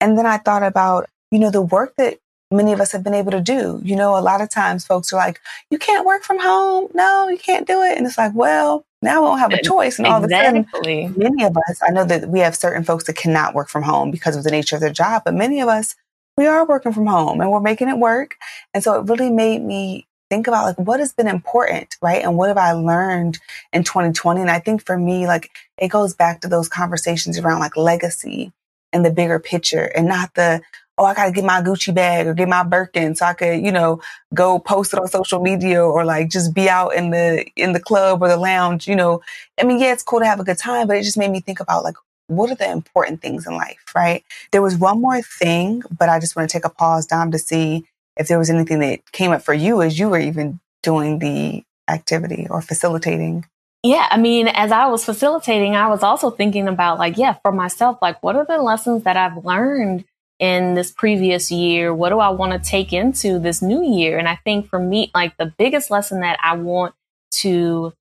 And 0.00 0.18
then 0.18 0.26
I 0.26 0.38
thought 0.38 0.62
about, 0.62 1.08
you 1.30 1.38
know, 1.38 1.50
the 1.50 1.62
work 1.62 1.94
that 1.96 2.18
many 2.50 2.72
of 2.72 2.80
us 2.80 2.92
have 2.92 3.02
been 3.02 3.14
able 3.14 3.32
to 3.32 3.40
do. 3.40 3.80
You 3.84 3.96
know, 3.96 4.16
a 4.16 4.20
lot 4.20 4.40
of 4.40 4.48
times 4.48 4.86
folks 4.86 5.12
are 5.12 5.16
like, 5.16 5.40
you 5.70 5.78
can't 5.78 6.06
work 6.06 6.22
from 6.22 6.38
home. 6.38 6.88
No, 6.94 7.28
you 7.28 7.38
can't 7.38 7.66
do 7.66 7.82
it. 7.82 7.98
And 7.98 8.06
it's 8.06 8.18
like, 8.18 8.32
well, 8.34 8.84
now 9.02 9.22
we 9.22 9.28
don't 9.28 9.38
have 9.38 9.52
a 9.52 9.62
choice. 9.62 9.98
And 9.98 10.06
all 10.06 10.22
exactly. 10.24 10.60
of 10.60 10.66
a 10.66 10.76
sudden, 10.76 11.14
many 11.16 11.44
of 11.44 11.56
us, 11.56 11.80
I 11.82 11.90
know 11.90 12.04
that 12.04 12.28
we 12.28 12.40
have 12.40 12.56
certain 12.56 12.84
folks 12.84 13.04
that 13.04 13.16
cannot 13.16 13.54
work 13.54 13.68
from 13.68 13.82
home 13.82 14.10
because 14.10 14.36
of 14.36 14.44
the 14.44 14.50
nature 14.50 14.76
of 14.76 14.80
their 14.80 14.92
job, 14.92 15.22
but 15.24 15.34
many 15.34 15.60
of 15.60 15.68
us, 15.68 15.94
we 16.36 16.46
are 16.46 16.64
working 16.64 16.92
from 16.92 17.06
home 17.06 17.40
and 17.40 17.50
we're 17.50 17.60
making 17.60 17.88
it 17.88 17.98
work. 17.98 18.36
And 18.72 18.82
so 18.82 18.98
it 18.98 19.08
really 19.08 19.30
made 19.30 19.62
me 19.62 20.06
think 20.30 20.46
about 20.46 20.64
like 20.64 20.78
what 20.78 21.00
has 21.00 21.12
been 21.12 21.26
important, 21.26 21.96
right? 22.00 22.22
And 22.22 22.36
what 22.36 22.48
have 22.48 22.58
I 22.58 22.72
learned 22.72 23.38
in 23.72 23.82
2020? 23.82 24.40
And 24.40 24.50
I 24.50 24.58
think 24.58 24.84
for 24.84 24.96
me, 24.96 25.26
like 25.26 25.50
it 25.78 25.88
goes 25.88 26.14
back 26.14 26.40
to 26.40 26.48
those 26.48 26.68
conversations 26.68 27.38
around 27.38 27.60
like 27.60 27.76
legacy 27.76 28.52
and 28.92 29.04
the 29.04 29.10
bigger 29.10 29.38
picture 29.38 29.84
and 29.84 30.06
not 30.06 30.34
the, 30.34 30.60
oh, 30.98 31.04
I 31.04 31.14
got 31.14 31.26
to 31.26 31.32
get 31.32 31.44
my 31.44 31.62
Gucci 31.62 31.94
bag 31.94 32.26
or 32.26 32.34
get 32.34 32.48
my 32.48 32.62
Birkin 32.62 33.14
so 33.14 33.26
I 33.26 33.34
could, 33.34 33.64
you 33.64 33.72
know, 33.72 34.00
go 34.34 34.58
post 34.58 34.92
it 34.92 34.98
on 34.98 35.08
social 35.08 35.40
media 35.40 35.82
or 35.82 36.04
like 36.04 36.30
just 36.30 36.54
be 36.54 36.68
out 36.68 36.94
in 36.94 37.10
the, 37.10 37.46
in 37.56 37.72
the 37.72 37.80
club 37.80 38.22
or 38.22 38.28
the 38.28 38.36
lounge, 38.36 38.88
you 38.88 38.96
know. 38.96 39.22
I 39.60 39.64
mean, 39.64 39.78
yeah, 39.78 39.92
it's 39.92 40.02
cool 40.02 40.20
to 40.20 40.26
have 40.26 40.40
a 40.40 40.44
good 40.44 40.58
time, 40.58 40.86
but 40.86 40.96
it 40.96 41.02
just 41.02 41.18
made 41.18 41.30
me 41.30 41.40
think 41.40 41.60
about 41.60 41.84
like, 41.84 41.96
what 42.26 42.50
are 42.50 42.56
the 42.56 42.70
important 42.70 43.22
things 43.22 43.46
in 43.46 43.54
life, 43.54 43.82
right? 43.94 44.22
There 44.52 44.60
was 44.60 44.76
one 44.76 45.00
more 45.00 45.22
thing, 45.22 45.82
but 45.96 46.08
I 46.08 46.20
just 46.20 46.36
want 46.36 46.48
to 46.48 46.52
take 46.52 46.64
a 46.64 46.70
pause 46.70 47.06
down 47.06 47.30
to 47.30 47.38
see 47.38 47.86
if 48.16 48.28
there 48.28 48.38
was 48.38 48.50
anything 48.50 48.80
that 48.80 49.10
came 49.12 49.30
up 49.30 49.42
for 49.42 49.54
you 49.54 49.80
as 49.80 49.98
you 49.98 50.10
were 50.10 50.18
even 50.18 50.60
doing 50.82 51.20
the 51.20 51.64
activity 51.88 52.46
or 52.50 52.60
facilitating. 52.60 53.46
Yeah, 53.82 54.08
I 54.10 54.18
mean, 54.18 54.48
as 54.48 54.72
I 54.72 54.88
was 54.88 55.04
facilitating, 55.04 55.76
I 55.76 55.88
was 55.88 56.02
also 56.02 56.30
thinking 56.30 56.68
about 56.68 56.98
like, 56.98 57.16
yeah, 57.16 57.34
for 57.42 57.52
myself, 57.52 57.98
like, 58.02 58.22
what 58.22 58.36
are 58.36 58.44
the 58.44 58.58
lessons 58.58 59.04
that 59.04 59.16
I've 59.16 59.44
learned 59.44 60.04
in 60.38 60.74
this 60.74 60.90
previous 60.90 61.50
year? 61.50 61.92
What 61.94 62.10
do 62.10 62.18
I 62.18 62.28
want 62.30 62.52
to 62.52 62.70
take 62.70 62.92
into 62.92 63.38
this 63.38 63.62
new 63.62 63.82
year? 63.82 64.18
And 64.18 64.28
I 64.28 64.36
think 64.36 64.68
for 64.68 64.78
me, 64.78 65.10
like 65.14 65.36
the 65.36 65.52
biggest 65.58 65.90
lesson 65.90 66.20
that 66.20 66.38
I 66.42 66.56
want 66.56 66.94
to 67.30 67.92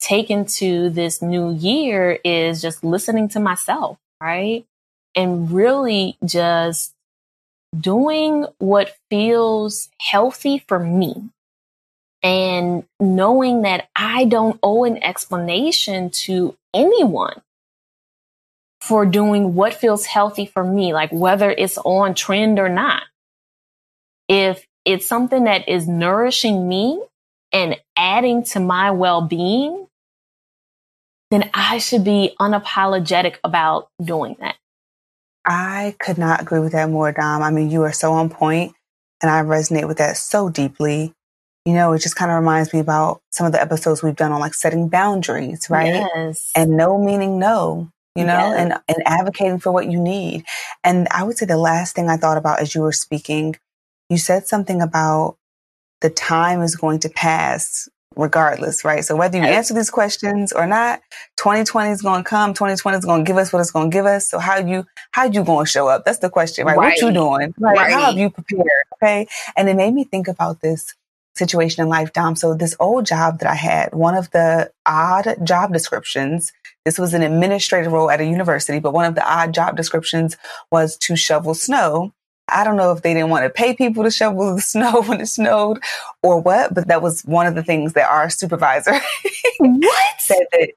take 0.00 0.30
into 0.30 0.90
this 0.90 1.20
new 1.22 1.52
year 1.52 2.18
is 2.24 2.62
just 2.62 2.84
listening 2.84 3.28
to 3.30 3.40
myself, 3.40 3.98
right? 4.20 4.64
And 5.14 5.50
really 5.50 6.16
just 6.24 6.94
doing 7.78 8.46
what 8.58 8.96
feels 9.10 9.88
healthy 10.00 10.64
for 10.66 10.78
me 10.78 11.30
and 12.22 12.84
knowing 12.98 13.62
that 13.62 13.88
I 13.94 14.24
don't 14.24 14.58
owe 14.62 14.84
an 14.84 15.02
explanation 15.02 16.10
to 16.10 16.56
anyone 16.74 17.40
for 18.80 19.04
doing 19.04 19.54
what 19.54 19.74
feels 19.74 20.06
healthy 20.06 20.46
for 20.46 20.64
me, 20.64 20.92
like 20.92 21.10
whether 21.10 21.50
it's 21.50 21.78
on 21.78 22.14
trend 22.14 22.58
or 22.58 22.68
not. 22.68 23.02
If 24.28 24.66
it's 24.84 25.06
something 25.06 25.44
that 25.44 25.68
is 25.68 25.88
nourishing 25.88 26.68
me 26.68 27.02
and 27.52 27.76
adding 27.96 28.44
to 28.44 28.60
my 28.60 28.90
well 28.90 29.22
being, 29.22 29.86
then 31.30 31.50
I 31.52 31.78
should 31.78 32.04
be 32.04 32.34
unapologetic 32.40 33.36
about 33.44 33.88
doing 34.02 34.36
that. 34.40 34.56
I 35.44 35.94
could 35.98 36.18
not 36.18 36.40
agree 36.42 36.60
with 36.60 36.72
that 36.72 36.90
more, 36.90 37.12
Dom. 37.12 37.42
I 37.42 37.50
mean, 37.50 37.70
you 37.70 37.82
are 37.82 37.92
so 37.92 38.12
on 38.12 38.28
point 38.28 38.74
and 39.22 39.30
I 39.30 39.42
resonate 39.42 39.88
with 39.88 39.98
that 39.98 40.16
so 40.16 40.48
deeply. 40.48 41.12
You 41.64 41.74
know, 41.74 41.92
it 41.92 41.98
just 41.98 42.16
kind 42.16 42.30
of 42.30 42.38
reminds 42.38 42.72
me 42.72 42.80
about 42.80 43.20
some 43.30 43.46
of 43.46 43.52
the 43.52 43.60
episodes 43.60 44.02
we've 44.02 44.16
done 44.16 44.32
on 44.32 44.40
like 44.40 44.54
setting 44.54 44.88
boundaries, 44.88 45.68
right? 45.68 46.06
Yes. 46.14 46.50
And 46.54 46.76
no 46.76 46.98
meaning 46.98 47.38
no 47.38 47.90
you 48.18 48.24
know, 48.24 48.50
yes. 48.50 48.58
and, 48.58 48.72
and 48.88 49.02
advocating 49.06 49.58
for 49.58 49.72
what 49.72 49.90
you 49.90 50.00
need. 50.00 50.44
And 50.84 51.08
I 51.10 51.22
would 51.22 51.38
say 51.38 51.46
the 51.46 51.56
last 51.56 51.94
thing 51.94 52.08
I 52.08 52.16
thought 52.16 52.38
about 52.38 52.60
as 52.60 52.74
you 52.74 52.82
were 52.82 52.92
speaking, 52.92 53.56
you 54.08 54.18
said 54.18 54.46
something 54.46 54.82
about 54.82 55.36
the 56.00 56.10
time 56.10 56.62
is 56.62 56.76
going 56.76 57.00
to 57.00 57.08
pass 57.08 57.88
regardless, 58.16 58.84
right? 58.84 59.04
So 59.04 59.16
whether 59.16 59.38
you 59.38 59.44
answer 59.44 59.74
these 59.74 59.90
questions 59.90 60.52
or 60.52 60.66
not, 60.66 61.00
2020 61.36 61.90
is 61.90 62.02
going 62.02 62.24
to 62.24 62.28
come. 62.28 62.52
2020 62.52 62.98
is 62.98 63.04
going 63.04 63.24
to 63.24 63.28
give 63.28 63.36
us 63.36 63.52
what 63.52 63.60
it's 63.60 63.70
going 63.70 63.90
to 63.90 63.94
give 63.94 64.06
us. 64.06 64.28
So 64.28 64.38
how 64.38 64.58
you, 64.58 64.84
how 65.12 65.24
you 65.24 65.44
going 65.44 65.66
to 65.66 65.70
show 65.70 65.88
up? 65.88 66.04
That's 66.04 66.18
the 66.18 66.28
question, 66.28 66.66
right? 66.66 66.76
right. 66.76 67.00
What 67.00 67.00
you 67.00 67.12
doing? 67.12 67.54
Right. 67.58 67.76
right? 67.76 67.92
How 67.92 68.06
have 68.06 68.18
you 68.18 68.30
prepared? 68.30 68.66
Okay. 69.00 69.28
And 69.56 69.68
it 69.68 69.74
made 69.74 69.94
me 69.94 70.04
think 70.04 70.26
about 70.26 70.60
this 70.60 70.94
situation 71.36 71.82
in 71.82 71.88
life, 71.88 72.12
Dom. 72.12 72.34
So 72.34 72.54
this 72.54 72.76
old 72.80 73.06
job 73.06 73.38
that 73.38 73.48
I 73.48 73.54
had, 73.54 73.94
one 73.94 74.16
of 74.16 74.30
the 74.32 74.70
odd 74.84 75.36
job 75.44 75.72
descriptions 75.72 76.52
this 76.88 76.98
was 76.98 77.12
an 77.12 77.20
administrative 77.20 77.92
role 77.92 78.10
at 78.10 78.18
a 78.18 78.24
university, 78.24 78.78
but 78.78 78.94
one 78.94 79.04
of 79.04 79.14
the 79.14 79.30
odd 79.30 79.52
job 79.52 79.76
descriptions 79.76 80.38
was 80.72 80.96
to 80.96 81.16
shovel 81.16 81.52
snow. 81.52 82.14
I 82.48 82.64
don't 82.64 82.78
know 82.78 82.92
if 82.92 83.02
they 83.02 83.12
didn't 83.12 83.28
want 83.28 83.44
to 83.44 83.50
pay 83.50 83.74
people 83.74 84.04
to 84.04 84.10
shovel 84.10 84.54
the 84.54 84.60
snow 84.72 85.02
when 85.02 85.20
it 85.20 85.26
snowed 85.26 85.80
or 86.22 86.40
what, 86.40 86.72
but 86.72 86.88
that 86.88 87.02
was 87.02 87.20
one 87.26 87.46
of 87.46 87.54
the 87.54 87.62
things 87.62 87.92
that 87.92 88.08
our 88.08 88.30
supervisor 88.30 88.98
what? 89.58 90.20
said 90.20 90.46
that 90.52 90.70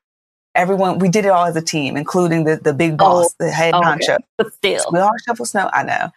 everyone 0.54 1.00
we 1.00 1.08
did 1.08 1.24
it 1.24 1.30
all 1.30 1.46
as 1.46 1.56
a 1.56 1.62
team, 1.62 1.96
including 1.96 2.44
the 2.44 2.58
the 2.58 2.74
big 2.74 2.98
boss, 2.98 3.28
oh, 3.28 3.46
the 3.46 3.50
head 3.50 3.74
oh, 3.74 3.80
honcho. 3.80 4.16
Okay. 4.16 4.26
But 4.38 4.54
still, 4.54 4.84
we 4.92 5.00
all 5.00 5.14
shovel 5.26 5.46
snow. 5.46 5.70
I 5.72 5.84
know, 5.84 6.12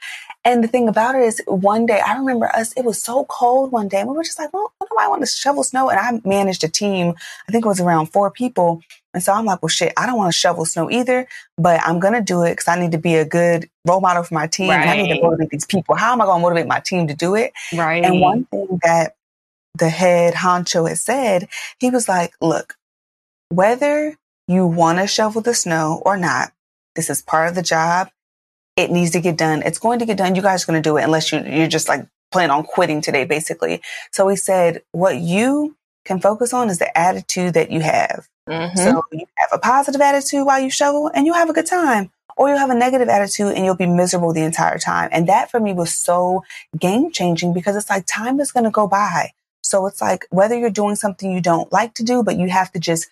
and 0.44 0.64
the 0.64 0.68
thing 0.68 0.88
about 0.88 1.14
it 1.14 1.22
is, 1.22 1.40
one 1.46 1.86
day 1.86 2.00
I 2.04 2.18
remember 2.18 2.46
us, 2.48 2.72
it 2.72 2.84
was 2.84 3.00
so 3.00 3.26
cold 3.26 3.70
one 3.70 3.86
day, 3.86 4.00
and 4.00 4.08
we 4.08 4.16
were 4.16 4.24
just 4.24 4.40
like, 4.40 4.52
well, 4.52 4.72
what 4.78 4.90
do 4.90 4.96
I 4.98 5.06
want 5.06 5.22
to 5.22 5.26
shovel 5.26 5.62
snow? 5.62 5.88
And 5.88 6.00
I 6.00 6.20
managed 6.28 6.64
a 6.64 6.68
team, 6.68 7.14
I 7.48 7.52
think 7.52 7.64
it 7.64 7.68
was 7.68 7.80
around 7.80 8.06
four 8.06 8.30
people. 8.30 8.82
And 9.14 9.22
so 9.22 9.32
I'm 9.32 9.44
like, 9.44 9.62
well, 9.62 9.68
shit, 9.68 9.92
I 9.96 10.06
don't 10.06 10.18
want 10.18 10.32
to 10.32 10.38
shovel 10.38 10.64
snow 10.64 10.90
either, 10.90 11.26
but 11.56 11.80
I'm 11.82 12.00
going 12.00 12.14
to 12.14 12.20
do 12.20 12.42
it 12.42 12.52
because 12.52 12.68
I 12.68 12.78
need 12.78 12.92
to 12.92 12.98
be 12.98 13.14
a 13.14 13.24
good 13.24 13.70
role 13.86 14.00
model 14.00 14.24
for 14.24 14.34
my 14.34 14.48
team. 14.48 14.70
Right. 14.70 14.80
And 14.80 14.90
I 14.90 14.96
need 14.96 15.14
to 15.14 15.22
motivate 15.22 15.50
these 15.50 15.64
people. 15.64 15.94
How 15.94 16.12
am 16.12 16.20
I 16.20 16.24
going 16.26 16.40
to 16.40 16.42
motivate 16.42 16.66
my 16.66 16.80
team 16.80 17.06
to 17.06 17.14
do 17.14 17.34
it? 17.34 17.52
Right. 17.72 18.04
And 18.04 18.20
one 18.20 18.44
thing 18.44 18.80
that 18.82 19.14
the 19.78 19.88
head 19.88 20.34
honcho 20.34 20.88
had 20.88 20.98
said, 20.98 21.48
he 21.78 21.90
was 21.90 22.08
like, 22.08 22.32
look, 22.40 22.74
whether 23.48 24.16
you 24.48 24.66
want 24.66 24.98
to 24.98 25.06
shovel 25.06 25.40
the 25.40 25.54
snow 25.54 26.02
or 26.04 26.16
not, 26.16 26.52
this 26.96 27.08
is 27.08 27.22
part 27.22 27.48
of 27.48 27.54
the 27.54 27.62
job 27.62 28.10
it 28.76 28.90
needs 28.90 29.12
to 29.12 29.20
get 29.20 29.36
done. 29.36 29.62
It's 29.62 29.78
going 29.78 30.00
to 30.00 30.06
get 30.06 30.16
done. 30.16 30.34
You 30.34 30.42
guys 30.42 30.64
are 30.64 30.66
going 30.66 30.82
to 30.82 30.88
do 30.88 30.96
it 30.96 31.04
unless 31.04 31.30
you, 31.30 31.40
you're 31.40 31.68
just 31.68 31.88
like 31.88 32.06
plan 32.32 32.50
on 32.50 32.64
quitting 32.64 33.00
today, 33.00 33.24
basically. 33.24 33.80
So 34.10 34.26
he 34.28 34.36
said, 34.36 34.82
what 34.90 35.18
you 35.18 35.76
can 36.04 36.20
focus 36.20 36.52
on 36.52 36.68
is 36.68 36.78
the 36.78 36.98
attitude 36.98 37.54
that 37.54 37.70
you 37.70 37.80
have. 37.80 38.28
Mm-hmm. 38.48 38.76
So 38.76 39.02
you 39.12 39.26
have 39.36 39.50
a 39.52 39.58
positive 39.58 40.00
attitude 40.00 40.46
while 40.46 40.60
you 40.60 40.70
shovel 40.70 41.10
and 41.14 41.26
you'll 41.26 41.36
have 41.36 41.50
a 41.50 41.54
good 41.54 41.66
time. 41.66 42.10
Or 42.36 42.48
you'll 42.48 42.58
have 42.58 42.70
a 42.70 42.74
negative 42.74 43.08
attitude 43.08 43.54
and 43.54 43.64
you'll 43.64 43.76
be 43.76 43.86
miserable 43.86 44.32
the 44.32 44.42
entire 44.42 44.78
time. 44.78 45.08
And 45.12 45.28
that 45.28 45.52
for 45.52 45.60
me 45.60 45.72
was 45.72 45.94
so 45.94 46.42
game 46.76 47.12
changing 47.12 47.54
because 47.54 47.76
it's 47.76 47.88
like 47.88 48.06
time 48.06 48.40
is 48.40 48.50
going 48.50 48.64
to 48.64 48.70
go 48.70 48.88
by. 48.88 49.30
So 49.62 49.86
it's 49.86 50.00
like 50.00 50.26
whether 50.30 50.58
you're 50.58 50.68
doing 50.68 50.96
something 50.96 51.30
you 51.30 51.40
don't 51.40 51.72
like 51.72 51.94
to 51.94 52.02
do, 52.02 52.24
but 52.24 52.36
you 52.36 52.48
have 52.48 52.72
to 52.72 52.80
just 52.80 53.08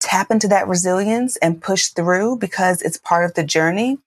tap 0.00 0.32
into 0.32 0.48
that 0.48 0.66
resilience 0.66 1.36
and 1.36 1.62
push 1.62 1.86
through 1.86 2.38
because 2.38 2.82
it's 2.82 2.98
part 2.98 3.24
of 3.24 3.34
the 3.34 3.44
journey 3.44 3.98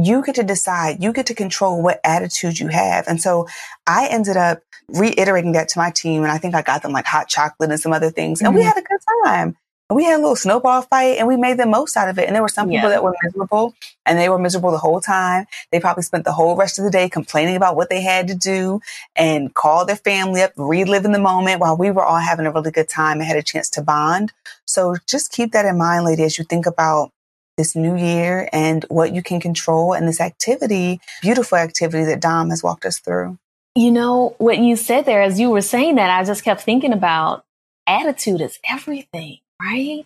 you 0.00 0.22
get 0.24 0.36
to 0.36 0.42
decide, 0.42 1.02
you 1.02 1.12
get 1.12 1.26
to 1.26 1.34
control 1.34 1.82
what 1.82 2.00
attitude 2.04 2.58
you 2.58 2.68
have. 2.68 3.06
And 3.06 3.20
so 3.20 3.46
I 3.86 4.08
ended 4.08 4.36
up 4.36 4.62
reiterating 4.88 5.52
that 5.52 5.68
to 5.68 5.78
my 5.78 5.90
team. 5.90 6.22
And 6.22 6.32
I 6.32 6.38
think 6.38 6.54
I 6.54 6.62
got 6.62 6.82
them 6.82 6.92
like 6.92 7.04
hot 7.04 7.28
chocolate 7.28 7.70
and 7.70 7.80
some 7.80 7.92
other 7.92 8.10
things. 8.10 8.40
And 8.40 8.48
mm-hmm. 8.48 8.56
we 8.56 8.62
had 8.62 8.78
a 8.78 8.82
good 8.82 9.00
time. 9.24 9.56
And 9.92 9.96
we 9.98 10.04
had 10.04 10.14
a 10.14 10.22
little 10.22 10.36
snowball 10.36 10.80
fight 10.80 11.18
and 11.18 11.28
we 11.28 11.36
made 11.36 11.58
the 11.58 11.66
most 11.66 11.98
out 11.98 12.08
of 12.08 12.18
it. 12.18 12.26
And 12.26 12.34
there 12.34 12.40
were 12.40 12.48
some 12.48 12.70
people 12.70 12.88
yeah. 12.88 12.94
that 12.94 13.02
were 13.04 13.14
miserable 13.22 13.74
and 14.06 14.18
they 14.18 14.30
were 14.30 14.38
miserable 14.38 14.70
the 14.70 14.78
whole 14.78 15.02
time. 15.02 15.44
They 15.70 15.80
probably 15.80 16.02
spent 16.02 16.24
the 16.24 16.32
whole 16.32 16.56
rest 16.56 16.78
of 16.78 16.86
the 16.86 16.90
day 16.90 17.10
complaining 17.10 17.56
about 17.56 17.76
what 17.76 17.90
they 17.90 18.00
had 18.00 18.26
to 18.28 18.34
do 18.34 18.80
and 19.14 19.52
called 19.52 19.90
their 19.90 19.96
family 19.96 20.40
up, 20.40 20.52
reliving 20.56 21.12
the 21.12 21.18
moment 21.18 21.60
while 21.60 21.76
we 21.76 21.90
were 21.90 22.02
all 22.02 22.20
having 22.20 22.46
a 22.46 22.50
really 22.50 22.70
good 22.70 22.88
time 22.88 23.18
and 23.18 23.26
had 23.26 23.36
a 23.36 23.42
chance 23.42 23.68
to 23.68 23.82
bond. 23.82 24.32
So 24.64 24.96
just 25.06 25.30
keep 25.30 25.52
that 25.52 25.66
in 25.66 25.76
mind, 25.76 26.06
lady, 26.06 26.22
as 26.22 26.38
you 26.38 26.44
think 26.44 26.64
about 26.64 27.10
this 27.58 27.76
new 27.76 27.94
year 27.94 28.48
and 28.50 28.86
what 28.88 29.12
you 29.14 29.22
can 29.22 29.40
control 29.40 29.92
and 29.92 30.08
this 30.08 30.22
activity, 30.22 31.02
beautiful 31.20 31.58
activity 31.58 32.04
that 32.04 32.22
Dom 32.22 32.48
has 32.48 32.62
walked 32.62 32.86
us 32.86 32.98
through. 32.98 33.36
you 33.74 33.90
know, 33.90 34.34
what 34.38 34.56
you 34.56 34.74
said 34.76 35.04
there, 35.04 35.20
as 35.20 35.38
you 35.38 35.50
were 35.50 35.60
saying 35.60 35.96
that, 35.96 36.08
I 36.08 36.24
just 36.24 36.44
kept 36.44 36.62
thinking 36.62 36.94
about 36.94 37.44
attitude 37.86 38.40
is 38.40 38.58
everything, 38.70 39.38
right? 39.62 40.04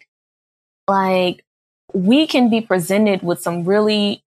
Like, 0.89 1.45
we 1.93 2.27
can 2.27 2.51
be 2.51 2.61
presented 2.61 3.23
with 3.23 3.41
some 3.41 3.65
really 3.65 4.23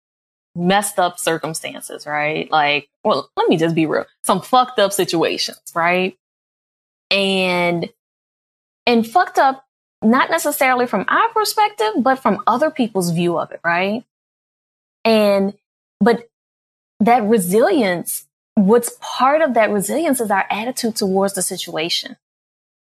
messed 0.54 0.98
up 0.98 1.18
circumstances, 1.18 2.06
right? 2.06 2.50
Like, 2.50 2.88
well, 3.04 3.30
let 3.36 3.48
me 3.48 3.56
just 3.56 3.74
be 3.74 3.86
real. 3.86 4.06
Some 4.24 4.40
fucked 4.40 4.78
up 4.78 4.92
situations, 4.92 5.60
right? 5.74 6.16
And, 7.10 7.90
and 8.86 9.06
fucked 9.06 9.38
up, 9.38 9.64
not 10.02 10.30
necessarily 10.30 10.86
from 10.86 11.04
our 11.08 11.28
perspective, 11.30 11.92
but 11.98 12.16
from 12.16 12.42
other 12.46 12.70
people's 12.70 13.10
view 13.10 13.38
of 13.38 13.50
it, 13.52 13.60
right? 13.64 14.04
And, 15.04 15.54
but 16.00 16.28
that 17.00 17.22
resilience, 17.24 18.26
what's 18.54 18.96
part 19.00 19.42
of 19.42 19.54
that 19.54 19.70
resilience 19.70 20.20
is 20.20 20.30
our 20.30 20.46
attitude 20.50 20.96
towards 20.96 21.34
the 21.34 21.42
situation, 21.42 22.16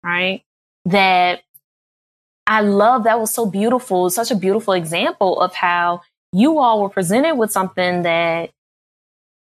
right? 0.04 0.42
That 0.84 1.42
I 2.46 2.60
love 2.62 3.04
that 3.04 3.20
was 3.20 3.32
so 3.32 3.46
beautiful, 3.46 4.10
such 4.10 4.30
a 4.30 4.36
beautiful 4.36 4.74
example 4.74 5.40
of 5.40 5.54
how 5.54 6.02
you 6.32 6.58
all 6.58 6.82
were 6.82 6.88
presented 6.88 7.36
with 7.36 7.52
something 7.52 8.02
that 8.02 8.50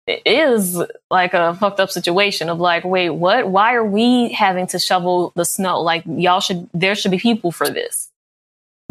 is 0.06 0.80
like 1.10 1.34
a 1.34 1.54
fucked 1.54 1.80
up 1.80 1.90
situation 1.90 2.48
of 2.48 2.58
like, 2.58 2.84
wait, 2.84 3.10
what? 3.10 3.48
Why 3.48 3.74
are 3.74 3.84
we 3.84 4.32
having 4.32 4.66
to 4.68 4.78
shovel 4.78 5.32
the 5.36 5.44
snow? 5.44 5.80
Like, 5.80 6.02
y'all 6.06 6.40
should, 6.40 6.68
there 6.74 6.94
should 6.94 7.10
be 7.10 7.18
people 7.18 7.52
for 7.52 7.68
this. 7.68 8.10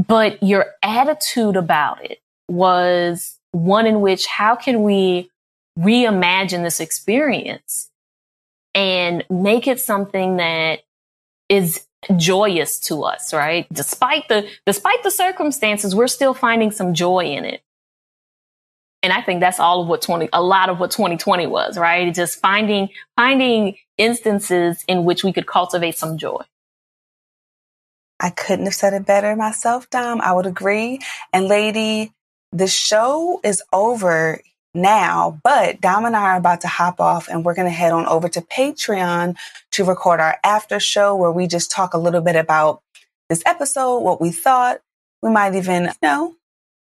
But 0.08 0.42
your 0.42 0.68
attitude 0.82 1.58
about 1.58 2.04
it 2.04 2.20
was 2.48 3.38
one 3.52 3.86
in 3.86 4.02
which 4.02 4.26
how 4.28 4.56
can 4.56 4.84
we 4.84 5.30
reimagine 5.78 6.64
this 6.64 6.80
experience 6.80 7.90
and 8.74 9.26
make 9.30 9.68
it 9.68 9.80
something 9.80 10.38
that 10.38 10.82
is 11.50 11.86
joyous 12.16 12.80
to 12.80 13.04
us, 13.04 13.34
right? 13.34 13.68
Despite 13.72 14.28
the 14.30 14.48
despite 14.66 15.04
the 15.04 15.12
circumstances, 15.12 15.96
we're 15.96 16.08
still 16.08 16.34
finding 16.34 16.72
some 16.72 16.94
joy 16.94 17.26
in 17.26 17.46
it. 17.46 17.62
And 19.02 19.14
I 19.14 19.22
think 19.22 19.40
that's 19.40 19.60
all 19.60 19.82
of 19.82 19.88
what 19.88 20.02
20 20.02 20.30
a 20.34 20.42
lot 20.42 20.70
of 20.70 20.80
what 20.80 20.92
2020 20.92 21.48
was, 21.48 21.78
right? 21.78 22.14
Just 22.14 22.40
finding 22.40 22.90
finding 23.16 23.78
instances 23.98 24.84
in 24.88 25.06
which 25.06 25.24
we 25.24 25.34
could 25.34 25.48
cultivate 25.48 25.98
some 25.98 26.18
joy. 26.18 26.42
I 28.20 28.30
couldn't 28.32 28.66
have 28.66 28.76
said 28.76 28.94
it 28.94 29.06
better 29.06 29.36
myself, 29.36 29.90
Dom. 29.90 30.20
I 30.20 30.34
would 30.34 30.46
agree. 30.46 31.00
And 31.32 31.48
lady, 31.48 32.12
the 32.52 32.68
show 32.68 33.40
is 33.44 33.64
over 33.72 34.42
now, 34.74 35.40
but 35.44 35.82
Dom 35.82 36.06
and 36.06 36.16
I 36.16 36.32
are 36.32 36.38
about 36.38 36.62
to 36.62 36.68
hop 36.68 37.00
off 37.00 37.28
and 37.28 37.44
we're 37.44 37.56
going 37.56 37.68
to 37.68 37.74
head 37.74 37.92
on 37.92 38.06
over 38.06 38.30
to 38.30 38.42
Patreon 38.42 39.36
to 39.72 39.84
record 39.84 40.20
our 40.20 40.38
after 40.44 40.80
show 40.80 41.16
where 41.16 41.32
we 41.32 41.48
just 41.48 41.72
talk 41.72 41.94
a 41.94 41.98
little 41.98 42.22
bit 42.22 42.36
about 42.36 42.82
this 43.30 43.44
episode, 43.46 44.00
what 44.00 44.22
we 44.22 44.32
thought. 44.32 44.82
We 45.22 45.32
might 45.32 45.56
even, 45.56 45.86
you 45.86 45.92
know, 46.02 46.36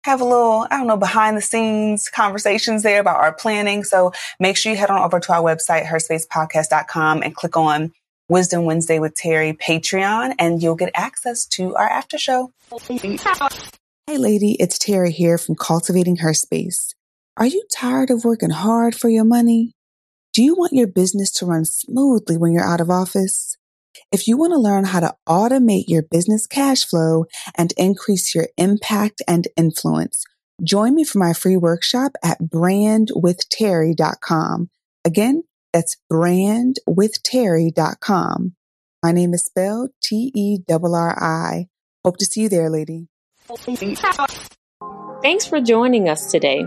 have 0.05 0.21
a 0.21 0.25
little, 0.25 0.67
I 0.71 0.77
don't 0.77 0.87
know, 0.87 0.97
behind 0.97 1.37
the 1.37 1.43
scenes 1.43 2.09
conversations 2.09 2.83
there 2.83 3.01
about 3.01 3.17
our 3.17 3.33
planning. 3.33 3.85
So 3.85 4.13
make 4.39 4.57
sure 4.57 4.73
you 4.73 4.79
head 4.79 4.91
on 4.91 5.01
over 5.01 5.21
to 5.21 5.33
our 5.33 5.43
website, 5.43 5.85
herspacepodcast.com 5.87 7.23
and 7.23 7.35
click 7.35 7.57
on 7.57 7.93
Wisdom 8.29 8.65
Wednesday 8.65 8.99
with 8.99 9.15
Terri 9.15 9.59
Patreon 9.59 10.35
and 10.39 10.63
you'll 10.63 10.77
get 10.77 10.91
access 10.95 11.47
to 11.47 11.75
our 11.75 11.89
after 11.89 12.19
show. 12.19 12.53
Hey 14.07 14.19
lady, 14.19 14.53
it's 14.61 14.79
Terri 14.79 15.11
here 15.11 15.39
from 15.39 15.55
Cultivating 15.55 16.17
Her 16.17 16.35
Space. 16.35 16.95
Are 17.39 17.47
you 17.47 17.63
tired 17.71 18.11
of 18.11 18.25
working 18.25 18.51
hard 18.51 18.97
for 18.97 19.09
your 19.09 19.25
money? 19.25 19.77
Do 20.33 20.43
you 20.43 20.57
want 20.57 20.73
your 20.73 20.89
business 20.89 21.31
to 21.35 21.47
run 21.47 21.65
smoothly 21.65 22.37
when 22.37 22.51
you're 22.51 22.67
out 22.67 22.81
of 22.81 22.91
office? 22.91 23.57
If 24.11 24.27
you 24.27 24.37
want 24.37 24.55
to 24.55 24.59
learn 24.59 24.87
how 24.87 24.99
to 24.99 25.15
automate 25.29 25.85
your 25.87 26.03
business 26.03 26.49
cash 26.49 26.85
flow 26.85 27.27
and 27.57 27.73
increase 27.77 28.35
your 28.35 28.49
impact 28.57 29.23
and 29.29 29.47
influence, 29.57 30.25
join 30.65 30.97
me 30.97 31.05
for 31.05 31.19
my 31.19 31.33
free 31.33 31.57
workshop 31.57 32.17
at 32.25 32.43
brandwithterri.com. 32.43 34.71
Again, 35.05 35.45
that's 35.73 35.97
brandwithterri.com. 36.13 38.55
My 39.01 39.13
name 39.13 39.33
is 39.33 39.45
spelled 39.45 39.91
T 40.03 40.33
E 40.35 40.59
R 40.69 40.81
R 40.83 41.23
I. 41.23 41.69
Hope 42.05 42.17
to 42.17 42.25
see 42.25 42.41
you 42.41 42.49
there, 42.49 42.69
lady. 42.69 43.07
Thanks 45.23 45.47
for 45.47 45.61
joining 45.61 46.09
us 46.09 46.33
today. 46.33 46.67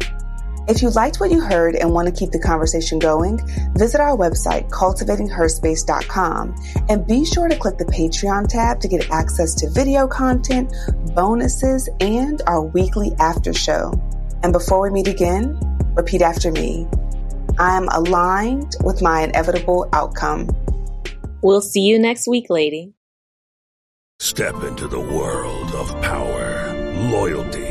If 0.67 0.81
you 0.81 0.89
liked 0.91 1.19
what 1.19 1.31
you 1.31 1.41
heard 1.41 1.75
and 1.75 1.91
want 1.91 2.07
to 2.07 2.13
keep 2.13 2.31
the 2.31 2.39
conversation 2.39 2.99
going, 2.99 3.39
visit 3.75 3.99
our 3.99 4.15
website, 4.15 4.69
cultivatingherspace.com, 4.69 6.55
and 6.87 7.07
be 7.07 7.25
sure 7.25 7.47
to 7.47 7.57
click 7.57 7.77
the 7.77 7.85
Patreon 7.85 8.47
tab 8.47 8.79
to 8.81 8.87
get 8.87 9.09
access 9.09 9.55
to 9.55 9.69
video 9.69 10.07
content, 10.07 10.71
bonuses, 11.15 11.89
and 11.99 12.41
our 12.45 12.61
weekly 12.61 13.11
after 13.19 13.53
show. 13.53 13.91
And 14.43 14.53
before 14.53 14.81
we 14.81 14.91
meet 14.91 15.07
again, 15.07 15.59
repeat 15.95 16.21
after 16.21 16.51
me. 16.51 16.87
I 17.59 17.75
am 17.75 17.87
aligned 17.89 18.75
with 18.83 19.01
my 19.01 19.21
inevitable 19.21 19.89
outcome. 19.93 20.47
We'll 21.41 21.61
see 21.61 21.81
you 21.81 21.97
next 21.97 22.27
week, 22.27 22.49
lady. 22.49 22.93
Step 24.19 24.63
into 24.63 24.87
the 24.87 24.99
world 24.99 25.71
of 25.71 25.89
power, 26.01 26.71
loyalty 27.09 27.70